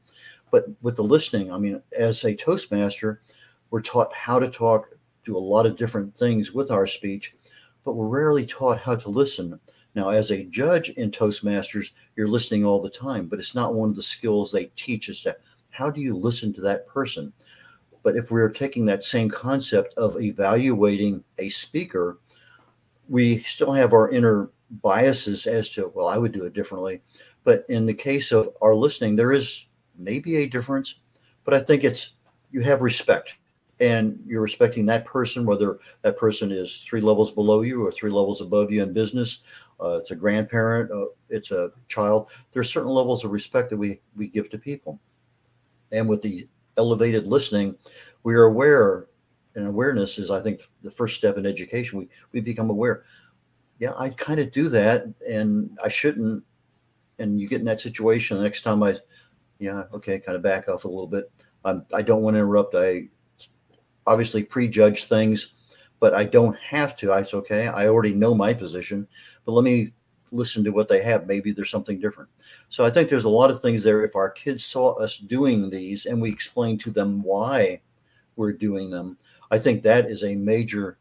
But 0.52 0.66
with 0.82 0.96
the 0.96 1.04
listening, 1.04 1.52
I 1.52 1.58
mean, 1.58 1.82
as 1.98 2.24
a 2.24 2.36
Toastmaster, 2.36 3.22
we're 3.70 3.82
taught 3.82 4.14
how 4.14 4.40
to 4.40 4.50
talk, 4.50 4.90
do 5.26 5.36
a 5.36 5.40
lot 5.40 5.66
of 5.66 5.76
different 5.76 6.16
things 6.18 6.54
with 6.54 6.72
our 6.72 6.88
speech, 6.88 7.36
but 7.88 7.96
we're 7.96 8.06
rarely 8.06 8.46
taught 8.46 8.82
how 8.82 8.98
to 8.98 9.08
listen. 9.08 9.58
Now, 9.96 10.10
as 10.10 10.30
a 10.30 10.44
judge 10.44 10.90
in 10.90 11.10
Toastmasters, 11.10 11.92
you're 12.18 12.28
listening 12.28 12.66
all 12.66 12.82
the 12.82 12.90
time, 12.90 13.28
but 13.28 13.40
it's 13.40 13.56
not 13.56 13.76
one 13.76 13.90
of 13.92 13.96
the 13.96 14.04
skills 14.04 14.52
they 14.52 14.66
teach 14.76 15.10
us 15.10 15.22
to 15.22 15.38
how 15.70 15.90
do 15.90 16.02
you 16.02 16.14
listen 16.14 16.52
to 16.56 16.62
that 16.64 16.86
person? 16.86 17.32
But 18.04 18.18
if 18.18 18.30
we're 18.30 18.50
taking 18.50 18.86
that 18.88 19.06
same 19.06 19.30
concept 19.30 19.94
of 19.94 20.22
evaluating 20.22 21.24
a 21.38 21.48
speaker, 21.48 22.20
we 23.08 23.40
still 23.44 23.72
have 23.72 23.94
our 23.94 24.10
inner 24.10 24.50
biases 24.82 25.48
as 25.48 25.70
to, 25.70 25.90
well, 25.96 26.10
I 26.10 26.18
would 26.18 26.34
do 26.34 26.44
it 26.44 26.54
differently. 26.54 27.02
But 27.46 27.66
in 27.70 27.86
the 27.86 27.94
case 27.94 28.34
of 28.34 28.50
our 28.62 28.76
listening, 28.76 29.16
there 29.16 29.32
is 29.32 29.66
maybe 29.98 30.36
a 30.44 30.50
difference, 30.50 30.96
but 31.46 31.54
I 31.54 31.62
think 31.62 31.86
it's 31.86 32.16
you 32.52 32.60
have 32.64 32.82
respect 32.82 33.30
and 33.80 34.20
you're 34.26 34.42
respecting 34.42 34.86
that 34.88 35.06
person, 35.06 35.46
whether 35.46 35.80
that 36.02 36.18
person 36.18 36.52
is 36.52 36.84
three 36.88 37.02
levels 37.02 37.32
below 37.32 37.62
you 37.62 37.86
or 37.86 37.92
three 37.92 38.10
levels 38.10 38.42
above 38.42 38.72
you 38.72 38.82
in 38.82 38.94
business. 38.94 39.42
Uh, 39.80 39.98
it's 39.98 40.12
a 40.12 40.16
grandparent, 40.16 40.92
uh, 40.92 41.06
it's 41.30 41.52
a 41.52 41.72
child. 41.88 42.30
There's 42.52 42.72
certain 42.72 42.90
levels 42.90 43.24
of 43.24 43.32
respect 43.32 43.70
that 43.70 43.78
we 43.78 44.02
we 44.16 44.28
give 44.28 44.50
to 44.50 44.58
people, 44.58 45.00
and 45.92 46.10
with 46.10 46.22
the 46.22 46.48
elevated 46.78 47.28
listening, 47.28 47.76
we 48.24 48.34
are 48.34 48.46
aware, 48.46 49.08
and 49.56 49.68
awareness 49.68 50.18
is, 50.18 50.32
I 50.32 50.42
think, 50.42 50.62
the 50.84 50.92
first 50.92 51.16
step 51.18 51.38
in 51.38 51.46
education. 51.46 52.00
We 52.00 52.10
we 52.32 52.42
become 52.42 52.72
aware. 52.72 53.04
Yeah, 53.80 53.94
I 53.96 54.10
kind 54.10 54.40
of 54.40 54.52
do 54.52 54.70
that, 54.70 55.06
and 55.30 55.78
I 55.84 55.90
shouldn't. 55.90 56.44
And 57.20 57.40
you 57.40 57.48
get 57.48 57.60
in 57.60 57.66
that 57.66 57.82
situation 57.82 58.38
the 58.38 58.44
next 58.44 58.62
time 58.62 58.84
I, 58.84 58.98
yeah, 59.58 59.84
okay, 59.94 60.20
kind 60.20 60.36
of 60.36 60.44
back 60.44 60.70
off 60.70 60.86
a 60.86 60.88
little 60.88 61.08
bit. 61.08 61.32
I'm, 61.66 61.84
I 61.92 62.04
don't 62.04 62.22
want 62.22 62.36
to 62.36 62.40
interrupt. 62.40 62.76
I 62.76 63.10
obviously 64.08 64.42
prejudge 64.42 65.06
things, 65.06 65.54
but 66.00 66.16
I 66.16 66.24
don't 66.24 66.58
have 66.58 66.96
to. 66.98 67.12
It's 67.14 67.34
okay. 67.34 67.68
I 67.68 67.88
already 67.88 68.14
know 68.14 68.34
my 68.34 68.54
position, 68.54 69.08
but 69.46 69.52
let 69.52 69.64
me 69.64 69.92
listen 70.32 70.64
to 70.64 70.72
what 70.72 70.90
they 70.90 71.02
have. 71.04 71.28
Maybe 71.28 71.52
there's 71.52 71.70
something 71.70 72.00
different. 72.00 72.30
So 72.70 72.84
I 72.84 72.90
think 72.90 73.10
there's 73.10 73.26
a 73.26 73.30
lot 73.30 73.52
of 73.52 73.62
things 73.62 73.84
there. 73.84 74.04
If 74.04 74.16
our 74.16 74.30
kids 74.30 74.66
saw 74.66 74.94
us 74.94 75.18
doing 75.18 75.70
these 75.70 76.06
and 76.06 76.22
we 76.22 76.32
explain 76.32 76.78
to 76.80 76.92
them 76.92 77.22
why 77.22 77.82
we're 78.36 78.54
doing 78.54 78.90
them, 78.90 79.18
I 79.52 79.60
think 79.60 79.84
that 79.84 80.10
is 80.10 80.24
a 80.24 80.36
major 80.36 80.98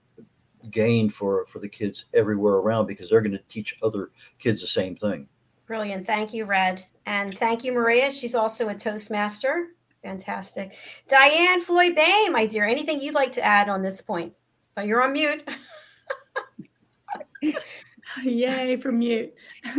gain 0.70 1.08
for 1.08 1.46
for 1.46 1.60
the 1.60 1.68
kids 1.68 2.06
everywhere 2.12 2.54
around 2.54 2.86
because 2.86 3.08
they're 3.08 3.20
going 3.20 3.32
to 3.32 3.42
teach 3.48 3.78
other 3.82 4.10
kids 4.38 4.60
the 4.60 4.66
same 4.66 4.96
thing. 4.96 5.28
Brilliant. 5.66 6.06
Thank 6.06 6.32
you, 6.32 6.44
Red. 6.44 6.84
And 7.06 7.36
thank 7.36 7.64
you, 7.64 7.72
Maria. 7.72 8.10
She's 8.10 8.34
also 8.34 8.68
a 8.68 8.74
Toastmaster. 8.74 9.68
Fantastic. 10.06 10.76
Diane 11.08 11.60
Floyd 11.60 11.96
Bay, 11.96 12.28
my 12.30 12.46
dear, 12.46 12.64
anything 12.64 13.00
you'd 13.00 13.16
like 13.16 13.32
to 13.32 13.42
add 13.42 13.68
on 13.68 13.82
this 13.82 14.00
point? 14.00 14.32
Oh, 14.76 14.82
you're 14.82 15.02
on 15.02 15.12
mute. 15.12 15.42
Yay 18.22 18.76
for 18.76 18.92
mute. 18.92 19.34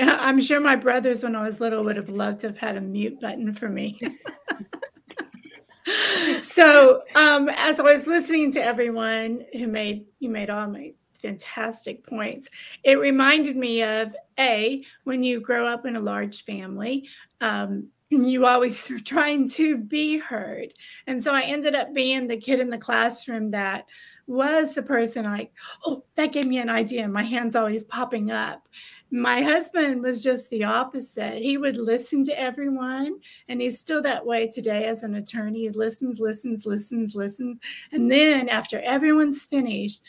I'm 0.00 0.40
sure 0.40 0.58
my 0.58 0.74
brothers, 0.74 1.22
when 1.22 1.36
I 1.36 1.42
was 1.42 1.60
little, 1.60 1.84
would 1.84 1.96
have 1.96 2.08
loved 2.08 2.40
to 2.40 2.48
have 2.48 2.58
had 2.58 2.76
a 2.76 2.80
mute 2.80 3.20
button 3.20 3.54
for 3.54 3.68
me. 3.68 4.00
so, 6.40 7.02
um, 7.14 7.48
as 7.50 7.78
I 7.78 7.84
was 7.84 8.08
listening 8.08 8.50
to 8.52 8.64
everyone 8.64 9.44
who 9.52 9.68
made 9.68 10.06
you 10.18 10.28
made 10.28 10.50
all 10.50 10.68
my 10.68 10.92
fantastic 11.20 12.04
points, 12.04 12.48
it 12.82 12.98
reminded 12.98 13.56
me 13.56 13.84
of 13.84 14.16
a 14.40 14.82
when 15.04 15.22
you 15.22 15.40
grow 15.40 15.68
up 15.68 15.86
in 15.86 15.94
a 15.94 16.00
large 16.00 16.44
family. 16.44 17.08
Um, 17.40 17.91
you 18.12 18.46
always 18.46 18.90
are 18.90 18.98
trying 18.98 19.48
to 19.50 19.78
be 19.78 20.18
heard. 20.18 20.72
And 21.06 21.22
so 21.22 21.34
I 21.34 21.42
ended 21.42 21.74
up 21.74 21.94
being 21.94 22.26
the 22.26 22.36
kid 22.36 22.60
in 22.60 22.70
the 22.70 22.78
classroom 22.78 23.50
that 23.52 23.86
was 24.26 24.74
the 24.74 24.82
person 24.82 25.24
like, 25.24 25.52
oh, 25.84 26.04
that 26.16 26.32
gave 26.32 26.46
me 26.46 26.58
an 26.58 26.70
idea. 26.70 27.08
My 27.08 27.24
hand's 27.24 27.56
always 27.56 27.84
popping 27.84 28.30
up. 28.30 28.68
My 29.10 29.42
husband 29.42 30.02
was 30.02 30.22
just 30.22 30.48
the 30.48 30.64
opposite. 30.64 31.42
He 31.42 31.58
would 31.58 31.76
listen 31.76 32.24
to 32.24 32.40
everyone, 32.40 33.18
and 33.48 33.60
he's 33.60 33.78
still 33.78 34.00
that 34.02 34.24
way 34.24 34.48
today 34.48 34.86
as 34.86 35.02
an 35.02 35.16
attorney. 35.16 35.60
He 35.60 35.70
listens, 35.70 36.18
listens, 36.18 36.64
listens, 36.64 37.14
listens. 37.14 37.58
And 37.92 38.10
then 38.10 38.48
after 38.48 38.80
everyone's 38.80 39.44
finished, 39.44 40.02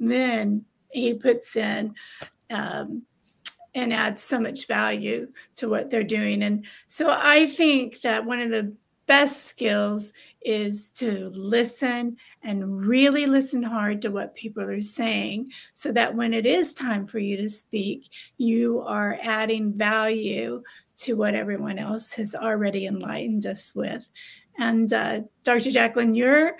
then 0.00 0.64
he 0.90 1.12
puts 1.12 1.54
in 1.54 1.94
um, 2.50 3.02
and 3.76 3.92
adds 3.92 4.22
so 4.22 4.40
much 4.40 4.66
value 4.66 5.28
to 5.54 5.68
what 5.68 5.90
they're 5.90 6.02
doing. 6.02 6.42
And 6.42 6.64
so 6.88 7.14
I 7.16 7.46
think 7.46 8.00
that 8.00 8.24
one 8.24 8.40
of 8.40 8.50
the 8.50 8.72
best 9.06 9.44
skills 9.44 10.14
is 10.40 10.90
to 10.92 11.30
listen 11.34 12.16
and 12.42 12.86
really 12.86 13.26
listen 13.26 13.62
hard 13.62 14.00
to 14.02 14.10
what 14.10 14.34
people 14.34 14.62
are 14.62 14.80
saying 14.80 15.50
so 15.74 15.92
that 15.92 16.14
when 16.14 16.32
it 16.32 16.46
is 16.46 16.72
time 16.72 17.06
for 17.06 17.18
you 17.18 17.36
to 17.36 17.48
speak, 17.48 18.08
you 18.38 18.80
are 18.80 19.18
adding 19.22 19.74
value 19.74 20.62
to 20.96 21.14
what 21.14 21.34
everyone 21.34 21.78
else 21.78 22.12
has 22.12 22.34
already 22.34 22.86
enlightened 22.86 23.44
us 23.44 23.74
with. 23.74 24.06
And 24.58 24.90
uh, 24.90 25.20
Dr. 25.44 25.70
Jacqueline, 25.70 26.14
you're 26.14 26.56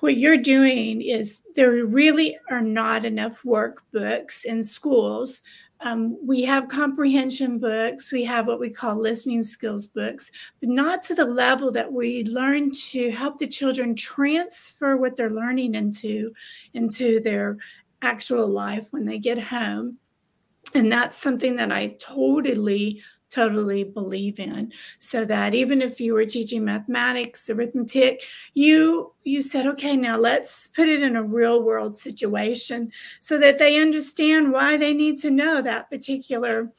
what 0.00 0.16
you're 0.16 0.38
doing 0.38 1.02
is 1.02 1.42
there 1.56 1.84
really 1.84 2.38
are 2.50 2.62
not 2.62 3.04
enough 3.04 3.42
workbooks 3.42 4.44
in 4.44 4.62
schools 4.62 5.42
um, 5.80 6.18
we 6.26 6.42
have 6.42 6.68
comprehension 6.68 7.58
books, 7.58 8.10
we 8.10 8.24
have 8.24 8.46
what 8.46 8.58
we 8.58 8.70
call 8.70 8.96
listening 8.96 9.44
skills 9.44 9.86
books, 9.86 10.30
but 10.60 10.68
not 10.68 11.02
to 11.04 11.14
the 11.14 11.24
level 11.24 11.70
that 11.72 11.92
we 11.92 12.24
learn 12.24 12.72
to 12.90 13.10
help 13.10 13.38
the 13.38 13.46
children 13.46 13.94
transfer 13.94 14.96
what 14.96 15.16
they're 15.16 15.30
learning 15.30 15.74
into 15.74 16.32
into 16.74 17.20
their 17.20 17.58
actual 18.02 18.48
life 18.48 18.88
when 18.90 19.04
they 19.04 19.18
get 19.18 19.38
home. 19.38 19.98
And 20.74 20.90
that's 20.90 21.16
something 21.16 21.56
that 21.56 21.72
I 21.72 21.96
totally 21.98 23.02
totally 23.30 23.84
believe 23.84 24.38
in. 24.38 24.72
So 24.98 25.24
that 25.26 25.54
even 25.54 25.82
if 25.82 26.00
you 26.00 26.14
were 26.14 26.24
teaching 26.24 26.64
mathematics 26.64 27.50
arithmetic 27.50 28.22
you 28.54 29.12
you 29.24 29.42
said 29.42 29.66
okay 29.66 29.96
now 29.96 30.16
let's 30.18 30.68
put 30.68 30.88
it 30.88 31.02
in 31.02 31.16
a 31.16 31.22
real 31.22 31.62
world 31.62 31.96
situation 31.96 32.90
so 33.20 33.38
that 33.38 33.58
they 33.58 33.80
understand 33.80 34.52
why 34.52 34.76
they 34.76 34.94
need 34.94 35.18
to 35.18 35.30
know 35.30 35.60
that 35.62 35.90
particular 35.90 36.72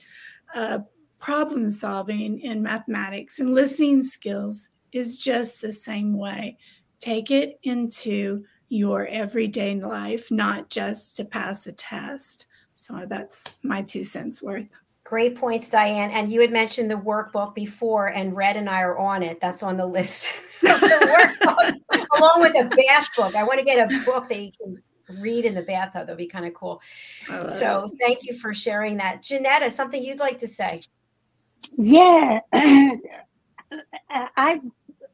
uh, 0.54 0.80
problem 1.20 1.70
solving 1.70 2.40
in 2.40 2.64
mathematics. 2.64 3.40
And 3.40 3.54
listening 3.54 4.02
skills 4.02 4.70
is 4.92 5.18
just 5.18 5.62
the 5.62 5.72
same 5.72 6.18
way. 6.18 6.58
Take 7.00 7.32
it 7.32 7.60
into 7.64 8.44
your 8.70 9.08
everyday 9.08 9.76
life 9.76 10.32
not 10.32 10.70
just 10.70 11.18
to 11.18 11.26
pass 11.26 11.68
a 11.68 11.74
test. 11.74 12.46
So 12.76 13.06
that's 13.08 13.58
my 13.64 13.82
two 13.82 14.04
cents 14.04 14.42
worth 14.42 14.68
Great 15.10 15.36
points, 15.36 15.70
Diane. 15.70 16.12
And 16.12 16.32
you 16.32 16.40
had 16.40 16.52
mentioned 16.52 16.92
the 16.92 16.96
workbook 16.96 17.56
before, 17.56 18.10
and 18.10 18.36
Red 18.36 18.58
and 18.58 18.70
I 18.70 18.82
are 18.82 18.96
on 18.96 19.24
it. 19.24 19.42
That's 19.42 19.64
on 19.64 19.76
the 19.76 19.88
list. 19.88 20.30
the 20.62 20.68
workbook, 20.70 22.06
along 22.20 22.42
with 22.42 22.56
a 22.56 22.66
bath 22.66 23.10
book. 23.18 23.34
I 23.34 23.44
want 23.44 23.58
to 23.58 23.66
get 23.66 23.92
a 23.92 24.06
book 24.06 24.30
that 24.30 24.40
you 24.40 24.52
can 24.62 24.84
read 25.20 25.46
in 25.46 25.56
the 25.56 25.64
bathtub. 25.64 26.06
That'd 26.06 26.18
be 26.20 26.28
kind 26.28 26.46
of 26.46 26.54
cool. 26.54 26.80
So 27.50 27.86
it. 27.86 27.92
thank 28.00 28.20
you 28.24 28.38
for 28.38 28.54
sharing 28.54 28.98
that. 28.98 29.24
Janetta, 29.24 29.72
something 29.72 30.04
you'd 30.04 30.20
like 30.20 30.38
to 30.38 30.48
say? 30.48 30.84
Yeah. 31.76 32.42
I've 34.38 34.62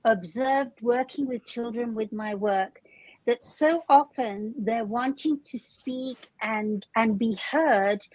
observed 0.04 0.82
working 0.82 1.26
with 1.26 1.46
children 1.46 1.96
with 1.96 2.12
my 2.12 2.36
work 2.36 2.82
that 3.28 3.46
so 3.46 3.86
often 3.88 4.54
they're 4.58 4.84
wanting 4.84 5.39
to 5.46 5.58
speak 5.58 6.18
and 6.41 6.86
and 6.98 7.18
be 7.18 7.39
heard 7.50 8.06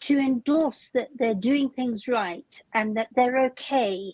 to 0.00 0.18
endorse 0.18 0.90
that 0.90 1.08
they're 1.16 1.34
doing 1.34 1.70
things 1.70 2.06
right 2.08 2.62
and 2.74 2.96
that 2.96 3.08
they're 3.14 3.46
okay 3.46 4.12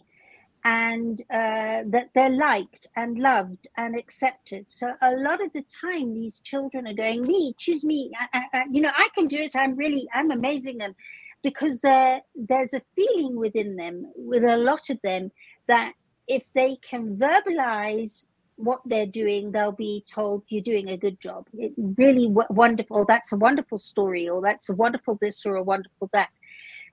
and 0.65 1.21
uh, 1.23 1.83
that 1.87 2.11
they're 2.15 2.31
liked 2.31 2.87
and 2.97 3.19
loved 3.19 3.67
and 3.77 3.97
accepted. 3.97 4.65
So 4.69 4.93
a 5.03 5.13
lot 5.17 5.45
of 5.45 5.53
the 5.53 5.63
time, 5.63 6.15
these 6.15 6.41
children 6.41 6.87
are 6.87 6.95
going, 6.95 7.23
"Me, 7.23 7.55
choose 7.59 7.85
me. 7.85 8.13
I, 8.33 8.43
I, 8.53 8.65
you 8.71 8.81
know, 8.81 8.93
I 8.95 9.09
can 9.15 9.27
do 9.27 9.39
it. 9.39 9.57
I'm 9.57 9.75
really, 9.77 10.07
I'm 10.15 10.31
amazing." 10.31 10.81
And 10.81 10.95
because 11.43 11.81
there's 11.81 12.75
a 12.75 12.83
feeling 12.95 13.37
within 13.37 13.75
them, 13.77 14.13
with 14.15 14.45
a 14.45 14.57
lot 14.57 14.89
of 14.91 15.01
them, 15.03 15.33
that 15.67 15.95
if 16.29 16.53
they 16.53 16.77
can 16.89 17.17
verbalize 17.17 18.27
what 18.63 18.81
they're 18.85 19.07
doing, 19.07 19.51
they'll 19.51 19.73
be 19.73 20.05
told 20.09 20.45
you're 20.49 20.63
doing 20.63 20.91
a 20.91 20.97
good 20.97 21.21
job. 21.21 21.47
It 21.55 21.73
really 21.77 22.29
w- 22.29 22.47
wonderful. 22.51 23.05
That's 23.07 23.33
a 23.33 23.37
wonderful 23.37 23.79
story, 23.79 24.29
or 24.29 24.41
that's 24.41 24.69
a 24.69 24.75
wonderful 24.75 25.19
this, 25.21 25.45
or 25.45 25.57
a 25.57 25.63
wonderful 25.63 26.09
that. 26.13 26.29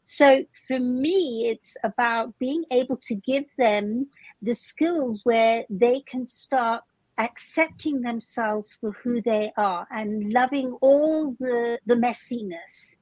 So 0.02 0.46
for 0.68 0.80
me, 0.80 1.48
it's 1.50 1.78
about 1.84 2.38
being 2.40 2.64
able 2.72 2.98
to 2.98 3.16
give 3.16 3.46
them 3.58 4.08
the 4.42 4.56
skills 4.56 5.22
where 5.24 5.66
they 5.70 6.02
can 6.02 6.26
start 6.26 6.84
accepting 7.18 8.02
themselves 8.02 8.78
for 8.80 8.92
who 9.04 9.22
they 9.22 9.52
are 9.58 9.86
and 9.92 10.32
loving 10.32 10.72
all 10.82 11.36
the, 11.40 11.78
the 11.86 11.96
messiness, 11.96 12.98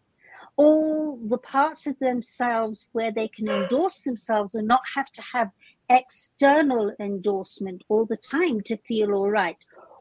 all 0.55 1.17
the 1.29 1.37
parts 1.37 1.85
of 1.85 1.97
themselves 1.99 2.89
where 2.93 3.11
they 3.11 3.27
can 3.27 3.47
endorse 3.47 4.01
themselves 4.01 4.55
and 4.55 4.67
not 4.67 4.81
have 4.95 5.11
to 5.11 5.21
have 5.33 5.51
external 5.89 6.93
endorsement 6.99 7.83
all 7.89 8.05
the 8.05 8.17
time 8.17 8.61
to 8.61 8.77
feel 8.77 9.13
all 9.13 9.29
right. 9.29 9.57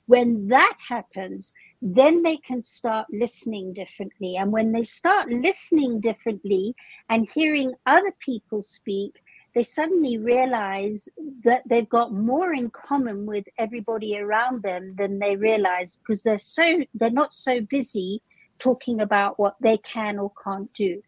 When 0.06 0.48
that 0.48 0.76
happens, 0.88 1.52
then 1.82 2.22
they 2.22 2.36
can 2.36 2.62
start 2.62 3.06
listening 3.10 3.72
differently. 3.72 4.36
And 4.36 4.52
when 4.52 4.72
they 4.72 4.84
start 4.84 5.28
listening 5.28 6.00
differently 6.00 6.74
and 7.10 7.28
hearing 7.28 7.74
other 7.86 8.12
people 8.20 8.62
speak, 8.62 9.20
they 9.54 9.62
suddenly 9.62 10.18
realize 10.18 11.08
that 11.42 11.62
they've 11.66 11.88
got 11.88 12.12
more 12.12 12.52
in 12.52 12.70
common 12.70 13.24
with 13.24 13.46
everybody 13.58 14.16
around 14.18 14.62
them 14.62 14.94
than 14.96 15.18
they 15.18 15.34
realize 15.34 15.96
because 15.96 16.22
they're 16.22 16.38
so 16.38 16.84
they're 16.94 17.10
not 17.10 17.32
so 17.32 17.60
busy 17.62 18.22
talking 18.58 19.00
about 19.00 19.38
what 19.38 19.56
they 19.60 19.78
can 19.78 20.18
or 20.18 20.30
can't 20.44 20.72
do 20.74 21.02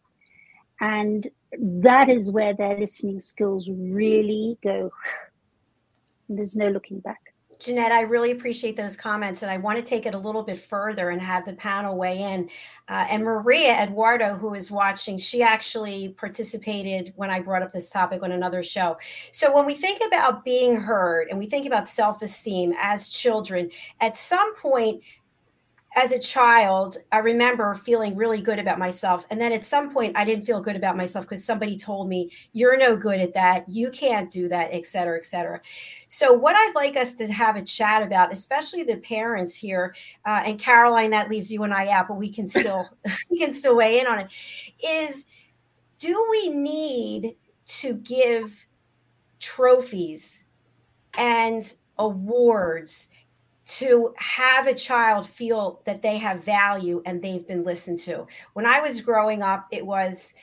and 0.81 1.29
that 1.59 2.09
is 2.09 2.31
where 2.31 2.55
their 2.55 2.79
listening 2.79 3.19
skills 3.19 3.71
really 3.71 4.59
go 4.63 4.91
there's 6.29 6.57
no 6.57 6.69
looking 6.69 7.01
back 7.01 7.21
Janetta, 7.59 7.93
I 7.93 8.03
really 8.03 8.31
appreciate 8.31 8.77
those 8.77 8.97
comments, 8.97 9.43
and 9.43 9.51
I 9.51 9.57
want 9.57 9.79
to 9.79 9.85
take 9.85 10.07
it 10.07 10.15
a 10.15 10.19
little 10.19 10.45
bit 10.45 10.59
further 10.59 11.11
and 11.11 11.21
have 11.21 11.45
the 11.45 11.55
panel 11.55 11.97
weigh 11.97 12.23
in. 12.23 12.49
Uh, 12.89 13.07
and 13.11 13.25
Maria 13.25 13.83
Eduardo, 13.83 14.37
who 14.37 14.55
is 14.55 14.71
watching, 14.71 15.19
she 15.19 15.43
actually 15.43 16.11
participated 16.11 17.13
when 17.17 17.31
I 17.31 17.41
brought 17.41 17.63
up 17.63 17.73
this 17.73 17.91
topic 17.91 18.23
on 18.23 18.31
another 18.31 18.63
show. 18.63 18.97
So, 19.33 19.53
when 19.53 19.67
we 19.67 19.75
think 19.75 20.01
about 20.07 20.45
being 20.45 20.77
heard 20.77 21.29
and 21.31 21.39
we 21.39 21.47
think 21.47 21.67
about 21.67 21.89
self 21.89 22.23
esteem 22.23 22.75
as 22.79 23.09
children, 23.09 23.71
at 24.01 24.17
some 24.17 24.55
point, 24.55 25.03
as 25.99 26.13
a 26.13 26.19
child, 26.19 26.97
I 27.11 27.19
remember 27.19 27.75
feeling 27.75 28.15
really 28.15 28.41
good 28.41 28.61
about 28.61 28.79
myself. 28.79 29.27
And 29.31 29.41
then 29.41 29.53
at 29.53 29.65
some 29.65 29.91
point, 29.91 30.17
I 30.17 30.25
didn't 30.25 30.45
feel 30.45 30.61
good 30.61 30.77
about 30.77 30.97
myself 30.97 31.25
because 31.25 31.45
somebody 31.45 31.77
told 31.77 32.09
me, 32.09 32.31
You're 32.53 32.77
no 32.77 32.97
good 32.97 33.21
at 33.21 33.35
that. 33.35 33.69
You 33.69 33.91
can't 33.91 34.31
do 34.31 34.49
that, 34.49 34.69
et 34.71 34.87
cetera, 34.87 35.19
et 35.19 35.27
cetera. 35.27 35.61
So, 36.07 36.33
what 36.33 36.55
I'd 36.55 36.73
like 36.77 36.97
us 36.97 37.15
to 37.15 37.27
have 37.33 37.57
a 37.57 37.63
chat 37.63 38.03
about, 38.05 38.33
especially 38.33 38.85
the 38.85 38.99
parents 38.99 39.57
here, 39.57 39.93
uh, 40.25 40.43
and 40.47 40.57
Caroline, 40.57 41.11
that 41.11 41.29
leaves 41.29 41.51
you 41.51 41.65
and 41.65 41.75
I 41.75 41.91
out, 41.91 42.07
but 42.07 42.17
we 42.17 42.31
can 42.31 42.47
still 42.59 42.89
we 43.29 43.39
can 43.39 43.51
still 43.51 43.77
weigh 43.77 43.99
in 43.99 44.07
on 44.07 44.21
it, 44.21 44.29
is 44.87 45.27
do 45.99 46.29
we 46.31 46.49
need 46.49 47.35
to 47.67 47.95
give 47.95 48.67
trophies 49.41 50.45
and 51.19 51.75
awards 51.99 53.09
to 53.69 54.15
have 54.17 54.67
a 54.67 54.75
child 54.75 55.29
feel 55.29 55.83
that 55.85 56.01
they 56.01 56.17
have 56.17 56.43
value 56.43 57.03
and 57.05 57.21
they've 57.21 57.47
been 57.47 57.65
listened 57.65 57.99
to. 57.99 58.27
When 58.55 58.65
I 58.65 58.81
was 58.81 59.03
growing 59.03 59.43
up, 59.43 59.67
it 59.71 59.85
was 59.85 60.35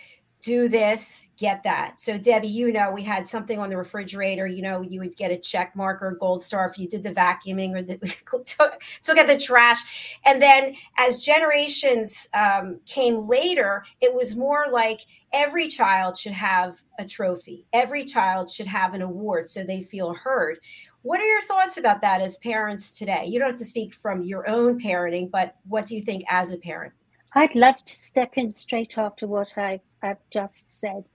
do 0.45 0.69
this, 0.69 1.29
get 1.37 1.63
that. 1.63 1.99
So, 1.99 2.19
Debbie, 2.19 2.47
you 2.47 2.71
know, 2.71 2.91
we 2.91 3.01
had 3.01 3.27
something 3.27 3.57
on 3.57 3.71
the 3.71 3.77
refrigerator. 3.77 4.45
You 4.45 4.61
know, 4.61 4.81
you 4.81 4.99
would 4.99 5.17
get 5.17 5.31
a 5.31 5.37
check 5.37 5.75
mark 5.75 6.03
or 6.03 6.09
a 6.09 6.17
gold 6.19 6.43
star 6.43 6.69
if 6.69 6.77
you 6.77 6.87
did 6.87 7.01
the 7.01 7.09
vacuuming 7.09 7.73
or 7.73 7.81
the, 7.81 7.97
took, 8.45 8.79
took 9.01 9.17
out 9.17 9.25
the 9.25 9.39
trash. 9.39 10.19
And 10.23 10.39
then 10.39 10.75
as 10.99 11.23
generations 11.23 12.29
um, 12.35 12.79
came 12.85 13.17
later, 13.17 13.85
it 14.01 14.13
was 14.13 14.35
more 14.35 14.67
like 14.71 14.99
every 15.33 15.67
child 15.67 16.15
should 16.15 16.33
have 16.33 16.79
a 16.99 17.05
trophy, 17.05 17.65
every 17.73 18.05
child 18.05 18.51
should 18.51 18.67
have 18.67 18.93
an 18.93 19.01
award 19.01 19.49
so 19.49 19.63
they 19.63 19.81
feel 19.81 20.13
heard. 20.13 20.59
What 21.05 21.21
are 21.21 21.27
your 21.27 21.41
thoughts 21.41 21.77
about 21.77 22.01
that 22.01 22.19
as 22.21 22.37
parents 22.37 22.91
today? 22.91 23.25
You 23.27 23.37
don't 23.37 23.51
have 23.51 23.59
to 23.59 23.65
speak 23.65 23.93
from 23.93 24.23
your 24.23 24.49
own 24.49 24.79
parenting, 24.81 25.29
but 25.29 25.53
what 25.67 25.85
do 25.85 25.93
you 25.95 26.01
think 26.01 26.23
as 26.27 26.51
a 26.51 26.57
parent? 26.57 26.93
I'd 27.33 27.53
love 27.53 27.75
to 27.85 27.95
step 27.95 28.31
in 28.37 28.49
straight 28.49 28.97
after 28.97 29.27
what 29.27 29.55
I've, 29.55 29.81
I've 30.01 30.17
just 30.31 30.71
said. 30.71 31.07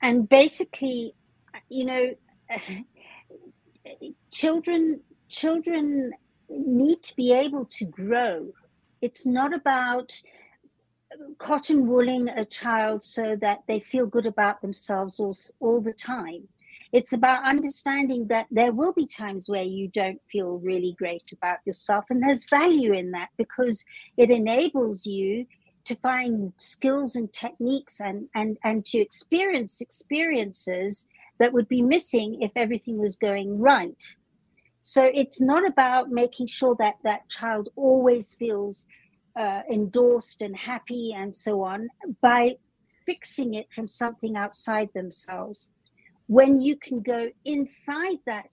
And 0.00 0.28
basically, 0.28 1.12
you 1.68 1.86
know, 1.86 2.14
children 4.30 5.00
children 5.28 6.12
need 6.48 7.02
to 7.02 7.16
be 7.16 7.32
able 7.32 7.64
to 7.64 7.84
grow. 7.84 8.52
It's 9.02 9.26
not 9.26 9.52
about 9.52 10.12
cotton 11.38 11.88
wooling 11.88 12.28
a 12.28 12.44
child 12.44 13.02
so 13.02 13.34
that 13.40 13.64
they 13.66 13.80
feel 13.80 14.06
good 14.06 14.26
about 14.26 14.62
themselves 14.62 15.18
all, 15.18 15.34
all 15.58 15.82
the 15.82 15.92
time. 15.92 16.46
It's 16.96 17.12
about 17.12 17.44
understanding 17.44 18.26
that 18.28 18.46
there 18.50 18.72
will 18.72 18.94
be 18.94 19.06
times 19.06 19.50
where 19.50 19.62
you 19.62 19.86
don't 19.88 20.18
feel 20.32 20.60
really 20.60 20.94
great 20.98 21.30
about 21.30 21.58
yourself. 21.66 22.06
And 22.08 22.22
there's 22.22 22.48
value 22.48 22.94
in 22.94 23.10
that 23.10 23.28
because 23.36 23.84
it 24.16 24.30
enables 24.30 25.04
you 25.04 25.44
to 25.84 25.94
find 25.96 26.54
skills 26.56 27.14
and 27.14 27.30
techniques 27.30 28.00
and, 28.00 28.30
and, 28.34 28.56
and 28.64 28.82
to 28.86 28.98
experience 28.98 29.82
experiences 29.82 31.06
that 31.38 31.52
would 31.52 31.68
be 31.68 31.82
missing 31.82 32.40
if 32.40 32.50
everything 32.56 32.96
was 32.96 33.16
going 33.16 33.58
right. 33.60 34.02
So 34.80 35.10
it's 35.12 35.38
not 35.38 35.68
about 35.68 36.08
making 36.08 36.46
sure 36.46 36.76
that 36.78 36.94
that 37.04 37.28
child 37.28 37.68
always 37.76 38.32
feels 38.32 38.86
uh, 39.38 39.60
endorsed 39.70 40.40
and 40.40 40.56
happy 40.56 41.12
and 41.14 41.34
so 41.34 41.62
on 41.62 41.90
by 42.22 42.56
fixing 43.04 43.52
it 43.52 43.70
from 43.70 43.86
something 43.86 44.34
outside 44.34 44.88
themselves 44.94 45.72
when 46.26 46.60
you 46.60 46.76
can 46.76 47.00
go 47.00 47.30
inside 47.44 48.18
that 48.26 48.48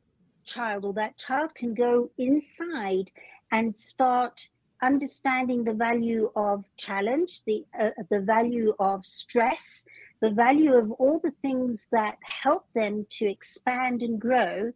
child 0.45 0.85
or 0.85 0.93
that 0.93 1.17
child 1.17 1.53
can 1.55 1.73
go 1.73 2.09
inside 2.17 3.11
and 3.51 3.75
start 3.75 4.49
understanding 4.81 5.63
the 5.63 5.73
value 5.73 6.29
of 6.35 6.65
challenge 6.75 7.41
the 7.45 7.63
uh, 7.79 7.91
the 8.09 8.19
value 8.19 8.73
of 8.79 9.05
stress 9.05 9.85
the 10.21 10.31
value 10.31 10.73
of 10.73 10.91
all 10.93 11.19
the 11.19 11.33
things 11.41 11.87
that 11.91 12.17
help 12.21 12.69
them 12.73 13.05
to 13.09 13.25
expand 13.25 14.01
and 14.01 14.19
grow 14.19 14.73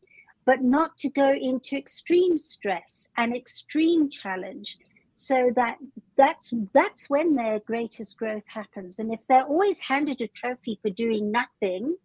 but 0.48 0.64
not 0.64 0.98
to 0.98 1.10
go 1.10 1.34
into 1.34 1.76
extreme 1.76 2.38
stress 2.38 3.10
and 3.18 3.36
extreme 3.36 4.10
challenge. 4.10 4.78
So 5.14 5.52
that 5.58 5.78
that's 6.16 6.54
that's 6.74 7.10
when 7.10 7.36
their 7.36 7.60
greatest 7.60 8.18
growth 8.18 8.48
happens. 8.48 8.98
And 8.98 9.14
if 9.14 9.28
they're 9.28 9.44
always 9.44 9.82
handed 9.82 10.22
a 10.22 10.28
trophy 10.28 10.80
for 10.82 10.90
doing 10.90 11.32
nothing 11.32 11.98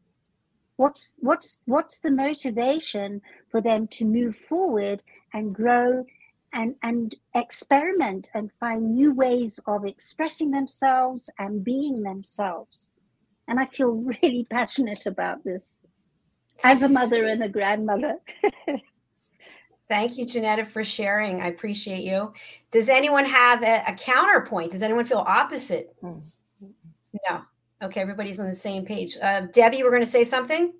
what's 0.83 1.13
what's 1.19 1.63
what's 1.67 2.01
the 2.01 2.11
motivation 2.11 3.23
for 3.51 3.61
them 3.61 3.87
to 3.87 4.05
move 4.05 4.35
forward 4.49 5.01
and 5.33 5.55
grow 5.55 6.05
and 6.53 6.75
and 6.83 7.15
experiment 7.37 8.29
and 8.35 8.51
find 8.59 8.93
new 8.93 9.15
ways 9.15 9.61
of 9.67 9.87
expressing 9.87 10.51
themselves 10.51 11.31
and 11.39 11.63
being 11.63 12.03
themselves 12.03 12.91
and 13.47 13.61
i 13.61 13.67
feel 13.67 13.93
really 13.93 14.45
passionate 14.51 15.07
about 15.07 15.45
this 15.45 15.81
as 16.65 16.83
a 16.83 16.89
mother 16.89 17.27
and 17.27 17.43
a 17.43 17.49
grandmother 17.49 18.15
Thank 19.89 20.17
you, 20.17 20.25
Janetta, 20.25 20.65
for 20.65 20.83
sharing. 20.83 21.43
I 21.43 21.49
appreciate 21.49 22.03
you. 22.03 22.33
Does 22.71 22.89
anyone 22.89 23.27
have 23.27 23.63
a, 23.63 23.83
a 23.87 23.95
counterpoint? 23.95 24.71
Does 24.71 24.81
anyone 24.81 25.05
feel 25.05 25.19
opposite? 25.19 25.95
Mm. 26.03 26.23
No. 27.29 27.43
Okay, 27.83 28.01
everybody's 28.01 28.39
on 28.39 28.47
the 28.47 28.55
same 28.55 28.85
page. 28.85 29.19
Uh, 29.21 29.43
Debbie, 29.53 29.83
we're 29.83 29.91
going 29.91 30.03
to 30.03 30.09
say 30.09 30.23
something. 30.23 30.73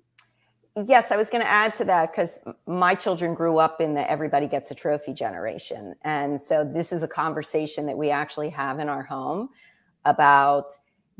Yes, 0.75 1.11
I 1.11 1.17
was 1.17 1.29
going 1.29 1.43
to 1.43 1.49
add 1.49 1.73
to 1.75 1.85
that 1.85 2.11
because 2.11 2.39
my 2.65 2.95
children 2.95 3.33
grew 3.33 3.57
up 3.57 3.81
in 3.81 3.93
the 3.93 4.09
everybody 4.09 4.47
gets 4.47 4.71
a 4.71 4.75
trophy 4.75 5.13
generation. 5.13 5.95
And 6.03 6.41
so 6.41 6.63
this 6.63 6.93
is 6.93 7.03
a 7.03 7.07
conversation 7.07 7.85
that 7.87 7.97
we 7.97 8.09
actually 8.09 8.49
have 8.49 8.79
in 8.79 8.89
our 8.89 9.03
home 9.03 9.49
about 10.05 10.71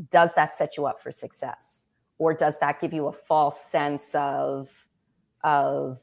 does 0.10 0.34
that 0.36 0.56
set 0.56 0.78
you 0.78 0.88
up 0.88 1.00
for 1.00 1.12
success? 1.12 1.88
Or 2.18 2.34
does 2.34 2.58
that 2.60 2.80
give 2.80 2.94
you 2.94 3.08
a 3.08 3.12
false 3.12 3.60
sense 3.60 4.16
of, 4.16 4.88
of 5.44 6.00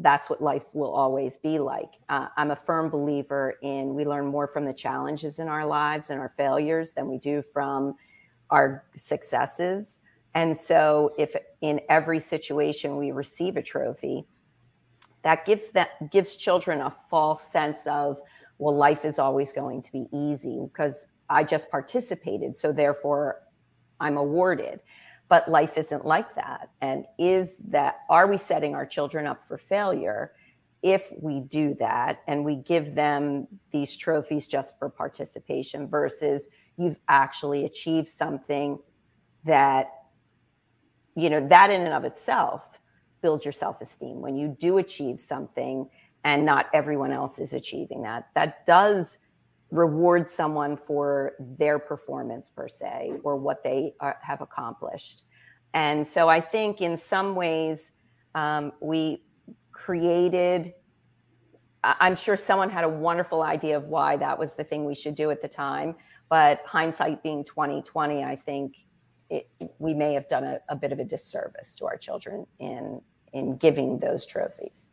that's 0.00 0.30
what 0.30 0.40
life 0.40 0.74
will 0.74 0.92
always 0.92 1.36
be 1.36 1.58
like. 1.58 1.94
Uh, 2.08 2.28
I'm 2.36 2.52
a 2.52 2.56
firm 2.56 2.88
believer 2.88 3.54
in 3.62 3.94
we 3.94 4.04
learn 4.04 4.26
more 4.26 4.46
from 4.46 4.64
the 4.64 4.72
challenges 4.72 5.38
in 5.38 5.48
our 5.48 5.66
lives 5.66 6.10
and 6.10 6.20
our 6.20 6.28
failures 6.28 6.92
than 6.92 7.08
we 7.08 7.18
do 7.18 7.42
from 7.42 7.94
our 8.50 8.84
successes. 8.94 10.00
And 10.34 10.56
so, 10.56 11.12
if 11.18 11.34
in 11.60 11.80
every 11.88 12.20
situation 12.20 12.96
we 12.96 13.12
receive 13.12 13.56
a 13.56 13.62
trophy, 13.62 14.24
that 15.22 15.44
gives 15.46 15.70
that 15.72 16.10
gives 16.10 16.36
children 16.36 16.80
a 16.80 16.90
false 16.90 17.42
sense 17.42 17.86
of, 17.86 18.20
well, 18.58 18.76
life 18.76 19.04
is 19.04 19.18
always 19.18 19.52
going 19.52 19.82
to 19.82 19.92
be 19.92 20.06
easy 20.12 20.60
because 20.62 21.08
I 21.28 21.44
just 21.44 21.70
participated, 21.70 22.54
so 22.54 22.72
therefore 22.72 23.40
I'm 24.00 24.16
awarded 24.16 24.80
but 25.28 25.48
life 25.50 25.76
isn't 25.76 26.04
like 26.04 26.34
that 26.34 26.70
and 26.80 27.06
is 27.18 27.58
that 27.58 27.98
are 28.08 28.26
we 28.26 28.38
setting 28.38 28.74
our 28.74 28.86
children 28.86 29.26
up 29.26 29.42
for 29.46 29.58
failure 29.58 30.32
if 30.82 31.12
we 31.20 31.40
do 31.40 31.74
that 31.74 32.22
and 32.26 32.44
we 32.44 32.56
give 32.56 32.94
them 32.94 33.46
these 33.70 33.96
trophies 33.96 34.46
just 34.46 34.78
for 34.78 34.88
participation 34.88 35.88
versus 35.88 36.48
you've 36.78 36.98
actually 37.08 37.64
achieved 37.64 38.08
something 38.08 38.78
that 39.44 39.90
you 41.14 41.28
know 41.28 41.46
that 41.48 41.70
in 41.70 41.82
and 41.82 41.92
of 41.92 42.04
itself 42.04 42.78
builds 43.20 43.44
your 43.44 43.52
self-esteem 43.52 44.20
when 44.20 44.36
you 44.36 44.56
do 44.60 44.78
achieve 44.78 45.18
something 45.18 45.88
and 46.24 46.44
not 46.44 46.66
everyone 46.72 47.12
else 47.12 47.38
is 47.38 47.52
achieving 47.52 48.02
that 48.02 48.28
that 48.34 48.64
does 48.66 49.18
reward 49.70 50.28
someone 50.28 50.76
for 50.76 51.32
their 51.38 51.78
performance 51.78 52.50
per 52.50 52.68
se 52.68 53.12
or 53.22 53.36
what 53.36 53.62
they 53.62 53.94
are, 54.00 54.18
have 54.22 54.40
accomplished. 54.40 55.22
And 55.74 56.06
so 56.06 56.28
I 56.28 56.40
think 56.40 56.80
in 56.80 56.96
some 56.96 57.34
ways 57.34 57.92
um, 58.34 58.72
we 58.80 59.22
created. 59.72 60.72
I'm 61.84 62.16
sure 62.16 62.36
someone 62.36 62.70
had 62.70 62.84
a 62.84 62.88
wonderful 62.88 63.42
idea 63.42 63.76
of 63.76 63.86
why 63.86 64.16
that 64.16 64.38
was 64.38 64.54
the 64.54 64.64
thing 64.64 64.84
we 64.84 64.94
should 64.94 65.14
do 65.14 65.30
at 65.30 65.40
the 65.40 65.48
time, 65.48 65.94
but 66.28 66.62
hindsight 66.66 67.22
being 67.22 67.44
2020, 67.44 68.24
I 68.24 68.34
think 68.36 68.76
it, 69.30 69.48
we 69.78 69.94
may 69.94 70.14
have 70.14 70.26
done 70.28 70.44
a, 70.44 70.60
a 70.68 70.76
bit 70.76 70.92
of 70.92 70.98
a 70.98 71.04
disservice 71.04 71.76
to 71.76 71.86
our 71.86 71.96
children 71.96 72.46
in 72.58 73.00
in 73.32 73.56
giving 73.56 73.98
those 73.98 74.24
trophies. 74.24 74.92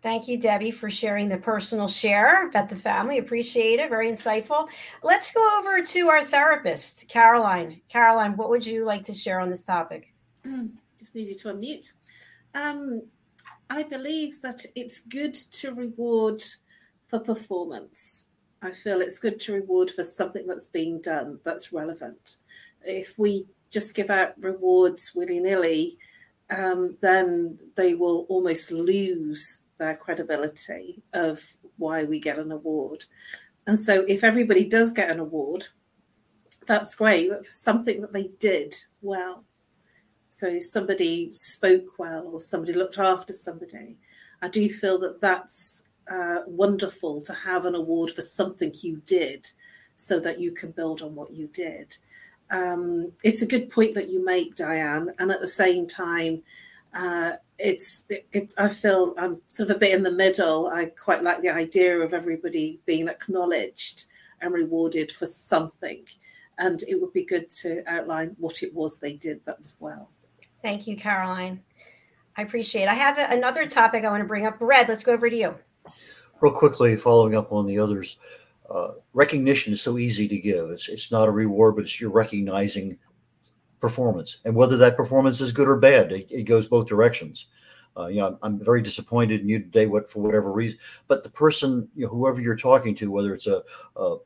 Thank 0.00 0.28
you, 0.28 0.38
Debbie, 0.38 0.70
for 0.70 0.88
sharing 0.88 1.28
the 1.28 1.36
personal 1.36 1.88
share 1.88 2.46
about 2.48 2.68
the 2.68 2.76
family. 2.76 3.18
Appreciate 3.18 3.80
it. 3.80 3.90
Very 3.90 4.10
insightful. 4.10 4.68
Let's 5.02 5.32
go 5.32 5.58
over 5.58 5.82
to 5.82 6.08
our 6.08 6.22
therapist, 6.24 7.08
Caroline. 7.08 7.80
Caroline, 7.88 8.36
what 8.36 8.48
would 8.48 8.64
you 8.64 8.84
like 8.84 9.02
to 9.04 9.12
share 9.12 9.40
on 9.40 9.50
this 9.50 9.64
topic? 9.64 10.14
Just 11.00 11.16
needed 11.16 11.38
to 11.38 11.48
unmute. 11.48 11.92
Um, 12.54 13.02
I 13.70 13.82
believe 13.82 14.40
that 14.42 14.64
it's 14.74 15.00
good 15.00 15.34
to 15.34 15.74
reward 15.74 16.42
for 17.06 17.20
performance. 17.20 18.26
I 18.62 18.72
feel 18.72 19.00
it's 19.00 19.18
good 19.18 19.38
to 19.40 19.52
reward 19.52 19.90
for 19.90 20.02
something 20.02 20.46
that's 20.46 20.68
being 20.68 21.00
done 21.00 21.38
that's 21.44 21.72
relevant. 21.72 22.38
If 22.82 23.18
we 23.18 23.46
just 23.70 23.94
give 23.94 24.10
out 24.10 24.32
rewards 24.40 25.12
willy 25.14 25.40
nilly, 25.40 25.98
um, 26.50 26.96
then 27.00 27.58
they 27.76 27.94
will 27.94 28.26
almost 28.28 28.72
lose 28.72 29.60
their 29.78 29.96
credibility 29.96 31.02
of 31.12 31.40
why 31.76 32.04
we 32.04 32.18
get 32.18 32.38
an 32.38 32.50
award. 32.50 33.04
And 33.66 33.78
so 33.78 34.04
if 34.08 34.24
everybody 34.24 34.64
does 34.64 34.92
get 34.92 35.10
an 35.10 35.20
award, 35.20 35.68
that's 36.66 36.94
great, 36.94 37.30
but 37.30 37.46
for 37.46 37.52
something 37.52 38.00
that 38.00 38.12
they 38.12 38.30
did 38.38 38.74
well. 39.02 39.44
So 40.38 40.60
somebody 40.60 41.32
spoke 41.32 41.98
well 41.98 42.28
or 42.28 42.40
somebody 42.40 42.72
looked 42.72 42.96
after 42.96 43.32
somebody. 43.32 43.96
I 44.40 44.46
do 44.46 44.68
feel 44.68 44.96
that 45.00 45.20
that's 45.20 45.82
uh, 46.08 46.42
wonderful 46.46 47.20
to 47.22 47.32
have 47.32 47.64
an 47.64 47.74
award 47.74 48.12
for 48.12 48.22
something 48.22 48.72
you 48.80 49.02
did 49.04 49.50
so 49.96 50.20
that 50.20 50.38
you 50.38 50.52
can 50.52 50.70
build 50.70 51.02
on 51.02 51.16
what 51.16 51.32
you 51.32 51.48
did. 51.48 51.96
Um, 52.52 53.10
it's 53.24 53.42
a 53.42 53.48
good 53.48 53.68
point 53.68 53.94
that 53.94 54.10
you 54.10 54.24
make, 54.24 54.54
Diane. 54.54 55.12
And 55.18 55.32
at 55.32 55.40
the 55.40 55.48
same 55.48 55.88
time, 55.88 56.44
uh, 56.94 57.32
it's 57.58 58.04
it's 58.08 58.56
I 58.56 58.68
feel 58.68 59.14
I'm 59.18 59.42
sort 59.48 59.70
of 59.70 59.76
a 59.76 59.80
bit 59.80 59.92
in 59.92 60.04
the 60.04 60.12
middle. 60.12 60.68
I 60.68 60.84
quite 60.84 61.24
like 61.24 61.42
the 61.42 61.50
idea 61.50 61.98
of 61.98 62.14
everybody 62.14 62.78
being 62.86 63.08
acknowledged 63.08 64.04
and 64.40 64.54
rewarded 64.54 65.10
for 65.10 65.26
something, 65.26 66.04
and 66.58 66.84
it 66.86 67.00
would 67.00 67.12
be 67.12 67.24
good 67.24 67.50
to 67.62 67.82
outline 67.88 68.36
what 68.38 68.62
it 68.62 68.72
was 68.72 69.00
they 69.00 69.14
did 69.14 69.44
that 69.44 69.60
was 69.60 69.74
well. 69.80 70.10
Thank 70.62 70.86
you, 70.86 70.96
Caroline. 70.96 71.62
I 72.36 72.42
appreciate. 72.42 72.82
it. 72.82 72.88
I 72.88 72.94
have 72.94 73.18
another 73.18 73.66
topic 73.66 74.04
I 74.04 74.10
want 74.10 74.22
to 74.22 74.28
bring 74.28 74.46
up. 74.46 74.56
Red, 74.60 74.88
let's 74.88 75.02
go 75.02 75.12
over 75.12 75.28
to 75.28 75.36
you. 75.36 75.54
Real 76.40 76.52
quickly, 76.52 76.96
following 76.96 77.34
up 77.34 77.52
on 77.52 77.66
the 77.66 77.78
others, 77.78 78.18
uh, 78.70 78.92
recognition 79.12 79.72
is 79.72 79.82
so 79.82 79.98
easy 79.98 80.28
to 80.28 80.38
give. 80.38 80.70
It's 80.70 80.88
it's 80.88 81.10
not 81.10 81.28
a 81.28 81.32
reward, 81.32 81.74
but 81.74 81.84
it's 81.84 82.00
you're 82.00 82.10
recognizing 82.10 82.98
performance 83.80 84.38
and 84.44 84.54
whether 84.54 84.76
that 84.76 84.96
performance 84.96 85.40
is 85.40 85.52
good 85.52 85.68
or 85.68 85.76
bad 85.76 86.10
it, 86.10 86.26
it 86.30 86.42
goes 86.42 86.66
both 86.66 86.86
directions 86.86 87.46
uh, 87.96 88.06
you 88.06 88.16
know 88.16 88.26
I'm, 88.26 88.38
I'm, 88.42 88.64
very 88.64 88.82
disappointed 88.82 89.40
in 89.40 89.48
you 89.48 89.60
today 89.60 89.86
what 89.86 90.10
for 90.10 90.20
whatever 90.20 90.52
reason 90.52 90.78
but 91.06 91.22
the 91.22 91.30
person 91.30 91.88
you 91.94 92.04
know 92.04 92.10
whoever 92.10 92.40
you're 92.40 92.56
talking 92.56 92.94
to 92.96 93.10
whether 93.10 93.34
it's 93.34 93.46
a 93.46 93.62
a, 93.96 94.16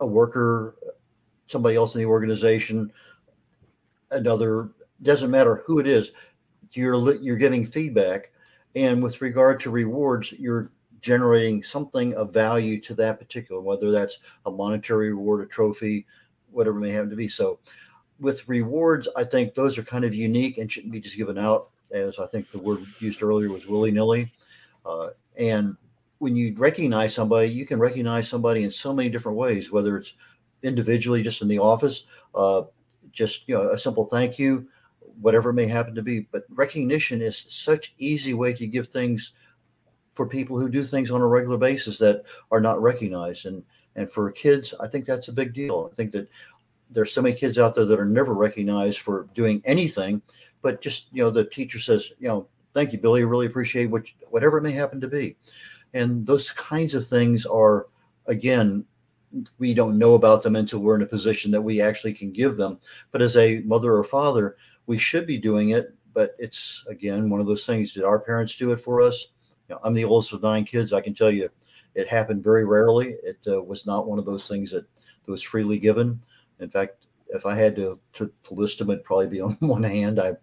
a 0.00 0.06
worker 0.06 0.76
somebody 1.46 1.76
else 1.76 1.94
in 1.94 2.00
the 2.00 2.06
organization 2.06 2.92
another 4.10 4.70
doesn't 5.02 5.30
matter 5.30 5.62
who 5.66 5.78
it 5.78 5.86
is 5.86 6.12
you're 6.72 7.14
you're 7.16 7.36
giving 7.36 7.66
feedback 7.66 8.32
and 8.74 9.02
with 9.02 9.20
regard 9.20 9.60
to 9.60 9.70
rewards 9.70 10.32
you're 10.32 10.70
generating 11.00 11.62
something 11.62 12.14
of 12.14 12.32
value 12.32 12.80
to 12.80 12.94
that 12.94 13.18
particular 13.18 13.60
whether 13.60 13.90
that's 13.90 14.18
a 14.46 14.50
monetary 14.50 15.10
reward 15.10 15.42
a 15.42 15.46
trophy 15.46 16.06
whatever 16.50 16.78
may 16.78 16.90
happen 16.90 17.10
to 17.10 17.16
be 17.16 17.28
so 17.28 17.58
with 18.18 18.48
rewards, 18.48 19.08
I 19.16 19.24
think 19.24 19.54
those 19.54 19.76
are 19.78 19.82
kind 19.82 20.04
of 20.04 20.14
unique 20.14 20.58
and 20.58 20.70
shouldn't 20.70 20.92
be 20.92 21.00
just 21.00 21.16
given 21.16 21.38
out, 21.38 21.62
as 21.90 22.18
I 22.18 22.26
think 22.26 22.50
the 22.50 22.58
word 22.58 22.84
used 22.98 23.22
earlier 23.22 23.50
was 23.50 23.66
willy 23.66 23.90
nilly. 23.90 24.32
Uh, 24.84 25.10
and 25.36 25.76
when 26.18 26.34
you 26.34 26.54
recognize 26.56 27.14
somebody, 27.14 27.48
you 27.48 27.66
can 27.66 27.78
recognize 27.78 28.28
somebody 28.28 28.64
in 28.64 28.70
so 28.70 28.94
many 28.94 29.10
different 29.10 29.36
ways, 29.36 29.70
whether 29.70 29.96
it's 29.98 30.14
individually, 30.62 31.22
just 31.22 31.42
in 31.42 31.48
the 31.48 31.58
office, 31.58 32.04
uh, 32.34 32.62
just 33.12 33.46
you 33.48 33.54
know, 33.54 33.70
a 33.70 33.78
simple 33.78 34.06
thank 34.06 34.38
you, 34.38 34.66
whatever 35.20 35.50
it 35.50 35.54
may 35.54 35.66
happen 35.66 35.94
to 35.94 36.02
be. 36.02 36.20
But 36.20 36.44
recognition 36.50 37.22
is 37.22 37.46
such 37.48 37.94
easy 37.98 38.34
way 38.34 38.52
to 38.54 38.66
give 38.66 38.88
things 38.88 39.32
for 40.14 40.26
people 40.26 40.58
who 40.58 40.68
do 40.68 40.84
things 40.84 41.10
on 41.10 41.20
a 41.20 41.26
regular 41.26 41.58
basis 41.58 41.98
that 41.98 42.22
are 42.50 42.60
not 42.60 42.80
recognized. 42.80 43.46
And 43.46 43.62
and 43.96 44.10
for 44.10 44.30
kids, 44.30 44.74
I 44.80 44.88
think 44.88 45.06
that's 45.06 45.28
a 45.28 45.32
big 45.32 45.54
deal. 45.54 45.88
I 45.90 45.94
think 45.94 46.12
that 46.12 46.28
there's 46.90 47.12
so 47.12 47.22
many 47.22 47.34
kids 47.34 47.58
out 47.58 47.74
there 47.74 47.84
that 47.84 48.00
are 48.00 48.04
never 48.04 48.34
recognized 48.34 49.00
for 49.00 49.28
doing 49.34 49.62
anything, 49.64 50.22
but 50.62 50.80
just 50.80 51.08
you 51.12 51.22
know 51.22 51.30
the 51.30 51.44
teacher 51.44 51.78
says, 51.78 52.12
you 52.18 52.28
know, 52.28 52.48
thank 52.74 52.92
you, 52.92 52.98
Billy, 52.98 53.24
really 53.24 53.46
appreciate 53.46 53.86
what 53.86 54.06
whatever 54.30 54.58
it 54.58 54.62
may 54.62 54.72
happen 54.72 55.00
to 55.00 55.08
be, 55.08 55.36
and 55.94 56.26
those 56.26 56.50
kinds 56.52 56.94
of 56.94 57.06
things 57.06 57.46
are 57.46 57.86
again 58.26 58.84
we 59.58 59.74
don't 59.74 59.98
know 59.98 60.14
about 60.14 60.42
them 60.42 60.56
until 60.56 60.78
we're 60.78 60.94
in 60.94 61.02
a 61.02 61.06
position 61.06 61.50
that 61.50 61.60
we 61.60 61.80
actually 61.80 62.14
can 62.14 62.30
give 62.30 62.56
them. 62.56 62.78
But 63.10 63.22
as 63.22 63.36
a 63.36 63.60
mother 63.60 63.94
or 63.94 64.04
father, 64.04 64.56
we 64.86 64.98
should 64.98 65.26
be 65.26 65.38
doing 65.38 65.70
it. 65.70 65.94
But 66.12 66.34
it's 66.38 66.84
again 66.88 67.28
one 67.28 67.40
of 67.40 67.46
those 67.46 67.66
things. 67.66 67.92
Did 67.92 68.04
our 68.04 68.18
parents 68.18 68.56
do 68.56 68.72
it 68.72 68.80
for 68.80 69.02
us? 69.02 69.28
You 69.68 69.74
know, 69.74 69.80
I'm 69.84 69.94
the 69.94 70.04
oldest 70.04 70.32
of 70.32 70.42
nine 70.42 70.64
kids. 70.64 70.92
I 70.92 71.00
can 71.00 71.14
tell 71.14 71.30
you, 71.30 71.50
it 71.94 72.08
happened 72.08 72.42
very 72.42 72.64
rarely. 72.64 73.16
It 73.22 73.38
uh, 73.46 73.62
was 73.62 73.86
not 73.86 74.06
one 74.06 74.18
of 74.18 74.24
those 74.24 74.48
things 74.48 74.70
that, 74.70 74.86
that 75.24 75.30
was 75.30 75.42
freely 75.42 75.78
given. 75.78 76.20
In 76.60 76.70
fact, 76.70 77.06
if 77.28 77.46
I 77.46 77.54
had 77.54 77.74
to, 77.76 77.98
to, 78.14 78.30
to 78.44 78.54
list 78.54 78.78
them, 78.78 78.90
it'd 78.90 79.04
probably 79.04 79.26
be 79.26 79.40
on 79.42 79.56
one 79.60 79.82
hand. 79.82 80.20
I, 80.20 80.34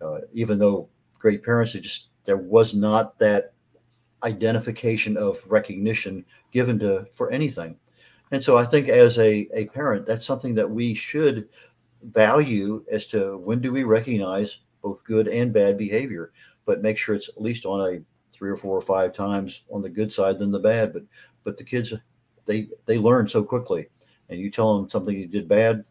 uh, 0.00 0.18
even 0.32 0.58
though 0.58 0.88
great 1.18 1.44
parents, 1.44 1.74
it 1.74 1.80
just 1.80 2.08
there 2.24 2.36
was 2.36 2.74
not 2.74 3.18
that 3.18 3.52
identification 4.22 5.16
of 5.16 5.42
recognition 5.46 6.24
given 6.52 6.78
to 6.78 7.06
for 7.12 7.30
anything. 7.30 7.76
And 8.30 8.42
so 8.42 8.56
I 8.56 8.64
think 8.64 8.88
as 8.88 9.18
a, 9.18 9.48
a 9.52 9.66
parent, 9.66 10.06
that's 10.06 10.24
something 10.24 10.54
that 10.54 10.70
we 10.70 10.94
should 10.94 11.48
value 12.02 12.84
as 12.90 13.06
to 13.06 13.38
when 13.38 13.60
do 13.60 13.72
we 13.72 13.84
recognize 13.84 14.58
both 14.82 15.04
good 15.04 15.28
and 15.28 15.52
bad 15.52 15.78
behavior, 15.78 16.32
but 16.64 16.82
make 16.82 16.98
sure 16.98 17.14
it's 17.14 17.28
at 17.28 17.40
least 17.40 17.64
on 17.64 17.80
a 17.80 18.00
three 18.32 18.50
or 18.50 18.56
four 18.56 18.76
or 18.76 18.82
five 18.82 19.12
times 19.12 19.62
on 19.70 19.82
the 19.82 19.88
good 19.88 20.12
side 20.12 20.38
than 20.38 20.50
the 20.50 20.58
bad. 20.58 20.92
But 20.92 21.02
but 21.44 21.56
the 21.56 21.64
kids 21.64 21.94
they 22.46 22.68
they 22.86 22.98
learn 22.98 23.28
so 23.28 23.42
quickly 23.44 23.88
and 24.28 24.40
you 24.40 24.50
tell 24.50 24.76
them 24.76 24.88
something 24.88 25.16
you 25.16 25.26
did 25.26 25.46
bad, 25.46 25.84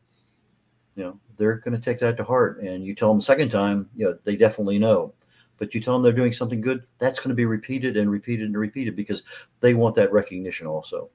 you 0.96 1.04
know, 1.04 1.20
they're 1.38 1.58
going 1.58 1.80
to 1.80 1.84
take 1.84 2.00
that 2.00 2.18
to 2.18 2.24
heart. 2.24 2.62
And 2.62 2.84
you 2.84 2.96
tell 2.96 3.10
them 3.10 3.20
the 3.20 3.26
second 3.26 3.50
time, 3.50 3.90
you 3.96 4.06
know, 4.06 4.18
they 4.24 4.36
definitely 4.36 4.80
know. 4.80 5.14
But 5.58 5.76
you 5.76 5.82
tell 5.82 5.94
them 5.94 6.02
they're 6.02 6.12
doing 6.12 6.34
something 6.34 6.60
good, 6.60 6.84
that's 6.98 7.20
going 7.20 7.30
to 7.30 7.36
be 7.36 7.46
repeated 7.46 7.96
and 7.96 8.10
repeated 8.10 8.48
and 8.48 8.58
repeated 8.58 8.96
because 8.96 9.22
they 9.60 9.76
want 9.76 9.96
that 9.96 10.12
recognition 10.12 10.66
also. 10.66 11.10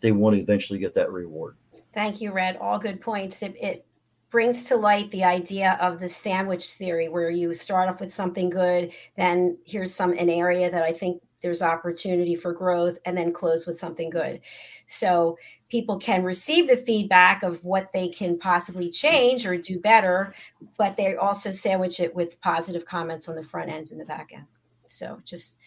They 0.00 0.12
want 0.12 0.36
to 0.36 0.42
eventually 0.42 0.78
get 0.78 0.94
that 0.94 1.12
reward. 1.12 1.56
Thank 1.92 2.20
you, 2.20 2.32
Red. 2.32 2.56
All 2.56 2.78
good 2.78 3.00
points. 3.00 3.42
It, 3.42 3.54
it 3.60 3.86
brings 4.30 4.64
to 4.64 4.76
light 4.76 5.10
the 5.10 5.24
idea 5.24 5.76
of 5.80 6.00
the 6.00 6.08
sandwich 6.08 6.66
theory 6.74 7.08
where 7.08 7.30
you 7.30 7.52
start 7.52 7.88
off 7.88 8.00
with 8.00 8.12
something 8.12 8.48
good 8.50 8.92
then 9.16 9.56
here's 9.64 9.94
some 9.94 10.12
an 10.12 10.30
area 10.30 10.70
that 10.70 10.82
i 10.82 10.92
think 10.92 11.20
there's 11.42 11.62
opportunity 11.62 12.34
for 12.34 12.52
growth 12.52 12.98
and 13.04 13.16
then 13.16 13.32
close 13.32 13.66
with 13.66 13.78
something 13.78 14.10
good. 14.10 14.40
So 14.86 15.38
people 15.68 15.98
can 15.98 16.22
receive 16.22 16.68
the 16.68 16.76
feedback 16.76 17.42
of 17.42 17.64
what 17.64 17.92
they 17.92 18.08
can 18.08 18.38
possibly 18.38 18.90
change 18.90 19.46
or 19.46 19.56
do 19.56 19.78
better 19.78 20.34
but 20.76 20.96
they 20.96 21.16
also 21.16 21.50
sandwich 21.50 22.00
it 22.00 22.14
with 22.14 22.40
positive 22.40 22.84
comments 22.84 23.28
on 23.28 23.36
the 23.36 23.42
front 23.42 23.70
ends 23.70 23.92
and 23.92 24.00
the 24.00 24.04
back 24.04 24.32
end. 24.34 24.46
So 24.86 25.20
just 25.24 25.58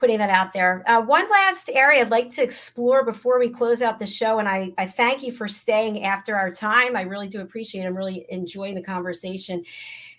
putting 0.00 0.18
that 0.18 0.30
out 0.30 0.52
there. 0.52 0.82
Uh, 0.86 1.02
one 1.02 1.30
last 1.30 1.68
area 1.68 2.00
I'd 2.00 2.10
like 2.10 2.30
to 2.30 2.42
explore 2.42 3.04
before 3.04 3.38
we 3.38 3.50
close 3.50 3.82
out 3.82 3.98
the 3.98 4.06
show, 4.06 4.38
and 4.38 4.48
I, 4.48 4.72
I 4.78 4.86
thank 4.86 5.22
you 5.22 5.30
for 5.30 5.46
staying 5.46 6.04
after 6.04 6.34
our 6.34 6.50
time. 6.50 6.96
I 6.96 7.02
really 7.02 7.28
do 7.28 7.42
appreciate 7.42 7.84
it. 7.84 7.86
I'm 7.86 7.96
really 7.96 8.26
enjoying 8.30 8.74
the 8.74 8.82
conversation. 8.82 9.62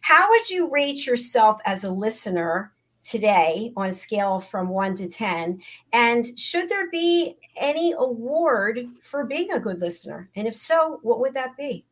How 0.01 0.29
would 0.29 0.49
you 0.49 0.69
rate 0.71 1.05
yourself 1.05 1.59
as 1.65 1.83
a 1.83 1.89
listener 1.91 2.71
today 3.03 3.73
on 3.75 3.87
a 3.87 3.91
scale 3.91 4.39
from 4.39 4.69
one 4.69 4.95
to 4.95 5.07
10? 5.07 5.59
And 5.93 6.39
should 6.39 6.69
there 6.69 6.89
be 6.91 7.37
any 7.55 7.93
award 7.97 8.87
for 9.01 9.25
being 9.25 9.51
a 9.51 9.59
good 9.59 9.81
listener? 9.81 10.29
And 10.35 10.47
if 10.47 10.55
so, 10.55 10.99
what 11.01 11.19
would 11.19 11.33
that 11.33 11.57
be? 11.57 11.85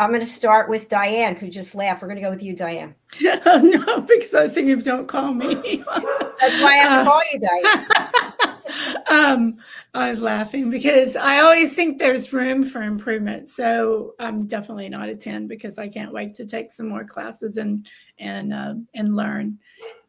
I'm 0.00 0.08
going 0.08 0.20
to 0.20 0.26
start 0.26 0.70
with 0.70 0.88
Diane, 0.88 1.36
who 1.36 1.50
just 1.50 1.74
laughed. 1.74 2.00
We're 2.00 2.08
going 2.08 2.16
to 2.16 2.22
go 2.22 2.30
with 2.30 2.42
you, 2.42 2.56
Diane. 2.56 2.94
no, 3.20 4.00
because 4.00 4.34
I 4.34 4.44
was 4.44 4.54
thinking 4.54 4.78
don't 4.78 5.06
call 5.06 5.34
me. 5.34 5.54
That's 5.54 6.60
why 6.62 6.72
I 6.72 6.76
have 6.78 7.04
to 7.04 7.10
call 7.10 7.20
you, 7.30 7.38
Diane. 7.38 9.04
um, 9.10 9.58
I 9.92 10.08
was 10.08 10.22
laughing 10.22 10.70
because 10.70 11.16
I 11.16 11.40
always 11.40 11.74
think 11.74 11.98
there's 11.98 12.32
room 12.32 12.62
for 12.62 12.80
improvement. 12.82 13.48
So 13.48 14.14
I'm 14.18 14.46
definitely 14.46 14.88
not 14.88 15.10
a 15.10 15.14
10 15.14 15.46
because 15.46 15.78
I 15.78 15.88
can't 15.88 16.14
wait 16.14 16.32
to 16.34 16.46
take 16.46 16.70
some 16.70 16.88
more 16.88 17.04
classes 17.04 17.58
and 17.58 17.86
and 18.18 18.54
uh, 18.54 18.74
and 18.94 19.16
learn. 19.16 19.58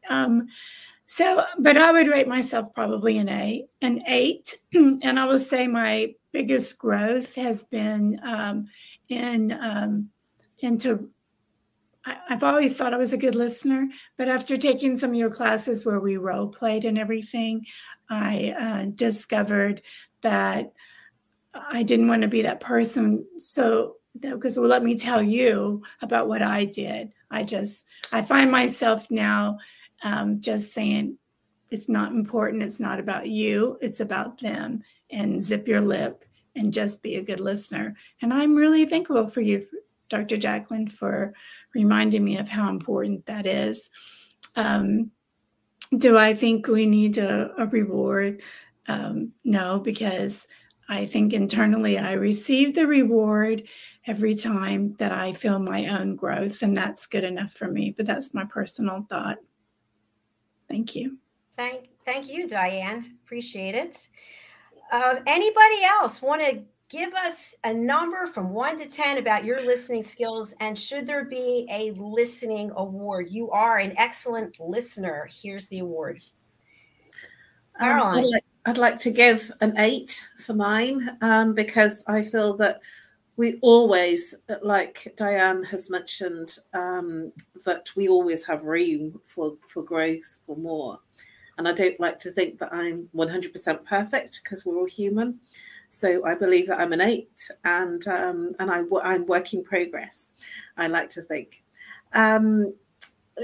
Um, 0.10 0.48
so, 1.06 1.44
but 1.60 1.76
I 1.76 1.92
would 1.92 2.08
rate 2.08 2.30
myself 2.30 2.74
probably 2.74 3.18
an 3.18 3.28
eight, 3.28 3.66
an 3.82 4.02
eight, 4.08 4.56
and 4.74 5.20
I 5.20 5.26
will 5.26 5.38
say 5.38 5.68
my 5.68 6.14
biggest 6.32 6.78
growth 6.78 7.36
has 7.36 7.66
been 7.66 8.18
um, 8.24 8.68
in 9.12 9.52
um, 9.52 10.10
into 10.60 11.10
I, 12.06 12.18
have 12.30 12.44
always 12.44 12.76
thought 12.76 12.94
I 12.94 12.98
was 12.98 13.14
a 13.14 13.18
good 13.18 13.36
listener, 13.36 13.88
but 14.18 14.28
after 14.28 14.58
taking 14.58 14.98
some 14.98 15.12
of 15.12 15.16
your 15.16 15.30
classes 15.30 15.86
where 15.86 16.00
we 16.00 16.18
role 16.18 16.48
played 16.48 16.86
and 16.86 16.98
everything, 16.98 17.66
I 18.10 18.56
uh, 18.58 18.86
discovered 18.96 19.82
that 20.22 20.74
I 21.54 21.84
didn't 21.84 22.08
want 22.08 22.24
to 22.24 22.28
be 22.28 22.42
that 22.44 22.62
person. 22.62 23.26
So, 23.38 23.98
because 24.20 24.58
well, 24.58 24.68
let 24.68 24.84
me 24.84 24.98
tell 24.98 25.22
you 25.22 25.84
about 26.02 26.28
what 26.28 26.42
I 26.42 26.66
did. 26.66 27.12
I 27.30 27.44
just, 27.44 27.86
I 28.12 28.22
find 28.24 28.52
myself 28.52 29.10
now 29.12 29.60
um, 30.04 30.42
just 30.42 30.74
saying, 30.74 31.18
it's 31.70 31.88
not 31.88 32.12
important. 32.12 32.64
It's 32.64 32.80
not 32.80 33.00
about 33.00 33.28
you. 33.28 33.78
It's 33.82 34.00
about 34.00 34.42
them. 34.42 34.82
And 35.10 35.42
zip 35.42 35.68
your 35.68 35.82
lip 35.82 36.26
and 36.56 36.74
just 36.74 37.04
be 37.04 37.16
a 37.16 37.24
good 37.24 37.40
listener. 37.40 37.96
And 38.22 38.34
I'm 38.34 38.56
really 38.56 38.86
thankful 38.86 39.28
for 39.28 39.42
you, 39.42 39.64
Dr. 40.10 40.38
Jacqueline, 40.38 40.88
for 40.88 41.34
reminding 41.74 42.24
me 42.24 42.38
of 42.38 42.48
how 42.48 42.70
important 42.70 43.26
that 43.26 43.46
is. 43.46 43.90
Um, 44.56 45.12
do 45.98 46.18
I 46.18 46.34
think 46.34 46.68
we 46.68 46.86
need 46.86 47.18
a, 47.18 47.52
a 47.58 47.68
reward? 47.68 48.42
Um, 48.88 49.32
no, 49.44 49.80
because 49.80 50.48
I 50.90 51.06
think 51.06 51.34
internally 51.34 51.98
I 51.98 52.14
receive 52.14 52.76
the 52.76 52.88
reward 52.88 53.64
every 54.08 54.36
time 54.36 54.92
that 54.94 55.12
I 55.12 55.32
feel 55.34 55.60
my 55.60 55.88
own 55.88 56.16
growth, 56.16 56.64
and 56.64 56.76
that's 56.76 57.06
good 57.06 57.24
enough 57.24 57.54
for 57.54 57.70
me. 57.70 57.94
But 57.96 58.06
that's 58.06 58.34
my 58.34 58.46
personal 58.46 59.06
thought. 59.10 59.38
Thank 60.68 60.96
you. 60.96 61.18
Thank, 61.54 61.90
thank 62.06 62.30
you, 62.30 62.48
Diane. 62.48 63.18
Appreciate 63.24 63.76
it. 63.76 64.10
Uh, 64.92 65.22
anybody 65.26 65.84
else 65.84 66.22
want 66.22 66.42
to 66.42 66.62
give 66.90 67.14
us 67.14 67.56
a 67.64 67.74
number 67.74 68.26
from 68.28 68.50
one 68.50 68.78
to 68.78 68.88
10 68.88 69.18
about 69.18 69.46
your 69.46 69.62
listening 69.62 70.04
skills? 70.04 70.54
And 70.60 70.78
should 70.78 71.08
there 71.08 71.24
be 71.24 71.66
a 71.72 71.92
listening 71.92 72.72
award? 72.76 73.28
You 73.30 73.50
are 73.52 73.78
an 73.78 73.94
excellent 73.98 74.60
listener. 74.60 75.28
Here's 75.32 75.68
the 75.70 75.80
award. 75.80 76.22
Um, 77.80 78.02
I'd, 78.02 78.26
like, 78.26 78.46
I'd, 78.66 78.78
like, 78.78 78.98
to 79.00 79.12
give 79.12 79.50
an 79.62 79.78
eight 79.78 80.28
for 80.46 80.54
mine 80.54 81.18
um, 81.22 81.54
because 81.54 82.04
I 82.08 82.22
feel 82.24 82.58
that 82.58 82.82
we 83.38 83.60
always, 83.62 84.36
like 84.62 85.14
Diane 85.16 85.64
has 85.64 85.90
mentioned, 85.90 86.58
um, 86.74 87.32
that 87.66 87.90
we 87.96 88.10
always 88.10 88.46
have 88.46 88.66
room 88.66 89.22
for, 89.24 89.56
for 89.68 89.84
growth, 89.84 90.40
for 90.46 90.58
more. 90.58 91.00
And 91.62 91.68
I 91.68 91.74
don't 91.74 92.00
like 92.00 92.18
to 92.22 92.32
think 92.32 92.58
that 92.58 92.74
I'm 92.74 93.08
100% 93.16 93.86
perfect 93.86 94.42
because 94.44 94.66
we're 94.66 94.80
all 94.80 94.88
human. 94.88 95.40
So 95.90 96.26
I 96.26 96.34
believe 96.34 96.66
that 96.70 96.80
I'm 96.80 96.92
an 96.92 97.02
eight 97.02 97.52
and 97.64 98.08
um, 98.08 98.56
and 98.58 98.72
I, 98.72 98.82
I'm 99.04 99.28
working 99.28 99.64
progress, 99.64 100.30
I 100.76 100.88
like 100.88 101.12
to 101.12 101.22
think. 101.22 101.62
Um, 102.14 102.74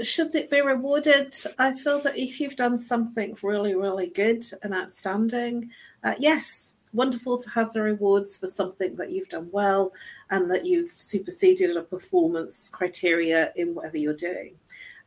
should 0.02 0.34
it 0.34 0.50
be 0.50 0.60
rewarded? 0.62 1.32
I 1.60 1.74
feel 1.74 2.00
that 2.00 2.18
if 2.18 2.40
you've 2.40 2.56
done 2.56 2.76
something 2.76 3.36
really, 3.40 3.76
really 3.76 4.08
good 4.08 4.44
and 4.64 4.74
outstanding, 4.74 5.70
uh, 6.02 6.14
yes, 6.18 6.74
wonderful 6.92 7.38
to 7.38 7.50
have 7.50 7.72
the 7.72 7.82
rewards 7.82 8.36
for 8.36 8.48
something 8.48 8.96
that 8.96 9.12
you've 9.12 9.28
done 9.28 9.48
well 9.52 9.92
and 10.30 10.50
that 10.50 10.66
you've 10.66 10.90
superseded 10.90 11.76
a 11.76 11.82
performance 11.82 12.68
criteria 12.68 13.52
in 13.54 13.76
whatever 13.76 13.96
you're 13.96 14.12
doing. 14.12 14.56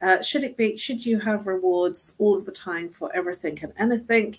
Uh, 0.02 0.22
should 0.22 0.44
it 0.44 0.58
be? 0.58 0.78
Should 0.78 1.06
you 1.06 1.20
have 1.20 1.48
rewards 1.48 2.16
all 2.18 2.36
of 2.36 2.46
the 2.46 2.52
time 2.52 2.90
for 2.90 3.14
everything 3.16 3.60
and 3.62 3.74
anything? 3.78 4.38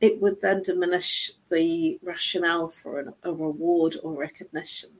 It 0.00 0.20
would 0.20 0.40
then 0.40 0.62
diminish 0.62 1.30
the 1.50 1.98
rationale 2.02 2.68
for 2.68 2.98
an, 2.98 3.14
a 3.22 3.32
reward 3.32 3.96
or 4.02 4.12
recognition. 4.12 4.90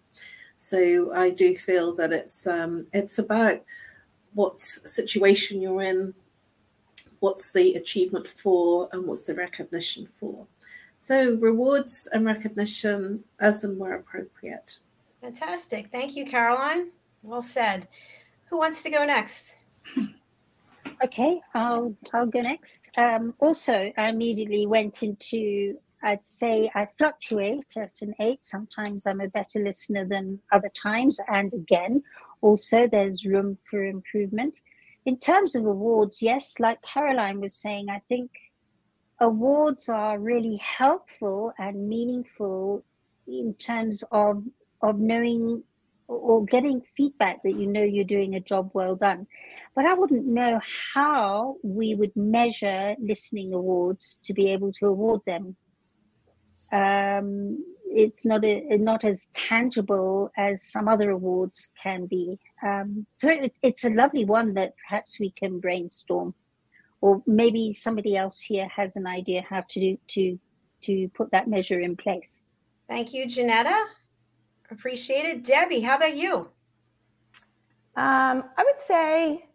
So 0.56 1.12
I 1.12 1.30
do 1.30 1.56
feel 1.56 1.94
that 1.96 2.12
it's 2.12 2.46
um, 2.46 2.86
it's 2.92 3.18
about 3.18 3.62
what 4.34 4.60
situation 4.60 5.60
you're 5.60 5.82
in, 5.82 6.14
what's 7.20 7.52
the 7.52 7.74
achievement 7.74 8.26
for, 8.26 8.88
and 8.92 9.06
what's 9.06 9.26
the 9.26 9.34
recognition 9.34 10.06
for. 10.18 10.46
So 10.98 11.34
rewards 11.34 12.08
and 12.12 12.24
recognition 12.24 13.24
as 13.40 13.64
and 13.64 13.78
where 13.78 13.96
appropriate. 13.96 14.78
Fantastic. 15.20 15.90
Thank 15.90 16.16
you, 16.16 16.24
Caroline. 16.24 16.90
Well 17.22 17.42
said. 17.42 17.88
Who 18.46 18.58
wants 18.58 18.82
to 18.84 18.90
go 18.90 19.04
next? 19.04 19.56
Okay, 21.02 21.40
I'll 21.54 21.94
I'll 22.12 22.26
go 22.26 22.40
next. 22.40 22.90
Um, 22.96 23.34
also, 23.38 23.92
I 23.96 24.08
immediately 24.08 24.66
went 24.66 25.02
into. 25.02 25.78
I'd 26.02 26.26
say 26.26 26.70
I 26.74 26.86
fluctuate 26.98 27.72
at 27.76 28.02
an 28.02 28.14
eight. 28.20 28.44
Sometimes 28.44 29.06
I'm 29.06 29.22
a 29.22 29.28
better 29.28 29.58
listener 29.58 30.04
than 30.04 30.40
other 30.52 30.68
times, 30.68 31.18
and 31.28 31.52
again, 31.54 32.02
also 32.42 32.86
there's 32.86 33.24
room 33.24 33.58
for 33.70 33.84
improvement. 33.84 34.60
In 35.06 35.18
terms 35.18 35.54
of 35.54 35.66
awards, 35.66 36.22
yes, 36.22 36.60
like 36.60 36.80
Caroline 36.82 37.40
was 37.40 37.54
saying, 37.54 37.88
I 37.90 38.00
think 38.08 38.30
awards 39.20 39.88
are 39.88 40.18
really 40.18 40.56
helpful 40.56 41.52
and 41.58 41.88
meaningful 41.88 42.84
in 43.26 43.54
terms 43.54 44.04
of 44.12 44.44
of 44.82 44.98
knowing 44.98 45.62
or 46.06 46.44
getting 46.44 46.82
feedback 46.96 47.42
that 47.42 47.58
you 47.58 47.66
know 47.66 47.82
you're 47.82 48.04
doing 48.04 48.34
a 48.34 48.40
job 48.40 48.70
well 48.74 48.96
done. 48.96 49.26
But 49.74 49.86
I 49.86 49.94
wouldn't 49.94 50.26
know 50.26 50.60
how 50.94 51.56
we 51.62 51.94
would 51.94 52.14
measure 52.14 52.94
listening 53.00 53.52
awards 53.52 54.20
to 54.24 54.32
be 54.32 54.50
able 54.50 54.72
to 54.74 54.86
award 54.86 55.22
them. 55.26 55.56
Um, 56.72 57.64
it's 57.86 58.24
not 58.24 58.44
a, 58.44 58.78
not 58.78 59.04
as 59.04 59.28
tangible 59.34 60.30
as 60.36 60.62
some 60.62 60.88
other 60.88 61.10
awards 61.10 61.72
can 61.80 62.06
be. 62.06 62.38
Um, 62.62 63.06
so 63.18 63.30
it's, 63.30 63.58
it's 63.62 63.84
a 63.84 63.90
lovely 63.90 64.24
one 64.24 64.54
that 64.54 64.74
perhaps 64.88 65.18
we 65.18 65.30
can 65.30 65.58
brainstorm, 65.58 66.34
or 67.00 67.22
maybe 67.26 67.72
somebody 67.72 68.16
else 68.16 68.40
here 68.40 68.68
has 68.68 68.96
an 68.96 69.06
idea 69.06 69.44
how 69.48 69.64
to 69.70 69.80
do 69.80 69.98
to 70.08 70.38
to 70.82 71.08
put 71.14 71.30
that 71.30 71.48
measure 71.48 71.80
in 71.80 71.96
place. 71.96 72.46
Thank 72.88 73.14
you, 73.14 73.26
Janetta. 73.26 73.86
Appreciate 74.74 75.24
it. 75.24 75.44
Debbie, 75.44 75.80
how 75.80 75.96
about 75.96 76.16
you? 76.16 76.48
Um, 77.96 78.42
I 78.56 78.64
would 78.64 78.78
say 78.78 79.46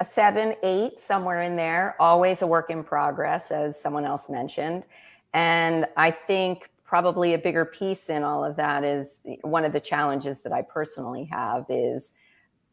a 0.00 0.04
seven, 0.04 0.54
eight, 0.62 1.00
somewhere 1.00 1.40
in 1.40 1.56
there. 1.56 1.96
Always 1.98 2.42
a 2.42 2.46
work 2.46 2.68
in 2.68 2.84
progress, 2.84 3.50
as 3.50 3.80
someone 3.80 4.04
else 4.04 4.28
mentioned. 4.28 4.86
And 5.32 5.86
I 5.96 6.10
think 6.10 6.68
probably 6.84 7.32
a 7.32 7.38
bigger 7.38 7.64
piece 7.64 8.10
in 8.10 8.22
all 8.22 8.44
of 8.44 8.56
that 8.56 8.84
is 8.84 9.26
one 9.40 9.64
of 9.64 9.72
the 9.72 9.80
challenges 9.80 10.40
that 10.42 10.52
I 10.52 10.60
personally 10.60 11.24
have 11.32 11.64
is 11.70 12.12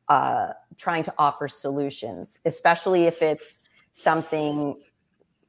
uh, 0.10 0.50
trying 0.78 1.04
to 1.04 1.14
offer 1.18 1.48
solutions, 1.48 2.40
especially 2.44 3.06
if 3.06 3.22
it's 3.22 3.62
something, 3.94 4.76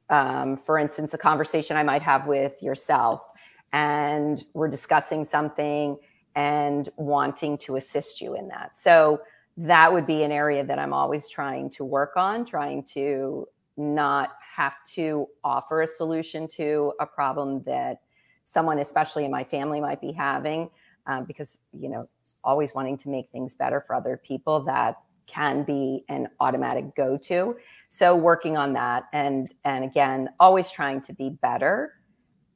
um, 0.09 0.55
for 0.55 0.79
instance, 0.79 1.13
a 1.13 1.17
conversation 1.17 1.75
I 1.75 1.83
might 1.83 2.01
have 2.01 2.27
with 2.27 2.63
yourself 2.63 3.30
and 3.73 4.43
we're 4.53 4.67
discussing 4.67 5.23
something 5.23 5.97
and 6.35 6.89
wanting 6.97 7.57
to 7.57 7.75
assist 7.75 8.21
you 8.21 8.35
in 8.35 8.47
that. 8.49 8.75
So 8.75 9.21
that 9.57 9.91
would 9.91 10.05
be 10.05 10.23
an 10.23 10.31
area 10.31 10.63
that 10.63 10.79
I'm 10.79 10.93
always 10.93 11.29
trying 11.29 11.69
to 11.71 11.83
work 11.83 12.13
on, 12.15 12.45
trying 12.45 12.83
to 12.93 13.47
not 13.77 14.31
have 14.55 14.75
to 14.93 15.27
offer 15.43 15.81
a 15.81 15.87
solution 15.87 16.47
to 16.47 16.93
a 16.99 17.05
problem 17.05 17.63
that 17.63 18.01
someone, 18.45 18.79
especially 18.79 19.25
in 19.25 19.31
my 19.31 19.43
family, 19.43 19.79
might 19.79 20.01
be 20.01 20.11
having, 20.11 20.69
um, 21.05 21.25
because, 21.25 21.61
you 21.73 21.89
know, 21.89 22.05
always 22.43 22.73
wanting 22.73 22.97
to 22.97 23.09
make 23.09 23.29
things 23.29 23.53
better 23.53 23.81
for 23.81 23.95
other 23.95 24.17
people 24.17 24.61
that 24.61 24.97
can 25.27 25.63
be 25.63 26.03
an 26.09 26.27
automatic 26.39 26.95
go 26.95 27.17
to. 27.17 27.55
So 27.87 28.15
working 28.15 28.57
on 28.57 28.73
that 28.73 29.05
and 29.13 29.53
and 29.63 29.83
again, 29.83 30.29
always 30.39 30.71
trying 30.71 31.01
to 31.01 31.13
be 31.13 31.29
better 31.29 31.93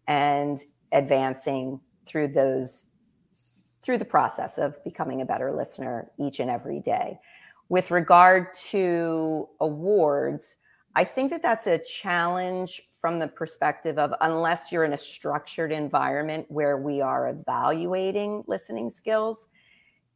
and 0.07 0.59
advancing 0.95 1.79
through 2.07 2.29
those 2.29 2.85
through 3.83 3.99
the 3.99 4.05
process 4.05 4.57
of 4.57 4.83
becoming 4.83 5.21
a 5.21 5.25
better 5.25 5.53
listener 5.55 6.09
each 6.19 6.39
and 6.39 6.49
every 6.49 6.79
day. 6.79 7.19
With 7.69 7.91
regard 7.91 8.51
to 8.71 9.47
awards, 9.59 10.57
I 10.95 11.03
think 11.03 11.29
that 11.29 11.43
that's 11.43 11.67
a 11.67 11.77
challenge 11.77 12.81
from 12.99 13.19
the 13.19 13.27
perspective 13.27 13.99
of 13.99 14.11
unless 14.21 14.71
you're 14.71 14.85
in 14.85 14.93
a 14.93 14.97
structured 14.97 15.71
environment 15.71 16.47
where 16.49 16.77
we 16.77 17.01
are 17.01 17.29
evaluating 17.29 18.43
listening 18.47 18.89
skills, 18.89 19.49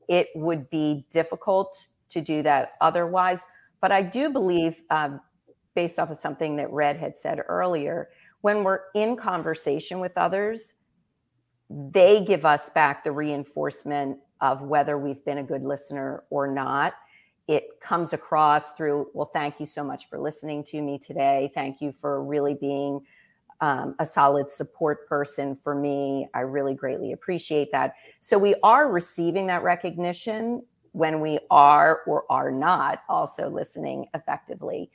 it 0.07 0.29
would 0.33 0.67
be 0.71 1.05
difficult 1.11 1.87
to 2.09 2.21
do 2.21 2.41
that 2.41 2.71
otherwise. 2.81 3.45
But 3.81 3.91
I 3.91 4.01
do 4.01 4.31
believe, 4.31 4.81
um, 4.89 5.19
based 5.75 5.99
off 5.99 6.09
of 6.09 6.17
something 6.17 6.55
that 6.55 6.71
Red 6.71 6.97
had 6.97 7.15
said 7.15 7.39
earlier, 7.47 8.09
when 8.41 8.63
we're 8.63 8.81
in 8.95 9.15
conversation 9.15 9.99
with 9.99 10.17
others, 10.17 10.75
they 11.69 12.23
give 12.23 12.45
us 12.45 12.69
back 12.69 13.03
the 13.03 13.11
reinforcement 13.11 14.17
of 14.41 14.61
whether 14.61 14.97
we've 14.97 15.23
been 15.25 15.39
a 15.39 15.43
good 15.43 15.63
listener 15.63 16.23
or 16.29 16.47
not. 16.47 16.93
It 17.47 17.79
comes 17.81 18.13
across 18.13 18.73
through, 18.73 19.09
well, 19.13 19.29
thank 19.31 19.59
you 19.59 19.65
so 19.65 19.83
much 19.83 20.07
for 20.09 20.19
listening 20.19 20.63
to 20.65 20.81
me 20.81 20.97
today. 20.97 21.51
Thank 21.53 21.81
you 21.81 21.91
for 21.91 22.23
really 22.23 22.53
being 22.53 23.01
um, 23.61 23.95
a 23.99 24.05
solid 24.05 24.49
support 24.49 25.07
person 25.07 25.55
for 25.55 25.75
me. 25.75 26.27
I 26.33 26.41
really 26.41 26.73
greatly 26.73 27.11
appreciate 27.11 27.71
that. 27.71 27.95
So 28.21 28.37
we 28.37 28.55
are 28.63 28.89
receiving 28.89 29.47
that 29.47 29.63
recognition 29.63 30.63
when 30.93 31.19
we 31.19 31.39
are 31.51 32.01
or 32.07 32.23
are 32.31 32.51
not 32.51 33.03
also 33.09 33.49
listening 33.49 34.07
effectively. 34.13 34.89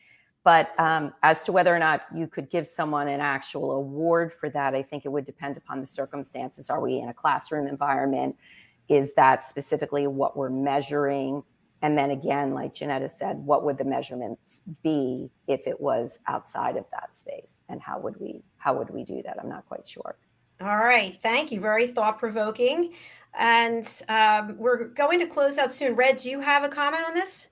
But 0.44 0.78
um, 0.78 1.14
as 1.22 1.42
to 1.44 1.52
whether 1.52 1.74
or 1.74 1.78
not 1.78 2.02
you 2.14 2.26
could 2.26 2.50
give 2.50 2.66
someone 2.66 3.08
an 3.08 3.20
actual 3.20 3.72
award 3.72 4.32
for 4.32 4.50
that, 4.50 4.74
I 4.74 4.82
think 4.82 5.06
it 5.06 5.08
would 5.08 5.24
depend 5.24 5.56
upon 5.56 5.80
the 5.80 5.86
circumstances. 5.86 6.68
Are 6.68 6.80
we 6.80 6.98
in 6.98 7.08
a 7.08 7.14
classroom 7.14 7.66
environment? 7.66 8.36
Is 8.88 9.14
that 9.14 9.42
specifically 9.42 10.06
what 10.06 10.36
we're 10.36 10.50
measuring? 10.50 11.42
And 11.80 11.96
then 11.96 12.10
again, 12.10 12.52
like 12.52 12.74
Janetta 12.74 13.08
said, 13.08 13.38
what 13.38 13.64
would 13.64 13.78
the 13.78 13.84
measurements 13.84 14.62
be 14.82 15.30
if 15.48 15.66
it 15.66 15.80
was 15.80 16.20
outside 16.28 16.76
of 16.76 16.84
that 16.90 17.14
space? 17.14 17.62
And 17.70 17.80
how 17.80 17.98
would 17.98 18.20
we 18.20 18.42
how 18.58 18.76
would 18.76 18.90
we 18.90 19.02
do 19.02 19.22
that? 19.22 19.38
I'm 19.42 19.48
not 19.48 19.66
quite 19.66 19.88
sure. 19.88 20.16
All 20.60 20.76
right, 20.78 21.16
thank 21.16 21.52
you. 21.52 21.60
Very 21.60 21.86
thought 21.86 22.18
provoking. 22.18 22.94
And 23.38 23.86
um, 24.08 24.56
we're 24.58 24.84
going 24.88 25.18
to 25.20 25.26
close 25.26 25.58
out 25.58 25.72
soon. 25.72 25.94
Red, 25.94 26.18
do 26.18 26.30
you 26.30 26.40
have 26.40 26.64
a 26.64 26.68
comment 26.68 27.04
on 27.06 27.14
this? 27.14 27.48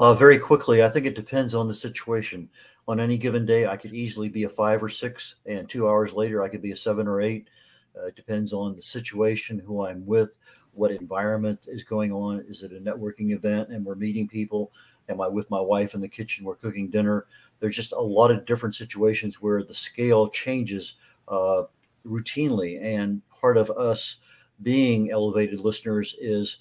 Uh, 0.00 0.14
very 0.14 0.38
quickly, 0.38 0.82
I 0.82 0.88
think 0.88 1.04
it 1.04 1.14
depends 1.14 1.54
on 1.54 1.68
the 1.68 1.74
situation. 1.74 2.48
On 2.88 2.98
any 2.98 3.18
given 3.18 3.44
day, 3.44 3.66
I 3.66 3.76
could 3.76 3.92
easily 3.92 4.30
be 4.30 4.44
a 4.44 4.48
five 4.48 4.82
or 4.82 4.88
six, 4.88 5.36
and 5.44 5.68
two 5.68 5.86
hours 5.86 6.14
later, 6.14 6.42
I 6.42 6.48
could 6.48 6.62
be 6.62 6.72
a 6.72 6.76
seven 6.76 7.06
or 7.06 7.20
eight. 7.20 7.48
Uh, 7.94 8.06
it 8.06 8.16
depends 8.16 8.54
on 8.54 8.74
the 8.74 8.82
situation, 8.82 9.58
who 9.58 9.84
I'm 9.84 10.06
with, 10.06 10.38
what 10.72 10.90
environment 10.90 11.60
is 11.66 11.84
going 11.84 12.12
on. 12.12 12.42
Is 12.48 12.62
it 12.62 12.72
a 12.72 12.80
networking 12.80 13.32
event 13.32 13.68
and 13.68 13.84
we're 13.84 13.94
meeting 13.94 14.26
people? 14.26 14.72
Am 15.10 15.20
I 15.20 15.28
with 15.28 15.50
my 15.50 15.60
wife 15.60 15.92
in 15.92 16.00
the 16.00 16.08
kitchen? 16.08 16.46
We're 16.46 16.54
cooking 16.54 16.88
dinner. 16.88 17.26
There's 17.58 17.76
just 17.76 17.92
a 17.92 18.00
lot 18.00 18.30
of 18.30 18.46
different 18.46 18.76
situations 18.76 19.42
where 19.42 19.62
the 19.62 19.74
scale 19.74 20.30
changes 20.30 20.94
uh, 21.28 21.64
routinely. 22.06 22.82
And 22.82 23.20
part 23.28 23.58
of 23.58 23.70
us 23.72 24.16
being 24.62 25.10
elevated 25.10 25.60
listeners 25.60 26.16
is 26.18 26.60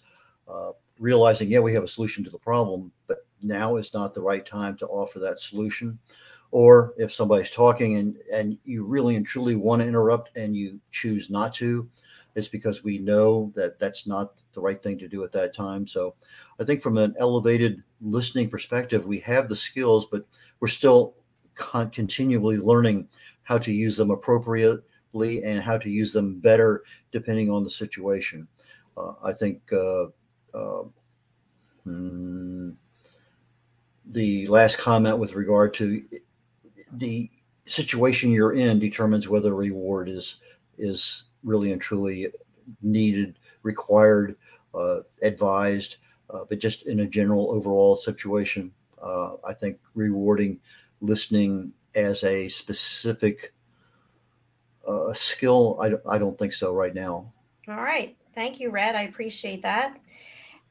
uh, 0.51 0.71
realizing, 0.99 1.49
yeah, 1.49 1.59
we 1.59 1.73
have 1.73 1.83
a 1.83 1.87
solution 1.87 2.25
to 2.25 2.29
the 2.29 2.37
problem, 2.37 2.91
but 3.07 3.25
now 3.41 3.77
is 3.77 3.93
not 3.93 4.13
the 4.13 4.21
right 4.21 4.45
time 4.45 4.77
to 4.77 4.87
offer 4.87 5.19
that 5.19 5.39
solution. 5.39 5.99
Or 6.51 6.93
if 6.97 7.13
somebody's 7.13 7.51
talking 7.51 7.97
and 7.97 8.17
and 8.33 8.57
you 8.65 8.83
really 8.83 9.15
and 9.15 9.25
truly 9.25 9.55
want 9.55 9.81
to 9.81 9.87
interrupt 9.87 10.35
and 10.35 10.55
you 10.55 10.79
choose 10.91 11.29
not 11.29 11.53
to, 11.55 11.87
it's 12.35 12.47
because 12.47 12.83
we 12.83 12.97
know 12.97 13.51
that 13.55 13.77
that's 13.79 14.07
not 14.07 14.41
the 14.53 14.61
right 14.61 14.81
thing 14.81 14.97
to 14.99 15.07
do 15.07 15.23
at 15.23 15.31
that 15.33 15.53
time. 15.53 15.85
So 15.85 16.15
I 16.59 16.63
think 16.63 16.81
from 16.81 16.97
an 16.97 17.15
elevated 17.19 17.83
listening 18.01 18.49
perspective, 18.49 19.05
we 19.05 19.19
have 19.19 19.47
the 19.47 19.55
skills, 19.55 20.07
but 20.07 20.25
we're 20.59 20.67
still 20.67 21.15
con- 21.55 21.91
continually 21.91 22.57
learning 22.57 23.07
how 23.43 23.57
to 23.59 23.71
use 23.71 23.97
them 23.97 24.11
appropriately 24.11 25.43
and 25.43 25.61
how 25.61 25.77
to 25.77 25.89
use 25.89 26.13
them 26.13 26.39
better 26.39 26.83
depending 27.11 27.49
on 27.49 27.63
the 27.63 27.69
situation. 27.69 28.47
Uh, 28.97 29.13
I 29.23 29.33
think 29.33 29.61
uh, 29.71 30.05
uh, 30.53 30.83
hmm, 31.83 32.71
the 34.09 34.47
last 34.47 34.77
comment 34.77 35.17
with 35.17 35.33
regard 35.35 35.73
to 35.75 36.03
the 36.93 37.29
situation 37.65 38.31
you're 38.31 38.53
in 38.53 38.79
determines 38.79 39.27
whether 39.27 39.53
reward 39.53 40.09
is 40.09 40.37
is 40.77 41.25
really 41.43 41.71
and 41.71 41.81
truly 41.81 42.27
needed, 42.81 43.37
required, 43.63 44.35
uh, 44.73 44.99
advised. 45.21 45.97
Uh, 46.29 46.45
but 46.47 46.59
just 46.59 46.83
in 46.83 47.01
a 47.01 47.07
general 47.07 47.51
overall 47.51 47.95
situation, 47.95 48.71
uh, 49.01 49.35
I 49.47 49.53
think 49.53 49.79
rewarding 49.95 50.59
listening 51.01 51.73
as 51.95 52.23
a 52.23 52.47
specific 52.49 53.53
uh, 54.87 55.13
skill, 55.13 55.79
I, 55.81 55.93
I 56.13 56.17
don't 56.17 56.37
think 56.37 56.53
so 56.53 56.73
right 56.73 56.93
now. 56.93 57.31
All 57.67 57.75
right. 57.75 58.15
Thank 58.35 58.59
you, 58.59 58.69
Red. 58.69 58.95
I 58.95 59.03
appreciate 59.03 59.61
that. 59.63 59.99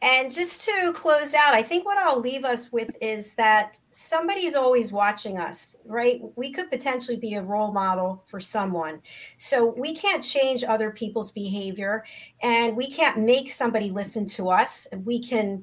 And 0.00 0.32
just 0.32 0.62
to 0.62 0.92
close 0.92 1.34
out, 1.34 1.54
I 1.54 1.62
think 1.62 1.84
what 1.84 1.98
I'll 1.98 2.20
leave 2.20 2.44
us 2.44 2.70
with 2.70 2.96
is 3.00 3.34
that 3.34 3.80
somebody's 3.90 4.54
always 4.54 4.92
watching 4.92 5.38
us, 5.38 5.74
right? 5.84 6.20
We 6.36 6.52
could 6.52 6.70
potentially 6.70 7.16
be 7.16 7.34
a 7.34 7.42
role 7.42 7.72
model 7.72 8.22
for 8.26 8.38
someone. 8.38 9.02
So 9.38 9.74
we 9.76 9.94
can't 9.94 10.22
change 10.22 10.62
other 10.62 10.92
people's 10.92 11.32
behavior 11.32 12.04
and 12.42 12.76
we 12.76 12.88
can't 12.88 13.18
make 13.18 13.50
somebody 13.50 13.90
listen 13.90 14.24
to 14.26 14.50
us. 14.50 14.86
We 15.04 15.20
can 15.20 15.62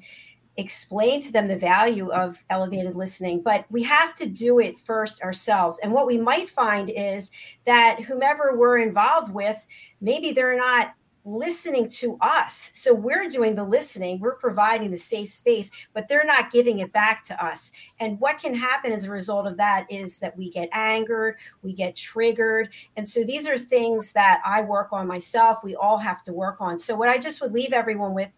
explain 0.58 1.20
to 1.20 1.32
them 1.32 1.46
the 1.46 1.56
value 1.56 2.10
of 2.10 2.42
elevated 2.50 2.94
listening, 2.94 3.42
but 3.42 3.64
we 3.70 3.82
have 3.82 4.14
to 4.16 4.26
do 4.26 4.58
it 4.58 4.78
first 4.78 5.22
ourselves. 5.22 5.78
And 5.82 5.92
what 5.92 6.06
we 6.06 6.18
might 6.18 6.48
find 6.48 6.90
is 6.90 7.30
that 7.64 8.00
whomever 8.00 8.56
we're 8.56 8.78
involved 8.78 9.32
with, 9.32 9.66
maybe 10.00 10.32
they're 10.32 10.56
not 10.56 10.94
listening 11.26 11.88
to 11.88 12.16
us. 12.20 12.70
So 12.72 12.94
we're 12.94 13.28
doing 13.28 13.56
the 13.56 13.64
listening, 13.64 14.20
we're 14.20 14.36
providing 14.36 14.90
the 14.90 14.96
safe 14.96 15.28
space, 15.28 15.70
but 15.92 16.06
they're 16.08 16.24
not 16.24 16.50
giving 16.50 16.78
it 16.78 16.92
back 16.92 17.22
to 17.24 17.44
us. 17.44 17.72
And 18.00 18.18
what 18.20 18.38
can 18.38 18.54
happen 18.54 18.92
as 18.92 19.04
a 19.04 19.10
result 19.10 19.46
of 19.46 19.56
that 19.56 19.86
is 19.90 20.20
that 20.20 20.36
we 20.36 20.50
get 20.50 20.68
angered, 20.72 21.36
we 21.62 21.72
get 21.72 21.96
triggered. 21.96 22.72
And 22.96 23.06
so 23.06 23.24
these 23.24 23.48
are 23.48 23.58
things 23.58 24.12
that 24.12 24.40
I 24.46 24.60
work 24.60 24.92
on 24.92 25.06
myself. 25.08 25.64
We 25.64 25.74
all 25.74 25.98
have 25.98 26.22
to 26.24 26.32
work 26.32 26.60
on. 26.60 26.78
So 26.78 26.94
what 26.94 27.08
I 27.08 27.18
just 27.18 27.40
would 27.40 27.52
leave 27.52 27.72
everyone 27.72 28.14
with 28.14 28.32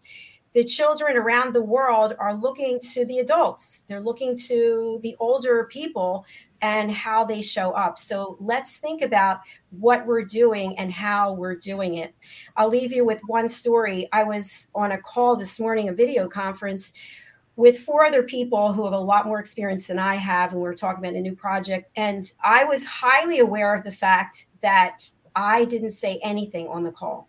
the 0.53 0.63
children 0.63 1.15
around 1.15 1.53
the 1.53 1.61
world 1.61 2.15
are 2.17 2.33
looking 2.33 2.79
to 2.79 3.05
the 3.05 3.19
adults. 3.19 3.83
They're 3.87 4.01
looking 4.01 4.35
to 4.47 4.99
the 5.03 5.15
older 5.19 5.65
people 5.65 6.25
and 6.61 6.91
how 6.91 7.23
they 7.23 7.41
show 7.41 7.71
up. 7.71 7.97
So 7.97 8.35
let's 8.39 8.77
think 8.77 9.01
about 9.01 9.41
what 9.69 10.05
we're 10.07 10.25
doing 10.25 10.77
and 10.77 10.91
how 10.91 11.33
we're 11.33 11.55
doing 11.55 11.95
it. 11.95 12.15
I'll 12.57 12.69
leave 12.69 12.91
you 12.91 13.05
with 13.05 13.21
one 13.27 13.47
story. 13.47 14.09
I 14.11 14.23
was 14.23 14.69
on 14.73 14.91
a 14.93 14.97
call 14.97 15.35
this 15.35 15.59
morning, 15.59 15.89
a 15.89 15.93
video 15.93 16.27
conference 16.27 16.93
with 17.55 17.77
four 17.77 18.05
other 18.05 18.23
people 18.23 18.73
who 18.73 18.85
have 18.85 18.93
a 18.93 18.99
lot 18.99 19.27
more 19.27 19.39
experience 19.39 19.85
than 19.85 19.99
I 19.99 20.15
have. 20.15 20.53
And 20.53 20.61
we 20.61 20.67
were 20.67 20.73
talking 20.73 21.03
about 21.03 21.15
a 21.15 21.21
new 21.21 21.35
project. 21.35 21.91
And 21.95 22.31
I 22.43 22.63
was 22.63 22.85
highly 22.85 23.39
aware 23.39 23.75
of 23.75 23.83
the 23.83 23.91
fact 23.91 24.45
that 24.61 25.09
I 25.35 25.65
didn't 25.65 25.91
say 25.91 26.19
anything 26.23 26.67
on 26.67 26.83
the 26.83 26.91
call 26.91 27.28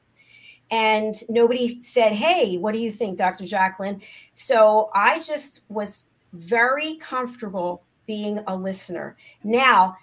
and 0.71 1.14
nobody 1.29 1.81
said, 1.83 2.12
Hey, 2.12 2.57
what 2.57 2.75
do 2.75 2.81
you 2.81 2.91
think, 2.91 3.18
Dr. 3.18 3.45
Jacqueline? 3.47 4.01
So 4.35 4.91
I 4.95 5.18
just 5.21 5.62
was 5.68 6.07
very 6.33 6.97
comfortable 6.97 7.83
being 8.07 8.41
a 8.47 8.57
listener. 8.57 9.16
Now, 9.45 9.97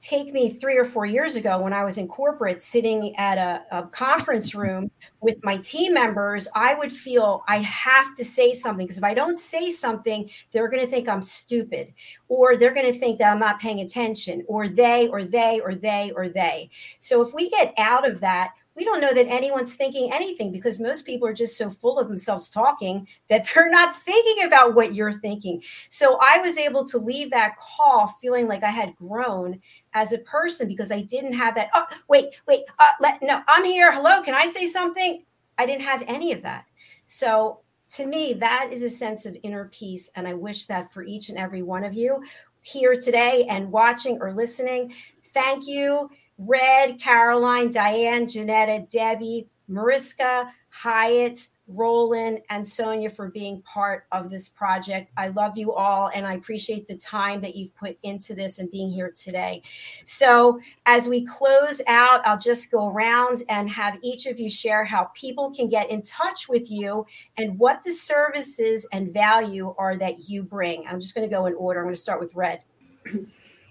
take 0.00 0.32
me 0.32 0.48
three 0.48 0.78
or 0.78 0.84
four 0.84 1.04
years 1.04 1.36
ago 1.36 1.60
when 1.60 1.74
I 1.74 1.84
was 1.84 1.98
in 1.98 2.08
corporate 2.08 2.62
sitting 2.62 3.14
at 3.16 3.36
a, 3.36 3.62
a, 3.70 3.82
conference 3.88 4.54
room 4.54 4.90
with 5.20 5.44
my 5.44 5.58
team 5.58 5.92
members, 5.92 6.48
I 6.54 6.74
would 6.74 6.90
feel 6.90 7.44
I 7.48 7.58
have 7.58 8.14
to 8.14 8.24
say 8.24 8.54
something 8.54 8.86
because 8.86 8.96
if 8.96 9.04
I 9.04 9.12
don't 9.12 9.38
say 9.38 9.70
something, 9.70 10.30
they're 10.52 10.68
going 10.68 10.82
to 10.82 10.88
think 10.88 11.06
I'm 11.06 11.20
stupid 11.20 11.92
or 12.28 12.56
they're 12.56 12.72
going 12.72 12.90
to 12.90 12.98
think 12.98 13.18
that 13.18 13.30
I'm 13.30 13.38
not 13.38 13.60
paying 13.60 13.80
attention 13.80 14.42
or 14.48 14.68
they 14.68 15.08
or 15.08 15.24
they 15.24 15.60
or 15.60 15.74
they 15.74 16.12
or 16.16 16.30
they. 16.30 16.70
So 16.98 17.20
if 17.20 17.34
we 17.34 17.50
get 17.50 17.74
out 17.76 18.08
of 18.08 18.20
that, 18.20 18.52
we 18.80 18.86
don't 18.86 19.02
know 19.02 19.12
that 19.12 19.28
anyone's 19.28 19.74
thinking 19.74 20.10
anything 20.10 20.50
because 20.50 20.80
most 20.80 21.04
people 21.04 21.28
are 21.28 21.34
just 21.34 21.58
so 21.58 21.68
full 21.68 21.98
of 21.98 22.08
themselves 22.08 22.48
talking 22.48 23.06
that 23.28 23.46
they're 23.54 23.68
not 23.68 23.94
thinking 23.94 24.46
about 24.46 24.74
what 24.74 24.94
you're 24.94 25.12
thinking. 25.12 25.62
So 25.90 26.18
I 26.22 26.38
was 26.38 26.56
able 26.56 26.86
to 26.86 26.96
leave 26.96 27.30
that 27.30 27.56
call 27.58 28.06
feeling 28.06 28.48
like 28.48 28.64
I 28.64 28.70
had 28.70 28.96
grown 28.96 29.60
as 29.92 30.14
a 30.14 30.18
person 30.18 30.66
because 30.66 30.90
I 30.90 31.02
didn't 31.02 31.34
have 31.34 31.54
that. 31.56 31.68
Oh, 31.74 31.84
wait, 32.08 32.28
wait, 32.48 32.62
uh, 32.78 32.86
let, 33.00 33.22
no, 33.22 33.42
I'm 33.48 33.66
here. 33.66 33.92
Hello, 33.92 34.22
can 34.22 34.34
I 34.34 34.46
say 34.46 34.66
something? 34.66 35.24
I 35.58 35.66
didn't 35.66 35.82
have 35.82 36.02
any 36.06 36.32
of 36.32 36.40
that. 36.40 36.64
So 37.04 37.60
to 37.96 38.06
me, 38.06 38.32
that 38.32 38.70
is 38.72 38.82
a 38.82 38.88
sense 38.88 39.26
of 39.26 39.36
inner 39.42 39.68
peace. 39.74 40.10
And 40.16 40.26
I 40.26 40.32
wish 40.32 40.64
that 40.66 40.90
for 40.90 41.02
each 41.02 41.28
and 41.28 41.36
every 41.36 41.60
one 41.60 41.84
of 41.84 41.92
you 41.92 42.22
here 42.62 42.94
today 42.94 43.44
and 43.50 43.70
watching 43.70 44.18
or 44.22 44.32
listening. 44.32 44.94
Thank 45.22 45.66
you, 45.66 46.10
Red, 46.46 46.98
Caroline, 46.98 47.70
Diane, 47.70 48.26
Janetta, 48.26 48.86
Debbie, 48.90 49.48
Mariska, 49.68 50.50
Hyatt, 50.70 51.48
Roland, 51.66 52.40
and 52.48 52.66
Sonia 52.66 53.10
for 53.10 53.28
being 53.28 53.60
part 53.62 54.06
of 54.10 54.30
this 54.30 54.48
project. 54.48 55.12
I 55.16 55.28
love 55.28 55.56
you 55.58 55.72
all, 55.72 56.10
and 56.14 56.26
I 56.26 56.34
appreciate 56.34 56.86
the 56.86 56.96
time 56.96 57.40
that 57.42 57.54
you've 57.54 57.74
put 57.76 57.98
into 58.02 58.34
this 58.34 58.58
and 58.58 58.70
being 58.70 58.90
here 58.90 59.12
today. 59.14 59.62
So, 60.04 60.60
as 60.86 61.08
we 61.08 61.26
close 61.26 61.82
out, 61.86 62.26
I'll 62.26 62.38
just 62.38 62.70
go 62.70 62.88
around 62.88 63.42
and 63.48 63.68
have 63.68 63.98
each 64.02 64.26
of 64.26 64.40
you 64.40 64.48
share 64.48 64.84
how 64.84 65.10
people 65.14 65.52
can 65.52 65.68
get 65.68 65.90
in 65.90 66.02
touch 66.02 66.48
with 66.48 66.70
you 66.70 67.06
and 67.36 67.58
what 67.58 67.82
the 67.84 67.92
services 67.92 68.86
and 68.92 69.12
value 69.12 69.74
are 69.78 69.96
that 69.96 70.28
you 70.28 70.42
bring. 70.42 70.86
I'm 70.86 71.00
just 71.00 71.14
going 71.14 71.28
to 71.28 71.34
go 71.34 71.46
in 71.46 71.54
order. 71.54 71.80
I'm 71.80 71.86
going 71.86 71.94
to 71.94 72.00
start 72.00 72.20
with 72.20 72.34
Red. 72.34 72.62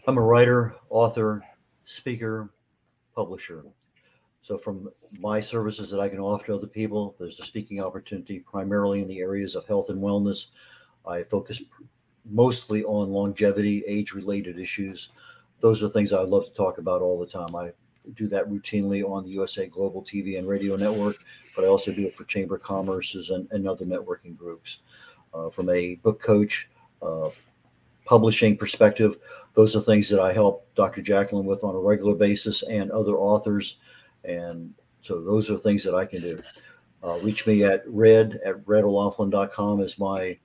I'm 0.07 0.17
a 0.17 0.21
writer, 0.21 0.75
author, 0.89 1.43
speaker, 1.83 2.51
publisher. 3.19 3.65
So, 4.41 4.57
from 4.57 4.87
my 5.19 5.41
services 5.41 5.89
that 5.91 5.99
I 5.99 6.07
can 6.07 6.19
offer 6.19 6.45
to 6.47 6.55
other 6.55 6.67
people, 6.81 7.15
there's 7.19 7.39
a 7.41 7.43
speaking 7.43 7.81
opportunity 7.81 8.39
primarily 8.39 9.01
in 9.01 9.09
the 9.09 9.19
areas 9.19 9.55
of 9.55 9.67
health 9.67 9.89
and 9.89 10.01
wellness. 10.01 10.47
I 11.05 11.23
focus 11.23 11.61
mostly 12.23 12.85
on 12.85 13.09
longevity, 13.09 13.83
age 13.85 14.13
related 14.13 14.57
issues. 14.57 15.09
Those 15.59 15.83
are 15.83 15.89
things 15.89 16.13
I 16.13 16.21
love 16.21 16.45
to 16.45 16.53
talk 16.53 16.77
about 16.77 17.01
all 17.01 17.19
the 17.19 17.25
time. 17.25 17.53
I 17.53 17.71
do 18.15 18.27
that 18.29 18.49
routinely 18.49 19.03
on 19.03 19.25
the 19.25 19.31
USA 19.31 19.67
Global 19.67 20.01
TV 20.01 20.37
and 20.37 20.47
radio 20.47 20.77
network, 20.77 21.17
but 21.53 21.65
I 21.65 21.67
also 21.67 21.91
do 21.91 22.07
it 22.07 22.15
for 22.15 22.23
Chamber 22.23 22.55
of 22.55 22.61
Commerces 22.61 23.31
and, 23.31 23.51
and 23.51 23.67
other 23.67 23.85
networking 23.85 24.37
groups. 24.37 24.79
Uh, 25.33 25.49
from 25.49 25.69
a 25.69 25.95
book 25.95 26.21
coach, 26.21 26.69
uh, 27.01 27.29
publishing 28.09 28.57
perspective, 28.57 29.19
those 29.53 29.75
are 29.75 29.81
things 29.81 30.09
that 30.09 30.19
I 30.19 30.33
help 30.33 30.67
Dr. 30.73 31.03
Jacqueline 31.03 31.45
with 31.45 31.63
on 31.63 31.75
a 31.75 31.79
regular 31.79 32.15
basis 32.15 32.63
and 32.63 32.89
other 32.89 33.13
authors. 33.13 33.77
And 34.23 34.73
so 35.03 35.21
those 35.21 35.51
are 35.51 35.59
things 35.59 35.83
that 35.83 35.93
I 35.93 36.05
can 36.05 36.21
do. 36.21 36.41
Uh, 37.03 37.19
reach 37.19 37.45
me 37.45 37.63
at 37.63 37.83
red 37.85 38.39
at 38.43 38.65
redolaughlin.com 38.65 39.81
is 39.81 39.99
my 39.99 40.39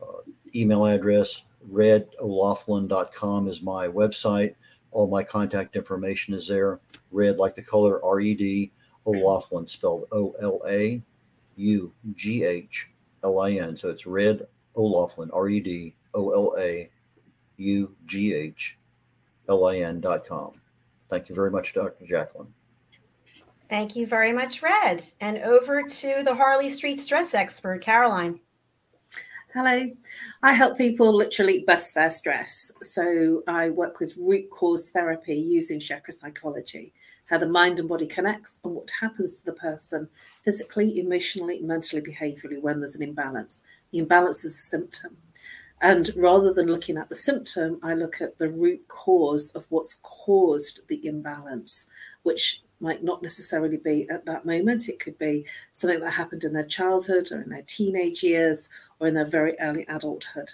uh, 0.00 0.20
email 0.54 0.86
address. 0.86 1.42
Redolaughlin.com 1.68 3.48
is 3.48 3.60
my 3.60 3.88
website. 3.88 4.54
All 4.92 5.08
my 5.08 5.24
contact 5.24 5.74
information 5.74 6.32
is 6.32 6.46
there. 6.46 6.78
Red 7.10 7.38
like 7.38 7.56
the 7.56 7.62
color 7.62 8.02
R 8.04 8.20
E 8.20 8.34
D, 8.34 8.70
O'Laughlin 9.04 9.66
spelled 9.66 10.04
O 10.12 10.36
L 10.40 10.62
A 10.68 11.02
U 11.56 11.92
G 12.14 12.44
H 12.44 12.88
L 13.24 13.40
I 13.40 13.50
N. 13.54 13.76
So 13.76 13.88
it's 13.88 14.06
Red 14.06 14.46
O'Laughlin, 14.76 15.30
R 15.32 15.48
E 15.48 15.58
D 15.58 15.96
O 16.14 16.30
L 16.30 16.54
A 16.56 16.88
U 17.60 17.94
G 18.06 18.34
H 18.34 18.78
L 19.48 19.66
I 19.66 19.78
N 19.78 20.00
dot 20.00 20.26
com. 20.26 20.52
Thank 21.08 21.28
you 21.28 21.34
very 21.34 21.50
much, 21.50 21.74
Dr. 21.74 22.06
Jacqueline. 22.06 22.52
Thank 23.68 23.94
you 23.94 24.06
very 24.06 24.32
much, 24.32 24.62
Red. 24.62 25.02
And 25.20 25.38
over 25.38 25.82
to 25.82 26.22
the 26.24 26.34
Harley 26.34 26.68
Street 26.68 26.98
stress 26.98 27.34
expert, 27.34 27.82
Caroline. 27.82 28.40
Hello. 29.52 29.90
I 30.44 30.52
help 30.52 30.78
people 30.78 31.12
literally 31.12 31.64
bust 31.66 31.96
their 31.96 32.10
stress. 32.10 32.70
So 32.82 33.42
I 33.48 33.70
work 33.70 33.98
with 33.98 34.16
root 34.16 34.48
cause 34.50 34.90
therapy 34.90 35.34
using 35.34 35.80
chakra 35.80 36.12
psychology, 36.12 36.92
how 37.26 37.38
the 37.38 37.48
mind 37.48 37.80
and 37.80 37.88
body 37.88 38.06
connects 38.06 38.60
and 38.64 38.74
what 38.74 38.90
happens 39.00 39.40
to 39.40 39.46
the 39.46 39.56
person 39.56 40.08
physically, 40.44 41.00
emotionally, 41.00 41.60
mentally, 41.60 42.00
behaviorally 42.00 42.62
when 42.62 42.78
there's 42.78 42.94
an 42.94 43.02
imbalance. 43.02 43.64
The 43.90 43.98
imbalance 43.98 44.44
is 44.44 44.56
a 44.56 44.62
symptom. 44.62 45.16
And 45.80 46.10
rather 46.14 46.52
than 46.52 46.66
looking 46.66 46.98
at 46.98 47.08
the 47.08 47.16
symptom, 47.16 47.78
I 47.82 47.94
look 47.94 48.20
at 48.20 48.38
the 48.38 48.50
root 48.50 48.86
cause 48.88 49.50
of 49.50 49.66
what's 49.70 49.98
caused 50.02 50.80
the 50.88 51.04
imbalance, 51.06 51.86
which 52.22 52.62
might 52.80 53.02
not 53.02 53.22
necessarily 53.22 53.76
be 53.76 54.06
at 54.10 54.26
that 54.26 54.44
moment. 54.44 54.88
It 54.88 54.98
could 54.98 55.18
be 55.18 55.46
something 55.72 56.00
that 56.00 56.12
happened 56.12 56.44
in 56.44 56.52
their 56.52 56.66
childhood 56.66 57.28
or 57.30 57.40
in 57.40 57.50
their 57.50 57.64
teenage 57.66 58.22
years 58.22 58.68
or 58.98 59.06
in 59.06 59.14
their 59.14 59.26
very 59.26 59.54
early 59.60 59.86
adulthood. 59.88 60.50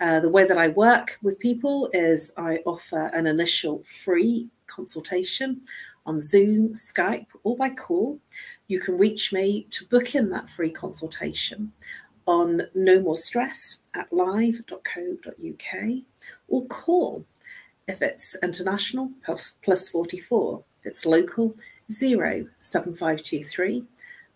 Uh, 0.00 0.20
the 0.20 0.28
way 0.28 0.46
that 0.46 0.58
I 0.58 0.68
work 0.68 1.18
with 1.22 1.38
people 1.38 1.88
is 1.92 2.32
I 2.36 2.58
offer 2.66 3.06
an 3.14 3.26
initial 3.26 3.82
free 3.84 4.48
consultation 4.66 5.62
on 6.06 6.20
Zoom, 6.20 6.74
Skype, 6.74 7.26
or 7.44 7.56
by 7.56 7.70
call. 7.70 8.18
You 8.68 8.78
can 8.78 8.98
reach 8.98 9.32
me 9.32 9.66
to 9.70 9.86
book 9.86 10.14
in 10.14 10.28
that 10.30 10.50
free 10.50 10.70
consultation 10.70 11.72
on 12.26 12.62
No 12.74 13.00
More 13.00 13.16
Stress 13.16 13.82
at 13.94 14.12
live.co.uk 14.12 15.74
or 16.48 16.66
call 16.66 17.24
if 17.86 18.00
it's 18.00 18.36
international 18.42 19.10
plus, 19.24 19.56
plus 19.62 19.88
44. 19.88 20.64
If 20.80 20.86
it's 20.86 21.06
local, 21.06 21.54
07523 21.88 23.84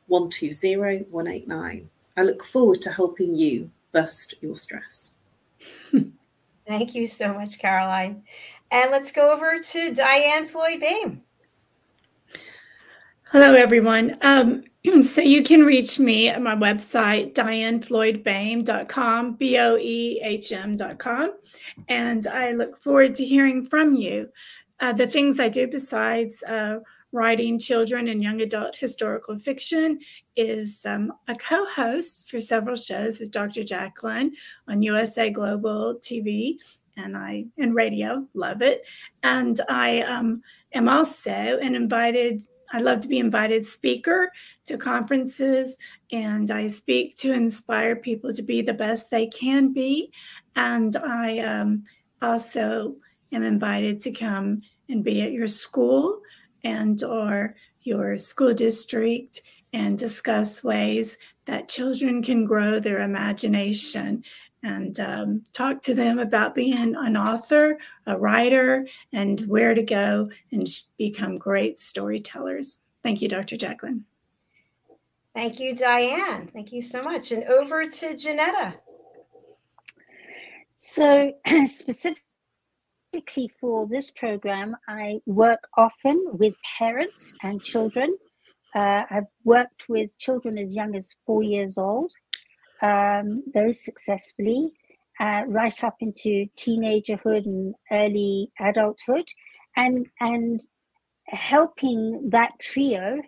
120 0.07 1.05
189. 1.11 1.91
I 2.17 2.23
look 2.23 2.45
forward 2.45 2.81
to 2.83 2.91
helping 2.91 3.35
you 3.35 3.71
bust 3.93 4.35
your 4.41 4.57
stress. 4.57 5.15
Thank 6.67 6.95
you 6.95 7.07
so 7.07 7.33
much, 7.33 7.59
Caroline. 7.59 8.23
And 8.71 8.91
let's 8.91 9.13
go 9.13 9.33
over 9.33 9.59
to 9.59 9.93
Diane 9.93 10.45
Floyd 10.45 10.81
Boehm. 10.81 11.23
Hello, 13.25 13.55
everyone. 13.55 14.17
Um, 14.23 14.65
so 15.03 15.21
you 15.21 15.43
can 15.43 15.65
reach 15.65 15.99
me 15.99 16.29
at 16.29 16.41
my 16.41 16.55
website, 16.55 17.35
dianefloydboehm.com, 17.35 19.35
B-O-E-H-M.com. 19.35 21.33
And 21.89 22.27
I 22.27 22.53
look 22.53 22.79
forward 22.79 23.15
to 23.17 23.25
hearing 23.25 23.65
from 23.65 23.95
you. 23.95 24.29
Uh, 24.81 24.93
the 24.93 25.07
things 25.07 25.41
I 25.41 25.49
do 25.49 25.67
besides 25.67 26.43
uh, 26.45 26.79
writing 27.13 27.59
children 27.59 28.09
and 28.09 28.23
young 28.23 28.41
adult 28.43 28.77
historical 28.77 29.39
fiction 29.39 29.99
is 30.37 30.85
um, 30.87 31.13
a 31.27 31.35
co-host 31.35 32.31
for 32.31 32.41
several 32.41 32.77
shows 32.77 33.19
with 33.19 33.33
Dr. 33.33 33.65
Jacqueline 33.65 34.33
on 34.69 34.83
USA 34.83 35.31
Global 35.31 35.99
TV 36.01 36.57
and 36.97 37.17
I 37.17 37.47
and 37.57 37.75
radio. 37.75 38.27
Love 38.35 38.63
it. 38.63 38.83
And 39.23 39.61
I 39.69 40.03
um, 40.03 40.43
am 40.75 40.89
also 40.89 41.31
an 41.31 41.75
invited. 41.75 42.45
I 42.73 42.81
love 42.81 43.01
to 43.01 43.09
be 43.09 43.19
invited 43.19 43.65
speaker 43.65 44.31
to 44.67 44.77
conferences, 44.77 45.79
and 46.13 46.51
I 46.51 46.69
speak 46.69 47.17
to 47.19 47.33
inspire 47.33 47.97
people 47.97 48.33
to 48.33 48.43
be 48.43 48.63
the 48.63 48.75
best 48.75 49.11
they 49.11 49.27
can 49.27 49.73
be. 49.73 50.13
And 50.57 50.97
I 50.97 51.39
um, 51.41 51.85
also 52.21 52.97
am 53.33 53.43
invited 53.43 54.01
to 54.03 54.13
come 54.13 54.63
and 54.89 55.05
be 55.05 55.23
at 55.23 55.33
your 55.33 55.49
school 55.49 56.21
and 56.65 57.03
or 57.03 57.55
your 57.83 58.19
school 58.19 58.55
district 58.55 59.41
and 59.73 59.99
discuss 59.99 60.65
ways 60.65 61.17
that 61.47 61.69
children 61.69 62.23
can 62.23 62.45
grow 62.45 62.79
their 62.79 63.01
imagination 63.01 64.23
and 64.63 64.99
um, 65.01 65.45
talk 65.53 65.83
to 65.83 65.95
them 65.95 66.19
about 66.19 66.55
being 66.55 66.97
an 66.97 67.17
author, 67.17 67.79
a 68.07 68.19
writer, 68.19 68.87
and 69.13 69.41
where 69.43 69.75
to 69.75 69.83
go 69.83 70.29
and 70.53 70.69
become 70.97 71.39
great 71.39 71.79
storytellers. 71.79 72.83
Thank 73.03 73.23
you, 73.23 73.29
Dr. 73.29 73.57
Jacqueline. 73.57 74.05
Thank 75.35 75.61
you, 75.61 75.75
Diane. 75.75 76.51
Thank 76.53 76.73
you 76.73 76.83
so 76.83 77.03
much. 77.03 77.31
And 77.31 77.45
over 77.45 77.87
to 77.87 78.17
Janetta. 78.17 78.75
So, 80.75 81.33
specifically 81.67 82.17
for 83.61 83.87
this 83.87 84.11
program, 84.11 84.77
I 84.89 85.21
work 85.27 85.69
often 85.77 86.25
with 86.33 86.55
parents 86.79 87.35
and 87.43 87.63
children. 87.63 88.17
Uh, 88.75 89.05
I've 89.11 89.27
worked 89.45 89.89
with 89.89 90.19
children 90.19 90.59
as 90.59 90.75
young 90.75 90.95
as 90.95 91.17
four 91.25 91.43
years 91.43 91.79
old 91.79 92.13
um, 92.83 93.43
very 93.49 93.73
successfully, 93.73 94.73
uh, 95.21 95.43
right 95.47 95.83
up 95.85 95.97
into 96.01 96.47
teenagerhood 96.57 97.45
and 97.47 97.75
early 97.91 98.51
adulthood, 98.61 99.29
and 99.77 100.07
and 100.21 100.65
helping 101.27 102.31
that 102.31 102.53
trio, 102.61 103.21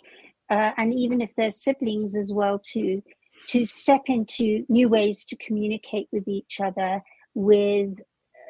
uh, 0.51 0.71
and 0.77 0.95
even 0.95 1.21
if 1.21 1.35
they're 1.35 1.51
siblings 1.51 2.17
as 2.17 2.33
well, 2.33 2.61
to 2.73 3.03
to 3.49 3.65
step 3.65 4.03
into 4.07 4.65
new 4.69 4.89
ways 4.89 5.25
to 5.25 5.37
communicate 5.37 6.09
with 6.13 6.29
each 6.29 6.61
other 6.61 7.03
with 7.35 7.99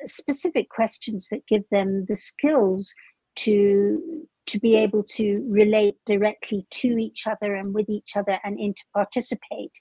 specific 0.05 0.68
questions 0.68 1.28
that 1.28 1.47
give 1.47 1.68
them 1.70 2.06
the 2.09 2.14
skills 2.14 2.94
to 3.36 4.27
to 4.47 4.59
be 4.59 4.77
able 4.77 5.03
to 5.03 5.45
relate 5.49 5.97
directly 6.07 6.67
to 6.71 6.99
each 6.99 7.27
other 7.27 7.55
and 7.55 7.75
with 7.75 7.89
each 7.89 8.17
other 8.17 8.39
and 8.45 8.59
in 8.59 8.75
to 8.75 8.83
participate 8.95 9.73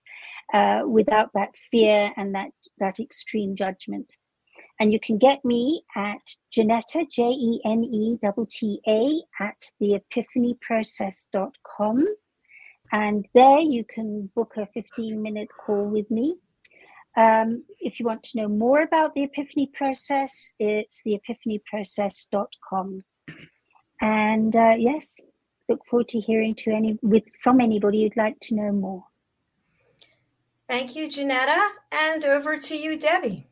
uh, 0.53 0.84
without 0.88 1.30
that 1.34 1.49
fear 1.72 2.11
and 2.18 2.36
that, 2.36 2.52
that 2.80 2.99
extreme 2.99 3.56
judgment. 3.56 4.11
And 4.80 4.94
you 4.94 4.99
can 4.99 5.18
get 5.18 5.44
me 5.44 5.81
at 5.95 6.22
Jenetta, 6.56 7.10
J 7.11 7.23
E 7.23 7.60
N 7.65 7.84
E 7.84 8.19
T 8.49 8.80
A, 8.88 9.22
at 9.41 9.57
theepiphanyprocess.com. 9.81 12.06
And 12.91 13.27
there 13.36 13.60
you 13.60 13.84
can 13.84 14.31
book 14.36 14.53
a 14.57 14.65
15 14.73 15.22
minute 15.22 15.49
call 15.65 15.86
with 15.86 16.10
me. 16.10 16.38
Um, 17.18 17.65
if 17.80 17.99
you 17.99 18.06
want 18.06 18.23
to 18.23 18.38
know 18.38 18.48
more 18.48 18.81
about 18.81 19.14
the 19.15 19.23
Epiphany 19.23 19.69
process, 19.73 20.53
it's 20.60 21.02
theepiphanyprocess.com. 21.06 23.03
And 24.01 24.55
uh, 24.55 24.76
yes, 24.77 25.19
look 25.67 25.85
forward 25.85 26.07
to 26.09 26.19
hearing 26.19 26.55
to 26.55 26.71
any 26.71 26.97
with 27.01 27.23
from 27.41 27.61
anybody 27.61 28.03
who'd 28.03 28.17
like 28.17 28.39
to 28.41 28.55
know 28.55 28.71
more. 28.71 29.03
Thank 30.67 30.95
you, 30.95 31.09
Janetta, 31.09 31.59
And 31.91 32.23
over 32.26 32.55
to 32.57 32.76
you, 32.76 32.97
Debbie. 32.99 33.47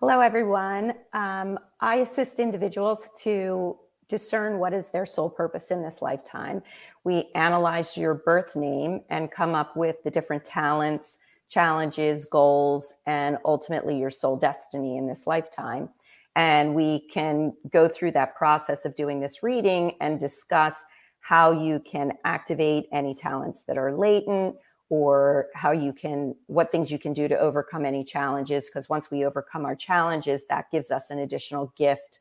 Hello, 0.00 0.20
everyone. 0.20 0.94
Um, 1.12 1.58
I 1.80 1.96
assist 1.96 2.40
individuals 2.40 3.10
to 3.20 3.76
discern 4.08 4.58
what 4.58 4.72
is 4.72 4.88
their 4.88 5.06
soul 5.06 5.30
purpose 5.30 5.70
in 5.70 5.82
this 5.82 6.02
lifetime. 6.02 6.62
We 7.04 7.30
analyze 7.34 7.96
your 7.96 8.14
birth 8.14 8.56
name 8.56 9.02
and 9.10 9.30
come 9.30 9.54
up 9.54 9.76
with 9.76 10.02
the 10.02 10.10
different 10.10 10.44
talents, 10.44 11.18
challenges, 11.48 12.24
goals, 12.24 12.94
and 13.06 13.38
ultimately 13.44 13.98
your 13.98 14.10
soul 14.10 14.36
destiny 14.36 14.96
in 14.96 15.06
this 15.06 15.26
lifetime. 15.26 15.90
And 16.34 16.74
we 16.74 17.06
can 17.08 17.52
go 17.70 17.88
through 17.88 18.12
that 18.12 18.34
process 18.36 18.84
of 18.84 18.96
doing 18.96 19.20
this 19.20 19.42
reading 19.42 19.96
and 20.00 20.18
discuss 20.18 20.84
how 21.20 21.52
you 21.52 21.80
can 21.80 22.12
activate 22.24 22.86
any 22.92 23.14
talents 23.14 23.62
that 23.64 23.78
are 23.78 23.96
latent 23.96 24.56
or 24.88 25.48
how 25.54 25.70
you 25.70 25.92
can 25.92 26.34
what 26.46 26.70
things 26.70 26.90
you 26.90 26.98
can 26.98 27.12
do 27.12 27.28
to 27.28 27.38
overcome 27.38 27.86
any 27.86 28.04
challenges 28.04 28.68
because 28.68 28.88
once 28.88 29.10
we 29.10 29.24
overcome 29.24 29.64
our 29.64 29.76
challenges 29.76 30.46
that 30.46 30.70
gives 30.70 30.90
us 30.90 31.10
an 31.10 31.18
additional 31.18 31.72
gift 31.76 32.20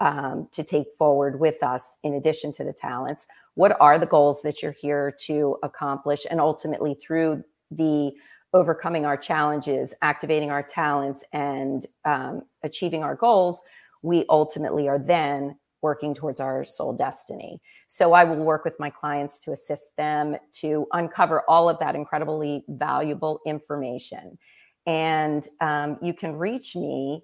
um, 0.00 0.48
to 0.52 0.62
take 0.62 0.86
forward 0.96 1.40
with 1.40 1.62
us 1.62 1.98
in 2.02 2.14
addition 2.14 2.52
to 2.52 2.64
the 2.64 2.72
talents. 2.72 3.26
What 3.54 3.76
are 3.80 3.98
the 3.98 4.06
goals 4.06 4.42
that 4.42 4.62
you're 4.62 4.72
here 4.72 5.14
to 5.26 5.56
accomplish? 5.62 6.24
And 6.30 6.40
ultimately 6.40 6.94
through 6.94 7.44
the 7.70 8.12
overcoming 8.54 9.04
our 9.04 9.16
challenges 9.16 9.94
activating 10.00 10.50
our 10.50 10.62
talents 10.62 11.24
and 11.32 11.84
um, 12.04 12.42
achieving 12.62 13.02
our 13.02 13.14
goals 13.14 13.62
we 14.02 14.24
ultimately 14.28 14.88
are 14.88 14.98
then 14.98 15.56
working 15.80 16.12
towards 16.14 16.40
our 16.40 16.64
soul 16.64 16.92
destiny. 16.92 17.60
So 17.86 18.12
I 18.12 18.24
will 18.24 18.34
work 18.36 18.64
with 18.64 18.80
my 18.80 18.90
clients 18.90 19.38
to 19.40 19.52
assist 19.52 19.96
them 19.96 20.36
to 20.54 20.88
uncover 20.92 21.42
all 21.48 21.68
of 21.68 21.78
that 21.78 21.94
incredibly 21.94 22.64
valuable 22.68 23.38
information. 23.46 24.38
And 24.86 25.46
um, 25.60 25.98
you 26.02 26.14
can 26.14 26.34
reach 26.36 26.74
me 26.74 27.22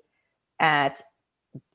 at 0.61 1.03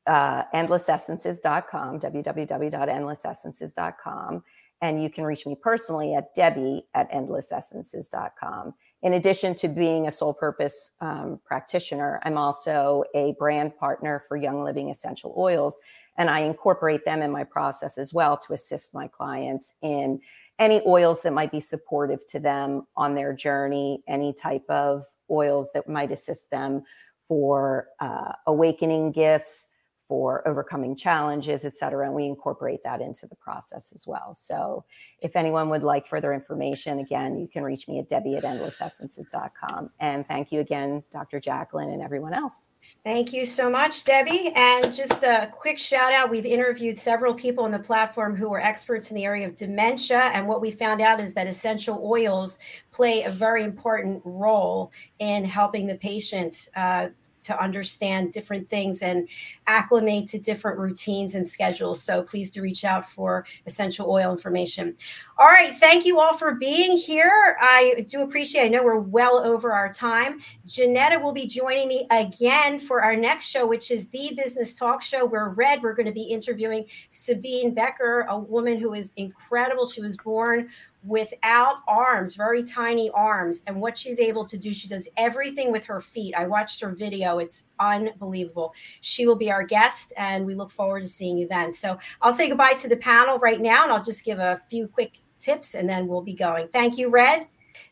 uh, 0.08 0.46
endlessessences.com, 0.54 2.00
www.endlessessences.com. 2.00 4.44
And 4.82 5.04
you 5.04 5.10
can 5.10 5.26
reach 5.26 5.46
me 5.46 5.58
personally 5.62 6.16
at 6.16 6.34
debbie 6.34 6.84
at 6.94 7.12
endlessessences.com. 7.12 8.74
In 9.02 9.14
addition 9.14 9.56
to 9.56 9.70
being 9.70 10.08
a 10.08 10.12
soul 10.12 10.34
purpose 10.34 10.92
um, 11.00 11.40
practitioner, 11.46 12.20
I'm 12.24 12.38
also 12.38 13.06
a 13.16 13.34
brand 13.40 13.78
partner 13.78 14.22
for 14.28 14.36
Young 14.36 14.64
Living 14.64 14.90
Essential 14.90 15.34
Oils 15.38 15.80
and 16.20 16.30
I 16.30 16.40
incorporate 16.42 17.06
them 17.06 17.22
in 17.22 17.32
my 17.32 17.46
process 17.46 17.98
as 17.98 18.14
well 18.14 18.38
to 18.38 18.54
assist 18.54 18.94
my 18.94 19.08
clients 19.08 19.76
in 19.82 20.20
any 20.60 20.82
oils 20.86 21.22
that 21.22 21.32
might 21.32 21.50
be 21.50 21.62
supportive 21.62 22.28
to 22.28 22.42
them 22.42 22.86
on 22.98 23.16
their 23.16 23.32
journey, 23.32 24.04
any 24.06 24.34
type 24.34 24.70
of 24.70 25.06
oils 25.32 25.72
that 25.74 25.88
might 25.88 26.12
assist 26.12 26.52
them 26.52 26.84
for 27.26 27.88
uh, 28.02 28.34
awakening 28.48 29.14
gifts, 29.14 29.70
for 30.10 30.46
overcoming 30.48 30.96
challenges, 30.96 31.66
et 31.66 31.76
cetera. 31.78 32.08
And 32.08 32.16
we 32.16 32.26
incorporate 32.26 32.84
that 32.84 33.00
into 33.00 33.28
the 33.28 33.36
process 33.36 33.94
as 33.94 34.08
well. 34.08 34.34
So 34.34 34.84
if 35.22 35.36
anyone 35.36 35.70
would 35.70 35.84
like 35.84 36.08
further 36.08 36.34
information, 36.34 36.98
again, 36.98 37.38
you 37.38 37.48
can 37.48 37.64
reach 37.64 37.88
me 37.88 38.00
at 38.00 38.10
debbie 38.10 38.36
at 38.36 38.44
endlessessences.com. 38.44 39.92
And 40.02 40.26
thank 40.26 40.52
you 40.52 40.62
again, 40.62 41.04
Dr. 41.12 41.40
Jacqueline 41.40 41.92
and 41.92 42.02
everyone 42.02 42.34
else. 42.34 42.70
Thank 43.04 43.34
you 43.34 43.46
so 43.46 43.70
much, 43.70 44.04
Debbie. 44.04 44.52
And 44.56 44.92
just 44.92 45.24
a 45.24 45.48
quick 45.52 45.78
shout 45.78 46.12
out 46.12 46.32
we've 46.32 46.46
interviewed 46.46 46.98
several 46.98 47.36
people 47.36 47.66
on 47.66 47.72
the 47.72 47.80
platform 47.80 48.36
who 48.36 48.52
are 48.54 48.62
experts 48.62 49.12
in 49.12 49.16
the 49.16 49.26
area 49.26 49.48
of 49.48 49.56
dementia. 49.56 50.32
And 50.34 50.48
what 50.48 50.60
we 50.60 50.72
found 50.72 51.02
out 51.02 51.20
is 51.20 51.36
that 51.36 51.46
essential 51.46 52.02
oils 52.04 52.58
play 52.92 53.24
a 53.24 53.30
very 53.30 53.64
important 53.64 54.24
role 54.26 54.92
in 55.20 55.46
helping 55.46 55.88
the 55.88 55.96
patient. 55.96 56.70
Uh, 56.76 57.10
to 57.42 57.62
understand 57.62 58.32
different 58.32 58.68
things 58.68 59.02
and 59.02 59.28
acclimate 59.68 60.28
to 60.28 60.40
different 60.40 60.78
routines 60.78 61.36
and 61.36 61.48
schedules. 61.48 62.02
So 62.02 62.24
please 62.24 62.52
do 62.52 62.62
reach 62.62 62.84
out 62.84 63.10
for 63.10 63.46
essential 63.66 64.10
oil 64.10 64.32
information. 64.32 64.96
All 65.40 65.48
right. 65.48 65.74
Thank 65.74 66.06
you 66.06 66.20
all 66.20 66.34
for 66.34 66.56
being 66.56 66.98
here. 66.98 67.56
I 67.62 68.06
do 68.10 68.24
appreciate, 68.24 68.66
I 68.66 68.68
know 68.68 68.84
we're 68.84 69.00
well 69.00 69.38
over 69.38 69.72
our 69.72 69.90
time. 69.90 70.42
Janetta 70.66 71.18
will 71.18 71.32
be 71.32 71.48
joining 71.48 71.88
me 71.88 72.06
again 72.12 72.78
for 72.78 73.02
our 73.02 73.16
next 73.16 73.46
show, 73.46 73.66
which 73.66 73.90
is 73.90 74.10
the 74.10 74.34
Business 74.36 74.76
Talk 74.76 75.02
Show. 75.02 75.26
Where 75.26 75.48
Red, 75.52 75.82
we're 75.82 75.94
going 75.94 76.08
to 76.08 76.12
be 76.12 76.24
interviewing 76.24 76.88
Sabine 77.12 77.74
Becker, 77.74 78.28
a 78.28 78.38
woman 78.38 78.78
who 78.78 78.94
is 78.94 79.14
incredible. 79.16 79.86
She 79.86 80.02
was 80.02 80.18
born 80.18 80.68
without 81.04 81.78
arms, 81.88 82.36
very 82.36 82.62
tiny 82.62 83.10
arms, 83.12 83.64
and 83.66 83.80
what 83.80 83.98
she's 83.98 84.20
able 84.20 84.44
to 84.44 84.58
do. 84.58 84.74
She 84.74 84.90
does 84.90 85.08
everything 85.16 85.72
with 85.72 85.86
her 85.86 86.02
feet. 86.02 86.36
I 86.36 86.48
watched 86.48 86.82
her 86.82 86.90
video, 86.90 87.40
it's 87.40 87.64
unbelievable. 87.80 88.74
She 89.00 89.26
will 89.26 89.38
be 89.38 89.50
our 89.50 89.64
guest, 89.64 90.12
and 90.18 90.46
we 90.46 90.54
look 90.54 90.70
forward 90.70 91.04
to 91.04 91.10
seeing 91.10 91.38
you 91.38 91.48
then. 91.48 91.72
So 91.72 91.98
I'll 92.22 92.34
say 92.34 92.50
goodbye 92.50 92.74
to 92.74 92.90
the 92.90 92.98
panel 92.98 93.38
right 93.38 93.62
now, 93.62 93.84
and 93.84 93.94
I'll 93.94 94.04
just 94.04 94.26
give 94.26 94.40
a 94.40 94.60
few 94.68 94.90
quick 94.90 95.22
tips 95.40 95.76
and 95.76 95.90
then 95.90 96.08
we'll 96.08 96.22
be 96.22 96.34
going. 96.34 96.68
Thank 96.68 96.98
you, 96.98 97.10
Red. 97.10 97.48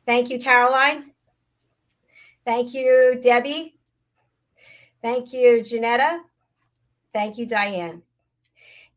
Thank 0.06 0.30
you, 0.30 0.40
Caroline. 0.40 1.12
Thank 2.46 2.74
you, 2.74 3.20
Debbie. 3.22 3.78
Thank 5.02 5.34
you, 5.34 5.64
Janetta. 5.64 6.22
Thank 7.14 7.38
you, 7.38 7.46
Diane. 7.46 8.02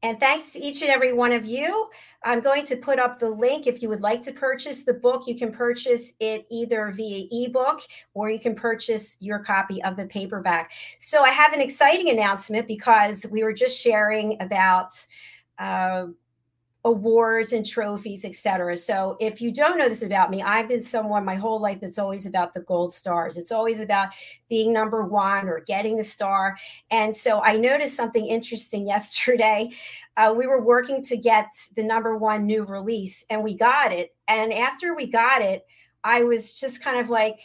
And 0.03 0.19
thanks 0.19 0.53
to 0.53 0.59
each 0.59 0.81
and 0.81 0.91
every 0.91 1.13
one 1.13 1.33
of 1.33 1.45
you. 1.45 1.91
I'm 2.25 2.41
going 2.41 2.65
to 2.67 2.77
put 2.77 2.99
up 2.99 3.19
the 3.19 3.29
link. 3.29 3.67
If 3.67 3.83
you 3.83 3.89
would 3.91 4.01
like 4.01 4.23
to 4.23 4.33
purchase 4.33 4.83
the 4.83 4.95
book, 4.95 5.27
you 5.27 5.37
can 5.37 5.53
purchase 5.53 6.13
it 6.21 6.47
either 6.51 6.91
via 6.91 7.27
ebook 7.31 7.81
or 8.15 8.31
you 8.31 8.41
can 8.41 8.55
purchase 8.55 9.19
your 9.21 9.41
copy 9.41 9.83
of 9.83 9.97
the 9.97 10.07
paperback. 10.07 10.73
So 10.99 11.23
I 11.23 11.31
have 11.31 11.53
an 11.53 11.61
exciting 11.61 12.09
announcement 12.09 12.67
because 12.67 13.27
we 13.31 13.43
were 13.43 13.53
just 13.53 13.79
sharing 13.79 14.41
about. 14.41 14.93
Uh, 15.59 16.07
awards 16.85 17.53
and 17.53 17.67
trophies, 17.67 18.25
etc. 18.25 18.77
So 18.77 19.17
if 19.21 19.41
you 19.41 19.53
don't 19.53 19.77
know 19.77 19.89
this 19.89 20.03
about 20.03 20.31
me, 20.31 20.43
I've 20.43 20.69
been 20.69 20.83
someone 20.83 21.25
my 21.25 21.35
whole 21.35 21.61
life 21.61 21.79
that's 21.81 21.99
always 21.99 22.25
about 22.25 22.55
the 22.55 22.61
gold 22.61 22.93
stars. 22.93 23.37
It's 23.37 23.53
always 23.53 23.81
about 23.81 24.09
being 24.49 24.73
number 24.73 25.05
one 25.05 25.47
or 25.47 25.61
getting 25.61 25.97
the 25.97 26.05
star. 26.05 26.57
And 26.91 27.15
so 27.15 27.43
I 27.43 27.57
noticed 27.57 27.97
something 27.97 28.27
interesting 28.27 28.87
yesterday. 28.87 29.71
Uh, 30.17 30.35
we 30.37 30.47
were 30.47 30.63
working 30.63 31.03
to 31.05 31.17
get 31.17 31.47
the 31.77 31.83
number 31.83 32.17
one 32.17 32.47
new 32.47 32.65
release, 32.65 33.25
and 33.29 33.43
we 33.43 33.57
got 33.57 33.93
it. 33.93 34.15
And 34.29 34.53
after 34.53 34.95
we 34.95 35.07
got 35.07 35.43
it, 35.43 35.67
I 36.03 36.23
was 36.23 36.59
just 36.59 36.83
kind 36.83 36.99
of 36.99 37.11
like, 37.11 37.41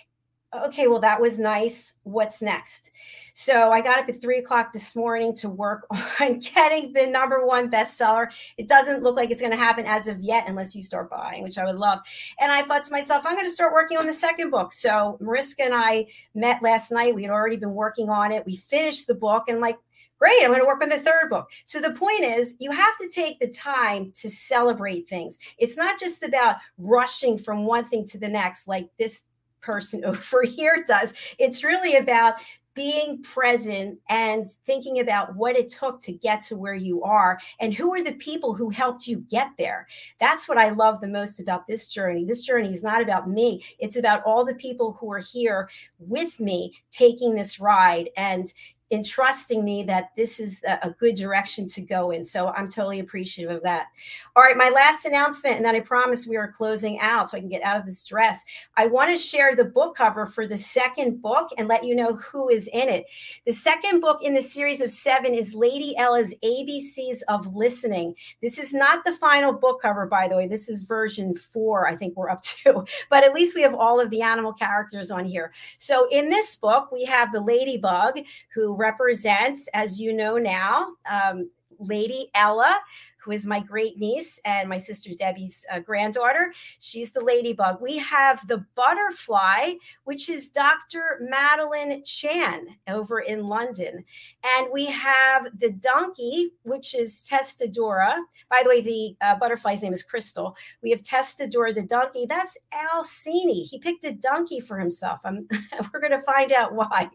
okay, 0.65 0.88
well, 0.88 0.99
that 0.99 1.19
was 1.19 1.40
nice. 1.40 1.95
What's 2.03 2.41
next? 2.41 2.91
So 3.34 3.72
I 3.72 3.82
got 3.82 3.99
up 3.99 4.10
at 4.10 4.22
three 4.22 4.40
o'clock 4.40 4.72
this 4.72 4.95
morning 4.95 5.34
to 5.36 5.49
work 5.49 5.86
on 6.22 6.40
getting 6.40 6.94
the 6.94 7.06
number 7.07 7.45
one 7.45 7.69
bestseller. 7.69 8.27
It 8.57 8.68
doesn't 8.68 9.03
look 9.03 9.15
like 9.15 9.32
it's 9.32 9.41
going 9.41 9.52
to 9.52 9.57
happen 9.57 9.86
as 9.86 10.07
of 10.07 10.19
yet, 10.19 10.45
unless 10.48 10.76
you 10.76 10.82
start 10.82 11.10
buying, 11.10 11.44
which 11.44 11.57
I 11.57 11.65
would 11.65 11.76
love. 11.76 11.99
And 12.40 12.52
I 12.52 12.61
thought 12.61 12.84
to 12.86 12.91
myself, 12.91 13.26
I'm 13.26 13.34
going 13.34 13.45
to 13.45 13.52
start 13.52 13.73
working 13.73 13.98
on 13.98 14.07
the 14.07 14.14
second 14.14 14.52
book. 14.52 14.73
So 14.73 15.18
Mariska 15.19 15.64
and 15.64 15.76
I 15.76 16.07
met 16.34 16.64
last 16.64 16.91
night. 16.91 17.14
We 17.15 17.23
had 17.23 17.32
already 17.32 17.57
been 17.57 17.73
working 17.73 18.10
on 18.10 18.32
it. 18.32 18.45
We 18.45 18.56
finished 18.56 19.07
the 19.07 19.15
book 19.15 19.44
and 19.48 19.60
like, 19.60 19.77
great 20.18 20.41
i'm 20.44 20.48
going 20.48 20.61
to 20.61 20.65
work 20.65 20.82
on 20.82 20.88
the 20.88 20.98
third 20.98 21.30
book 21.30 21.49
so 21.65 21.82
the 21.82 21.91
point 21.91 22.23
is 22.23 22.56
you 22.60 22.72
have 22.72 22.98
to 22.98 23.10
take 23.10 23.38
the 23.40 23.49
time 23.49 24.10
to 24.14 24.30
celebrate 24.30 25.07
things 25.10 25.38
it's 25.57 25.76
not 25.76 25.99
just 25.99 26.23
about 26.23 26.56
rushing 26.77 27.38
from 27.38 27.65
one 27.65 27.84
thing 27.84 28.06
to 28.06 28.18
the 28.18 28.27
next 28.30 28.65
like 28.65 28.88
this 28.98 29.23
person 29.66 30.06
over 30.06 30.44
here 30.44 30.84
does. 30.88 31.14
It's 31.40 31.64
really 31.64 31.98
about 31.98 32.36
being 32.76 33.24
present 33.24 33.98
and 34.10 34.46
thinking 34.66 35.00
about 35.00 35.34
what 35.36 35.56
it 35.56 35.70
took 35.70 36.00
to 36.02 36.12
get 36.12 36.42
to 36.42 36.58
where 36.58 36.76
you 36.76 37.02
are 37.04 37.40
and 37.62 37.74
who 37.74 37.94
are 37.94 38.04
the 38.04 38.14
people 38.16 38.54
who 38.54 38.70
helped 38.70 39.08
you 39.08 39.26
get 39.30 39.50
there. 39.58 39.88
That's 40.20 40.48
what 40.48 40.58
I 40.58 40.70
love 40.70 41.00
the 41.00 41.08
most 41.08 41.40
about 41.40 41.66
this 41.66 41.92
journey. 41.92 42.26
This 42.26 42.46
journey 42.46 42.72
is 42.72 42.84
not 42.84 43.02
about 43.02 43.30
me, 43.30 43.64
it's 43.80 43.98
about 43.98 44.24
all 44.24 44.46
the 44.46 44.56
people 44.56 44.92
who 44.92 45.12
are 45.12 45.20
here 45.20 45.70
with 46.00 46.40
me 46.40 46.74
taking 46.92 47.34
this 47.34 47.60
ride. 47.60 48.10
And 48.18 48.52
entrusting 48.95 49.63
me 49.63 49.84
that 49.84 50.15
this 50.15 50.39
is 50.39 50.61
a 50.63 50.89
good 50.89 51.15
direction 51.15 51.67
to 51.67 51.81
go 51.81 52.11
in. 52.11 52.23
So 52.23 52.47
I'm 52.47 52.67
totally 52.67 52.99
appreciative 52.99 53.55
of 53.55 53.63
that. 53.63 53.88
All 54.35 54.43
right, 54.43 54.57
my 54.57 54.69
last 54.69 55.05
announcement, 55.05 55.57
and 55.57 55.65
then 55.65 55.76
I 55.76 55.81
promise 55.81 56.26
we 56.26 56.38
are 56.38 56.51
closing 56.51 56.99
out 56.99 57.30
so 57.30 57.38
I 57.38 57.41
can 57.41 57.49
get 57.49 57.61
out 57.61 57.80
of 57.80 57.85
this 57.85 58.03
dress. 58.03 58.43
I 58.77 58.88
want 58.88 59.11
to 59.11 59.17
share 59.17 59.55
the 59.55 59.65
book 59.65 59.95
cover 59.95 60.26
for 60.26 60.47
the 60.47 60.57
second 60.57 61.22
book 61.22 61.49
and 61.57 61.67
let 61.67 61.84
you 61.84 61.95
know 61.95 62.15
who 62.15 62.49
is 62.49 62.69
in 62.69 62.89
it. 62.89 63.05
The 63.45 63.51
second 63.51 63.99
book 63.99 64.22
in 64.23 64.34
the 64.34 64.41
series 64.41 64.81
of 64.81 64.89
seven 64.89 65.34
is 65.34 65.53
Lady 65.53 65.95
Ella's 65.97 66.34
ABCs 66.43 67.19
of 67.27 67.53
Listening. 67.53 68.15
This 68.41 68.57
is 68.57 68.73
not 68.73 69.03
the 69.03 69.13
final 69.13 69.53
book 69.53 69.81
cover, 69.81 70.05
by 70.05 70.27
the 70.27 70.38
way. 70.38 70.47
This 70.47 70.69
is 70.69 70.84
version 70.84 71.35
four, 71.35 71.88
I 71.88 71.95
think 71.95 72.15
we're 72.15 72.30
up 72.30 72.41
to, 72.63 72.85
but 73.09 73.23
at 73.23 73.34
least 73.34 73.55
we 73.55 73.61
have 73.61 73.76
all 73.76 73.99
of 73.99 74.09
the 74.09 74.22
animal 74.22 74.53
characters 74.53 75.11
on 75.11 75.26
here. 75.26 75.51
So 75.77 76.07
in 76.11 76.30
this 76.30 76.55
book, 76.55 76.91
we 76.91 77.03
have 77.05 77.34
the 77.34 77.41
ladybug 77.41 78.19
who 78.53 78.73
represents, 78.86 79.68
as 79.74 79.99
you 79.99 80.14
know 80.14 80.38
now, 80.38 80.94
um, 81.10 81.49
Lady 81.80 82.30
Ella, 82.36 82.80
who 83.18 83.32
is 83.32 83.48
my 83.48 83.60
great 83.60 83.98
niece 83.98 84.40
and 84.45 84.70
my 84.70 84.78
sister 84.78 85.10
Debbie's 85.18 85.66
uh, 85.72 85.80
granddaughter. 85.80 86.53
She's 86.80 87.10
the 87.10 87.24
ladybug. 87.24 87.82
We 87.82 87.98
have 87.98 88.48
the 88.48 88.64
butterfly, 88.76 89.74
which 90.03 90.30
is 90.30 90.49
Dr. 90.49 91.20
Madeline 91.22 92.03
Chan 92.03 92.68
over 92.88 93.22
in 93.22 93.48
London. 93.48 94.06
And 94.44 94.68
we 94.72 94.86
have 94.86 95.48
the 95.57 95.72
donkey, 95.72 96.52
which 96.64 96.94
is 96.94 97.28
Testadora. 97.28 98.16
By 98.49 98.62
the 98.64 98.70
way, 98.70 98.82
the 98.82 99.16
uh, 99.22 99.36
butterfly's 99.40 99.82
name 99.82 99.94
is 99.94 100.03
Crystal. 100.03 100.56
We 100.84 100.91
have 100.91 101.02
Testadora, 101.02 101.74
the 101.74 101.82
donkey. 101.82 102.28
That's 102.30 102.57
Alcini. 102.72 103.66
He 103.66 103.80
picked 103.80 104.03
a 104.03 104.12
donkey 104.12 104.60
for 104.60 104.78
himself. 104.78 105.22
we're 105.26 105.99
going 105.99 106.12
to 106.12 106.22
find 106.22 106.52
out 106.52 106.74
why. 106.74 107.10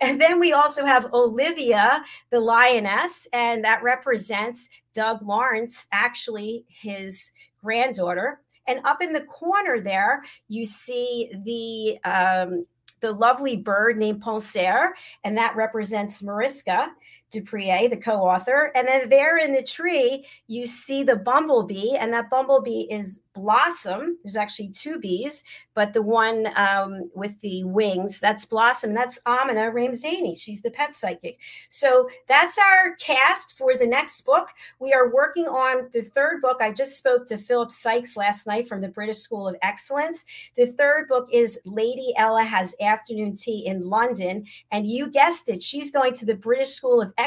And 0.00 0.20
then 0.20 0.38
we 0.38 0.52
also 0.52 0.84
have 0.84 1.12
Olivia, 1.12 2.04
the 2.30 2.40
lioness, 2.40 3.26
and 3.32 3.64
that 3.64 3.82
represents 3.82 4.68
Doug 4.92 5.22
Lawrence, 5.22 5.86
actually 5.92 6.64
his 6.68 7.32
granddaughter. 7.60 8.40
And 8.66 8.80
up 8.84 9.02
in 9.02 9.12
the 9.12 9.22
corner 9.22 9.80
there, 9.80 10.22
you 10.48 10.64
see 10.64 11.30
the 11.44 11.98
um, 12.10 12.66
the 13.00 13.12
lovely 13.12 13.56
bird 13.56 13.98
named 13.98 14.22
Poncer, 14.22 14.92
and 15.24 15.36
that 15.36 15.54
represents 15.54 16.22
Mariska 16.22 16.88
du 17.34 17.42
Preez, 17.42 17.90
the 17.90 17.96
co-author. 17.96 18.70
And 18.74 18.86
then 18.88 19.08
there 19.08 19.36
in 19.38 19.52
the 19.52 19.62
tree, 19.62 20.26
you 20.46 20.64
see 20.64 21.02
the 21.02 21.16
bumblebee, 21.16 21.96
and 21.96 22.12
that 22.12 22.30
bumblebee 22.30 22.86
is 22.90 23.20
Blossom. 23.34 24.16
There's 24.22 24.36
actually 24.36 24.68
two 24.68 25.00
bees, 25.00 25.42
but 25.74 25.92
the 25.92 26.02
one 26.02 26.48
um, 26.54 27.10
with 27.14 27.40
the 27.40 27.64
wings, 27.64 28.20
that's 28.20 28.44
Blossom. 28.44 28.90
And 28.90 28.96
that's 28.96 29.18
Amina 29.26 29.72
Ramzani. 29.72 30.36
She's 30.36 30.62
the 30.62 30.70
pet 30.70 30.94
psychic. 30.94 31.40
So 31.68 32.08
that's 32.28 32.56
our 32.58 32.94
cast 32.96 33.58
for 33.58 33.76
the 33.76 33.86
next 33.86 34.20
book. 34.22 34.50
We 34.78 34.92
are 34.92 35.12
working 35.12 35.46
on 35.46 35.88
the 35.92 36.02
third 36.02 36.42
book. 36.42 36.58
I 36.60 36.70
just 36.70 36.96
spoke 36.96 37.26
to 37.26 37.36
Philip 37.36 37.72
Sykes 37.72 38.16
last 38.16 38.46
night 38.46 38.68
from 38.68 38.80
the 38.80 38.88
British 38.88 39.18
School 39.18 39.48
of 39.48 39.56
Excellence. 39.62 40.24
The 40.54 40.68
third 40.68 41.08
book 41.08 41.28
is 41.32 41.58
Lady 41.64 42.12
Ella 42.16 42.44
Has 42.44 42.76
Afternoon 42.80 43.34
Tea 43.34 43.66
in 43.66 43.80
London. 43.80 44.46
And 44.70 44.86
you 44.86 45.10
guessed 45.10 45.48
it, 45.48 45.60
she's 45.60 45.90
going 45.90 46.12
to 46.14 46.24
the 46.24 46.36
British 46.36 46.68
School 46.68 47.02
of 47.02 47.12
Excellence 47.18 47.23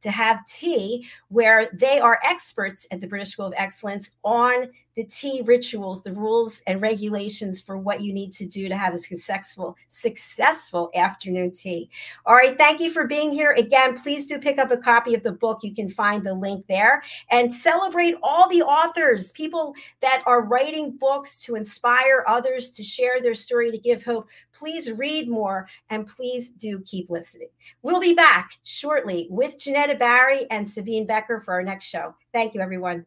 to 0.00 0.10
have 0.10 0.44
tea, 0.46 1.06
where 1.28 1.70
they 1.72 1.98
are 1.98 2.20
experts 2.24 2.86
at 2.90 3.00
the 3.00 3.06
British 3.06 3.30
School 3.30 3.46
of 3.46 3.54
Excellence 3.56 4.12
on 4.22 4.68
the 4.96 5.04
tea 5.04 5.42
rituals, 5.44 6.02
the 6.02 6.12
rules 6.12 6.62
and 6.66 6.80
regulations 6.80 7.60
for 7.60 7.76
what 7.76 8.00
you 8.00 8.12
need 8.12 8.32
to 8.32 8.46
do 8.46 8.68
to 8.68 8.76
have 8.76 8.94
a 8.94 8.98
successful, 8.98 9.76
successful 9.88 10.90
afternoon 10.94 11.50
tea. 11.50 11.90
All 12.26 12.34
right, 12.34 12.56
thank 12.56 12.80
you 12.80 12.90
for 12.90 13.06
being 13.06 13.32
here. 13.32 13.52
Again, 13.58 13.96
please 13.96 14.26
do 14.26 14.38
pick 14.38 14.58
up 14.58 14.70
a 14.70 14.76
copy 14.76 15.14
of 15.14 15.22
the 15.22 15.32
book. 15.32 15.60
You 15.62 15.74
can 15.74 15.88
find 15.88 16.24
the 16.24 16.34
link 16.34 16.64
there 16.68 17.02
and 17.30 17.52
celebrate 17.52 18.14
all 18.22 18.48
the 18.48 18.62
authors, 18.62 19.32
people 19.32 19.74
that 20.00 20.22
are 20.26 20.46
writing 20.46 20.96
books 20.96 21.40
to 21.44 21.56
inspire 21.56 22.24
others 22.28 22.70
to 22.70 22.82
share 22.82 23.20
their 23.20 23.34
story, 23.34 23.70
to 23.70 23.78
give 23.78 24.04
hope. 24.04 24.28
Please 24.52 24.92
read 24.92 25.28
more 25.28 25.68
and 25.90 26.06
please 26.06 26.50
do 26.50 26.80
keep 26.80 27.10
listening. 27.10 27.48
We'll 27.82 28.00
be 28.00 28.14
back 28.14 28.58
shortly 28.62 29.26
with 29.30 29.58
Janetta 29.58 29.96
Barry 29.96 30.46
and 30.50 30.68
Sabine 30.68 31.06
Becker 31.06 31.40
for 31.40 31.54
our 31.54 31.62
next 31.62 31.86
show. 31.86 32.14
Thank 32.32 32.54
you, 32.54 32.60
everyone. 32.60 33.04